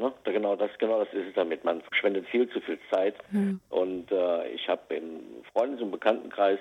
Ne? 0.00 0.12
Genau, 0.24 0.56
das, 0.56 0.70
genau 0.78 0.98
das 0.98 1.12
ist 1.12 1.28
es 1.28 1.34
damit. 1.34 1.62
Man 1.64 1.82
verschwendet 1.82 2.26
viel 2.28 2.48
zu 2.48 2.60
viel 2.60 2.78
Zeit. 2.90 3.14
Mhm. 3.30 3.60
Und 3.68 4.10
äh, 4.10 4.48
ich 4.48 4.66
habe 4.68 4.94
im 4.94 5.20
Freundes- 5.52 5.82
und 5.82 5.90
Bekanntenkreis 5.90 6.58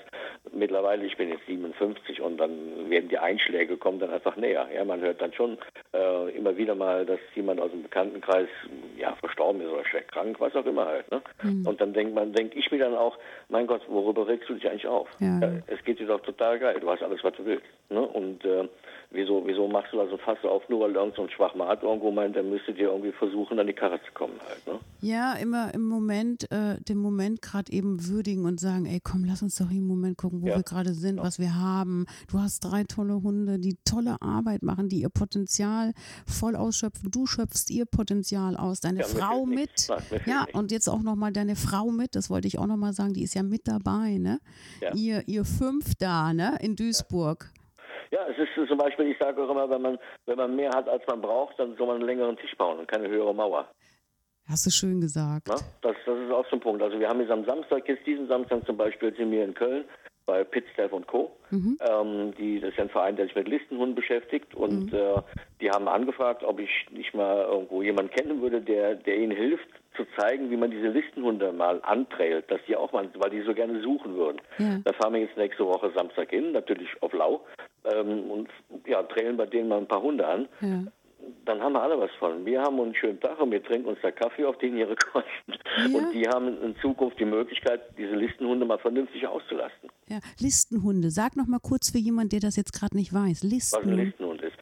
mittlerweile, 0.52 1.06
ich 1.06 1.16
bin 1.16 1.30
jetzt 1.30 1.46
57 1.48 2.22
und 2.22 2.38
dann 2.38 2.90
werden 2.90 3.08
die 3.08 3.18
Einschläge 3.18 3.78
kommen 3.78 4.00
dann 4.00 4.12
einfach 4.12 4.36
näher. 4.36 4.68
Ja, 4.74 4.84
man 4.84 5.00
hört 5.00 5.22
dann 5.22 5.34
schon 5.34 5.58
äh, 5.94 6.36
immer 6.36 6.58
wieder 6.58 6.76
mal, 6.76 7.06
dass 7.06 7.20
jemand 7.34 7.62
aus 7.62 7.72
dem 7.72 7.84
Bekanntenkreis 7.84 8.50
ja 8.98 9.16
verstorben 9.16 9.62
ist 9.62 9.70
oder 9.70 9.86
schwer 9.86 10.04
krank, 10.04 10.40
was 10.40 10.56
auch 10.56 10.66
immer 10.66 10.86
halt. 10.86 11.10
Ne? 11.10 11.22
Mhm. 11.44 11.66
Und 11.66 11.80
dann 11.80 11.94
denkt 11.94 12.14
man, 12.14 12.34
denke 12.34 12.60
ich 12.60 12.70
mir 12.72 12.80
dann 12.80 12.96
auch, 12.96 13.18
mein 13.48 13.68
Gott, 13.68 13.82
worüber 13.88 14.28
regst 14.28 14.50
du 14.50 14.56
dich 14.56 14.70
eigentlich 14.70 14.88
auf? 14.88 15.08
Ja. 15.20 15.40
Ja, 15.40 15.52
es 15.68 15.84
geht 15.86 16.00
dir 16.00 16.08
doch 16.08 16.22
total 16.22 16.60
geil. 16.60 16.78
Du 16.82 16.90
hast 16.90 17.02
alles, 17.02 17.24
was 17.24 17.34
du 17.36 17.46
willst. 17.46 17.66
Ne? 17.90 18.02
Und 18.02 18.44
äh, 18.44 18.68
wieso, 19.12 19.46
wieso 19.46 19.68
machst 19.68 19.92
du 19.92 20.00
also 20.00 20.18
fast 20.18 20.44
auf, 20.46 20.68
nur 20.70 20.82
weil 20.82 20.94
irgend 20.94 21.16
so 21.16 21.24
ein 21.24 21.30
Schwachmat 21.30 21.82
irgendwo 21.84 22.12
meint, 22.12 22.36
dann 22.36 22.50
müsste 22.50 22.74
dir 22.74 22.90
irgendwie 22.90 23.12
versuchen, 23.12 23.60
an 23.60 23.68
die 23.68 23.74
Karre 23.74 24.00
zu 24.06 24.12
kommen 24.14 24.40
halt. 24.48 24.66
Ne? 24.68 24.80
Ja, 25.02 25.34
immer 25.34 25.74
im 25.74 25.88
Moment, 25.88 26.52
äh, 26.52 26.80
den 26.82 26.98
Moment 26.98 27.42
gerade 27.42 27.72
eben 27.72 28.08
würdigen 28.08 28.46
und 28.46 28.60
sagen, 28.60 28.86
ey 28.86 29.00
komm, 29.04 29.26
lass 29.26 29.42
uns 29.42 29.56
doch 29.56 29.72
im 29.72 29.88
Moment 29.88 30.18
gucken, 30.18 30.42
wo 30.42 30.48
ja. 30.48 30.58
wir 30.58 30.64
gerade 30.64 30.94
sind, 30.94 31.18
ja. 31.18 31.24
was 31.24 31.40
wir 31.40 31.56
haben. 31.56 32.06
Du 32.30 32.40
hast 32.40 32.60
drei 32.62 32.84
tolle 32.84 33.24
Hunde, 33.24 33.60
die 33.60 33.78
tolle 33.84 34.22
Arbeit 34.22 34.62
machen, 34.62 34.90
die 34.90 35.02
ihr 35.02 35.10
Potenzial 35.10 35.94
voll 36.28 36.56
ausschöpfen. 36.56 37.10
Du 37.12 37.26
schöpfst 37.26 37.70
ihr 37.70 37.86
Potenzial 37.86 38.56
aus, 38.56 38.80
deine 38.80 39.00
ja, 39.00 39.06
Frau 39.06 39.46
mit. 39.46 39.88
Nein, 39.90 40.22
ja, 40.26 40.42
nicht. 40.44 40.56
und 40.56 40.72
jetzt 40.72 40.88
auch 40.88 41.02
nochmal 41.02 41.32
deine 41.32 41.56
Frau 41.56 41.90
mit, 41.90 42.16
das 42.16 42.30
wollte 42.30 42.48
ich 42.48 42.60
auch 42.60 42.68
nochmal 42.68 42.94
sagen, 42.94 43.14
die 43.14 43.24
ist 43.24 43.34
ja 43.34 43.44
mit 43.44 43.68
dabei, 43.68 44.18
ne? 44.18 44.40
Ihr, 44.94 45.28
ihr 45.28 45.46
fünf 45.46 45.96
da, 45.96 46.34
ne, 46.34 46.58
in 46.62 46.76
Duisburg. 46.76 47.52
Ja, 48.12 48.26
es 48.28 48.38
ist 48.38 48.68
zum 48.68 48.78
Beispiel, 48.78 49.08
ich 49.12 49.18
sage 49.18 49.42
auch 49.42 49.50
immer, 49.50 49.70
wenn 49.70 49.82
man, 49.82 50.00
wenn 50.26 50.38
man 50.38 50.56
mehr 50.56 50.72
hat, 50.72 50.90
als 50.90 51.04
man 51.08 51.22
braucht, 51.22 51.60
dann 51.60 51.76
soll 51.76 51.88
man 51.88 51.98
einen 51.98 52.06
längeren 52.06 52.38
Tisch 52.38 52.56
bauen 52.58 52.80
und 52.80 52.88
keine 52.88 53.08
höhere 53.08 53.34
Mauer. 53.34 53.68
Hast 54.48 54.66
du 54.66 54.72
schön 54.72 55.00
gesagt. 55.00 55.48
Na, 55.48 55.56
das, 55.82 55.96
das 56.06 56.18
ist 56.18 56.32
auch 56.32 56.46
so 56.50 56.56
ein 56.56 56.60
Punkt. 56.60 56.82
Also 56.82 57.00
wir 57.00 57.08
haben 57.08 57.20
jetzt 57.22 57.32
am 57.32 57.46
Samstag, 57.46 57.88
jetzt 57.88 58.06
diesen 58.08 58.28
Samstag 58.28 58.66
zum 58.66 58.78
Beispiel, 58.78 59.16
sind 59.16 59.30
wir 59.30 59.44
in 59.44 59.54
Köln 59.54 59.86
bei 60.26 60.44
Pitstaff 60.44 60.92
und 60.92 61.08
Co. 61.08 61.32
Mhm. 61.52 61.78
Ähm, 61.82 62.34
die, 62.36 62.60
das 62.60 62.72
ist 62.72 62.78
ja 62.78 62.84
ein 62.84 62.90
Verein, 62.90 63.16
der 63.16 63.26
sich 63.26 63.36
mit 63.36 63.48
Listenhunden 63.48 63.96
beschäftigt 63.96 64.56
und 64.56 64.92
mhm. 64.92 64.98
äh, 64.98 65.22
die 65.62 65.70
haben 65.70 65.88
angefragt, 65.88 66.44
ob 66.44 66.60
ich 66.60 66.70
nicht 66.92 67.14
mal 67.14 67.46
irgendwo 67.46 67.84
jemanden 67.84 68.12
kennen 68.12 68.42
würde, 68.42 68.62
der, 68.62 68.96
der 68.96 69.18
ihnen 69.18 69.36
hilft, 69.36 69.70
zu 70.00 70.06
zeigen, 70.18 70.50
wie 70.50 70.58
man 70.58 70.72
diese 70.72 70.88
Listenhunde 70.88 71.52
mal 71.52 71.82
antrailt, 71.84 72.50
dass 72.50 72.62
die 72.68 72.76
auch 72.76 72.92
mal, 72.94 73.10
weil 73.16 73.32
die 73.32 73.42
so 73.42 73.54
gerne 73.54 73.82
suchen 73.82 74.16
würden. 74.16 74.42
Ja. 74.58 74.80
Da 74.86 74.94
fahren 74.94 75.14
wir 75.14 75.22
jetzt 75.22 75.38
nächste 75.38 75.66
Woche 75.66 75.92
Samstag 75.96 76.30
hin, 76.30 76.54
natürlich 76.54 76.90
auf 77.02 77.12
Lau 77.14 77.42
ähm, 77.94 78.32
und 78.32 78.50
ja, 78.86 79.04
trailen 79.04 79.38
bei 79.38 79.46
denen 79.46 79.68
mal 79.68 79.80
ein 79.80 79.88
paar 79.88 80.02
Hunde 80.02 80.26
an. 80.26 80.48
Ja 80.62 80.84
dann 81.46 81.62
haben 81.62 81.74
wir 81.74 81.82
alle 81.82 82.00
was 82.00 82.12
von. 82.20 82.46
Wir 82.46 82.62
haben 82.62 82.80
einen 82.80 82.96
schönen 82.96 83.20
Tag 83.20 83.40
und 83.40 83.52
wir 83.52 83.64
trinken 83.64 83.88
uns 83.90 84.00
da 84.02 84.12
Kaffee 84.12 84.46
auf 84.46 84.58
den 84.60 84.78
ihre 84.78 84.96
Kosten. 85.12 85.54
Ja. 85.78 85.98
Und 85.98 86.14
die 86.14 86.28
haben 86.28 86.62
in 86.62 86.76
Zukunft 86.82 87.20
die 87.20 87.26
Möglichkeit, 87.26 87.82
diese 87.98 88.16
Listenhunde 88.16 88.66
mal 88.66 88.80
vernünftig 88.80 89.26
auszulasten. 89.28 89.90
Ja, 90.08 90.20
Listenhunde. 90.40 91.10
Sag 91.12 91.36
noch 91.36 91.48
mal 91.48 91.60
kurz 91.60 91.90
für 91.92 91.98
jemanden, 91.98 92.30
der 92.30 92.40
das 92.40 92.56
jetzt 92.56 92.74
gerade 92.74 92.96
nicht 92.96 93.14
weiß. 93.14 93.44
Listen. 93.44 93.78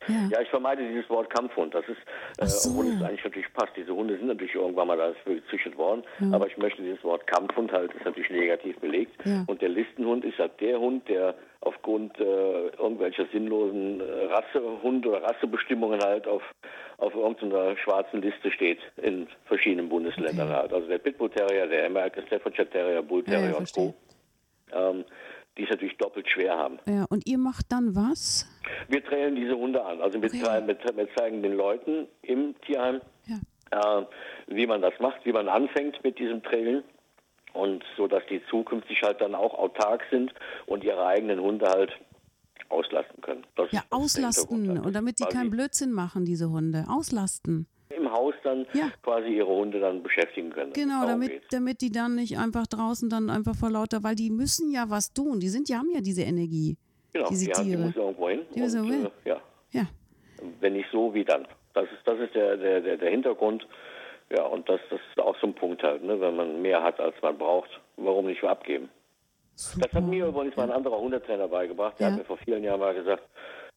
Ja. 0.08 0.30
ja. 0.32 0.42
ich 0.42 0.50
vermeide 0.50 0.88
dieses 0.88 1.10
Wort 1.10 1.30
Kampfhund. 1.30 1.74
Das 1.74 1.86
ist, 1.88 1.98
äh, 2.38 2.46
so. 2.46 2.70
obwohl 2.70 2.88
es 2.88 3.02
eigentlich 3.02 3.24
natürlich 3.24 3.54
passt. 3.54 3.74
Diese 3.76 3.94
Hunde 3.94 4.18
sind 4.18 4.28
natürlich 4.28 4.56
irgendwann 4.56 4.88
mal 4.88 4.98
dafür 4.98 5.36
gezüchtet 5.36 5.78
worden. 5.78 6.04
Ja. 6.20 6.34
Aber 6.34 6.48
ich 6.48 6.58
möchte 6.58 6.82
dieses 6.82 7.04
Wort 7.04 7.26
Kampfhund 7.28 7.72
halt, 7.72 7.94
ist 7.94 8.06
natürlich 8.06 8.30
negativ 8.30 8.78
belegt. 8.80 9.14
Ja. 9.26 9.44
Und 9.48 9.62
der 9.62 9.70
Listenhund 9.70 10.26
ist 10.26 10.38
halt 10.40 10.60
der 10.60 10.80
Hund, 10.80 11.08
der 11.10 11.36
aufgrund 11.62 12.20
äh, 12.20 12.68
irgendwelcher 12.68 13.26
sinnlosen 13.32 14.00
äh, 14.00 14.26
Rassehund- 14.26 15.06
oder 15.06 15.24
Rassebestimmungen 15.24 16.00
halt 16.02 16.28
auf, 16.28 16.44
auf 16.98 17.14
irgendeiner 17.14 17.76
schwarzen 17.78 18.22
Liste 18.22 18.52
steht 18.52 18.80
in 18.98 19.28
verschiedenen 19.46 19.90
Bundesländern 19.90 20.50
okay. 20.50 20.58
halt. 20.58 20.74
Also 20.74 20.88
der 20.88 21.00
Pitbull 21.00 21.30
Terrier, 21.30 21.68
der 21.68 21.88
American 21.88 22.26
Staffordshire 22.28 22.70
Terrier, 22.70 23.02
Bull 23.02 23.24
Terrier 23.24 23.58
und 23.58 23.72
Co. 23.74 23.94
Ähm, 24.74 25.06
die 25.58 25.64
es 25.64 25.70
natürlich 25.70 25.98
doppelt 25.98 26.30
schwer 26.30 26.58
haben. 26.58 26.80
Ja, 26.86 27.06
und 27.10 27.28
ihr 27.28 27.38
macht 27.38 27.72
dann 27.72 27.96
was? 27.96 28.48
Wir 28.88 29.04
trailen 29.04 29.36
diese 29.36 29.56
Hunde 29.56 29.84
an. 29.84 30.02
Also 30.02 30.22
wir, 30.22 30.30
zeigen, 30.30 30.68
wir 30.68 31.16
zeigen 31.16 31.42
den 31.42 31.54
Leuten 31.54 32.08
im 32.22 32.56
Tierheim, 32.62 33.02
ja. 33.26 34.02
äh, 34.02 34.06
wie 34.48 34.68
man 34.68 34.82
das 34.82 34.94
macht, 35.00 35.26
wie 35.26 35.34
man 35.34 35.48
anfängt 35.48 36.04
mit 36.04 36.20
diesem 36.20 36.44
Trailen 36.44 36.84
und 37.54 37.84
so, 37.96 38.08
dass 38.08 38.24
die 38.30 38.42
zukünftig 38.50 39.02
halt 39.04 39.20
dann 39.22 39.36
auch 39.36 39.58
autark 39.58 40.04
sind 40.12 40.34
und 40.68 40.84
ihre 40.84 41.06
eigenen 41.06 41.40
Hunde 41.40 41.68
halt 41.68 41.92
auslasten 42.70 43.22
können. 43.22 43.46
Das 43.56 43.72
ja, 43.72 43.82
auslasten 43.90 44.80
und 44.80 44.94
damit 44.94 45.20
die 45.20 45.26
keinen 45.26 45.50
Blödsinn 45.50 45.92
machen, 45.92 46.26
diese 46.26 46.50
Hunde. 46.50 46.86
Auslasten 46.90 47.68
im 47.90 48.12
Haus 48.12 48.34
dann 48.44 48.66
ja. 48.74 48.92
quasi 49.02 49.30
ihre 49.30 49.48
Hunde 49.48 49.80
dann 49.80 50.04
beschäftigen 50.04 50.50
können. 50.50 50.74
Genau, 50.74 51.06
damit, 51.06 51.42
damit 51.52 51.82
die 51.82 51.92
dann 51.92 52.16
nicht 52.16 52.38
einfach 52.38 52.68
draußen 52.68 53.10
dann 53.10 53.30
einfach 53.30 53.56
vor 53.56 53.70
lauter, 53.70 54.04
weil 54.04 54.16
die 54.16 54.30
müssen 54.30 54.72
ja 54.72 54.90
was 54.90 55.14
tun. 55.14 55.40
Die 55.40 55.50
sind, 55.50 55.70
die 55.70 55.76
haben 55.76 55.90
ja 55.94 56.02
diese 56.02 56.24
Energie. 56.24 56.78
Genau, 57.14 57.30
diese 57.30 57.50
ja, 57.50 57.56
Tiere. 57.56 57.78
die 57.78 57.84
müssen 57.84 58.00
irgendwo 58.00 58.30
hin. 58.30 58.42
Die 58.54 58.60
müssen 58.60 58.82
und, 58.82 59.06
äh, 59.06 59.30
ja. 59.30 59.42
ja. 59.72 59.88
Wenn 60.60 60.74
nicht 60.74 60.90
so, 60.92 61.14
wie 61.14 61.24
dann. 61.24 61.48
Das 61.74 61.86
ist, 61.86 62.06
das 62.06 62.20
ist 62.20 62.36
der, 62.36 62.58
der, 62.58 62.82
der, 62.82 62.98
der 62.98 63.10
Hintergrund. 63.10 63.68
Ja, 64.30 64.44
und 64.44 64.68
das, 64.68 64.82
das 64.90 65.00
ist 65.10 65.20
auch 65.20 65.38
so 65.40 65.48
ein 65.48 65.54
Punkt 65.54 65.84
halt, 65.84 66.04
ne? 66.04 66.20
wenn 66.20 66.36
man 66.36 66.62
mehr 66.62 66.84
hat, 66.84 67.00
als 67.00 67.16
man 67.22 67.38
braucht, 67.38 67.70
warum 67.96 68.26
nicht 68.26 68.44
abgeben? 68.44 68.90
Super. 69.56 69.88
Das 69.88 69.94
hat 69.94 70.04
mir 70.04 70.28
übrigens 70.28 70.56
mal 70.56 70.64
ein 70.64 70.72
anderer 70.72 71.00
Hundetrainer 71.00 71.48
beigebracht. 71.48 71.98
Der 72.00 72.08
ja. 72.08 72.12
hat 72.12 72.20
mir 72.20 72.26
vor 72.26 72.38
vielen 72.38 72.64
Jahren 72.64 72.80
mal 72.80 72.94
gesagt, 72.94 73.24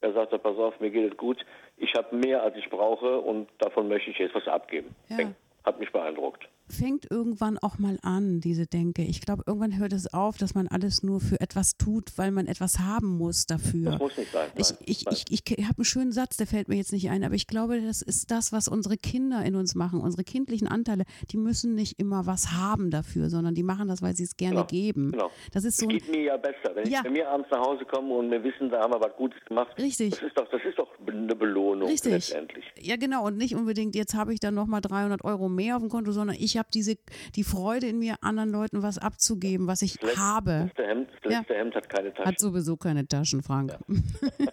er 0.00 0.12
sagte, 0.12 0.38
pass 0.38 0.56
auf, 0.56 0.78
mir 0.80 0.90
geht 0.90 1.12
es 1.12 1.16
gut, 1.16 1.44
ich 1.76 1.94
habe 1.94 2.16
mehr, 2.16 2.42
als 2.42 2.56
ich 2.56 2.70
brauche 2.70 3.20
und 3.20 3.48
davon 3.58 3.88
möchte 3.88 4.10
ich 4.10 4.18
jetzt 4.18 4.34
was 4.34 4.48
abgeben. 4.48 4.94
Ja. 5.08 5.32
Hat 5.64 5.78
mich 5.78 5.92
beeindruckt 5.92 6.48
fängt 6.70 7.10
irgendwann 7.10 7.58
auch 7.58 7.78
mal 7.78 7.98
an, 8.02 8.40
diese 8.40 8.66
Denke. 8.66 9.02
Ich 9.02 9.20
glaube, 9.20 9.44
irgendwann 9.46 9.78
hört 9.78 9.92
es 9.92 10.12
auf, 10.12 10.38
dass 10.38 10.54
man 10.54 10.68
alles 10.68 11.02
nur 11.02 11.20
für 11.20 11.40
etwas 11.40 11.76
tut, 11.76 12.16
weil 12.16 12.30
man 12.30 12.46
etwas 12.46 12.78
haben 12.78 13.18
muss 13.18 13.46
dafür. 13.46 13.92
Das 13.92 13.98
muss 13.98 14.16
nicht 14.16 14.32
sein. 14.32 14.48
Nein, 14.54 14.76
ich, 14.86 15.06
ich, 15.06 15.24
ich, 15.30 15.58
ich 15.58 15.64
habe 15.66 15.78
einen 15.78 15.84
schönen 15.84 16.12
Satz, 16.12 16.36
der 16.36 16.46
fällt 16.46 16.68
mir 16.68 16.76
jetzt 16.76 16.92
nicht 16.92 17.10
ein, 17.10 17.24
aber 17.24 17.34
ich 17.34 17.46
glaube, 17.46 17.80
das 17.80 18.02
ist 18.02 18.30
das, 18.30 18.52
was 18.52 18.68
unsere 18.68 18.96
Kinder 18.96 19.44
in 19.44 19.56
uns 19.56 19.74
machen, 19.74 20.00
unsere 20.00 20.24
kindlichen 20.24 20.68
Anteile. 20.68 21.04
Die 21.30 21.36
müssen 21.36 21.74
nicht 21.74 21.98
immer 21.98 22.26
was 22.26 22.52
haben 22.52 22.90
dafür, 22.90 23.30
sondern 23.30 23.54
die 23.54 23.62
machen 23.62 23.88
das, 23.88 24.02
weil 24.02 24.14
sie 24.14 24.24
es 24.24 24.36
gerne 24.36 24.56
genau, 24.56 24.66
geben. 24.66 25.12
Genau. 25.12 25.30
Das 25.52 25.64
ist 25.64 25.78
so. 25.78 25.86
Geht 25.86 26.08
mir 26.08 26.22
ja 26.22 26.36
besser, 26.36 26.74
wenn 26.74 26.88
ja. 26.88 26.98
ich 26.98 27.04
bei 27.04 27.10
mir 27.10 27.28
abends 27.28 27.48
nach 27.50 27.60
Hause 27.60 27.84
komme 27.84 28.14
und 28.14 28.30
wir 28.30 28.42
wissen, 28.42 28.70
da 28.70 28.80
haben 28.80 28.92
wir 28.92 29.00
was 29.00 29.16
Gutes 29.16 29.44
gemacht. 29.44 29.76
Richtig. 29.78 30.10
Das 30.10 30.22
ist 30.22 30.38
doch, 30.38 30.48
das 30.50 30.60
ist 30.64 30.78
doch 30.78 30.88
eine 31.06 31.34
Belohnung 31.34 31.88
Richtig. 31.88 32.12
letztendlich. 32.12 32.64
Ja, 32.78 32.96
genau. 32.96 33.26
Und 33.26 33.36
nicht 33.36 33.54
unbedingt, 33.54 33.94
jetzt 33.94 34.14
habe 34.14 34.32
ich 34.32 34.40
dann 34.40 34.54
nochmal 34.54 34.80
300 34.80 35.24
Euro 35.24 35.48
mehr 35.48 35.76
auf 35.76 35.82
dem 35.82 35.90
Konto, 35.90 36.12
sondern 36.12 36.36
ich 36.38 36.56
habe 36.60 36.68
diese 36.72 36.96
die 37.34 37.42
Freude 37.42 37.88
in 37.88 37.98
mir, 37.98 38.14
anderen 38.20 38.50
Leuten 38.50 38.82
was 38.82 38.98
abzugeben, 38.98 39.66
was 39.66 39.82
ich 39.82 39.98
das 39.98 40.16
habe. 40.16 40.70
Hemd, 40.76 41.08
das 41.22 41.32
letzte 41.32 41.52
ja. 41.54 41.58
Hemd 41.58 41.74
hat 41.74 41.88
keine 41.88 42.14
Taschen. 42.14 42.26
Hat 42.26 42.38
sowieso 42.38 42.76
keine 42.76 43.06
Taschen, 43.06 43.42
Frank. 43.42 43.72
Ja. 43.72 43.78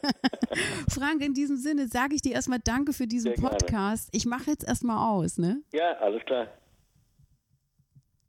Frank, 0.90 1.24
in 1.24 1.34
diesem 1.34 1.58
Sinne 1.58 1.88
sage 1.88 2.16
ich 2.16 2.22
dir 2.22 2.34
erstmal 2.34 2.60
Danke 2.64 2.94
für 2.94 3.08
diesen 3.08 3.36
Podcast. 3.36 4.10
Ich 4.12 4.26
mache 4.26 4.50
jetzt 4.50 4.68
erstmal 4.68 4.98
aus, 4.98 5.38
ne? 5.38 5.62
Ja, 5.72 5.94
alles 6.00 6.24
klar. 6.26 6.48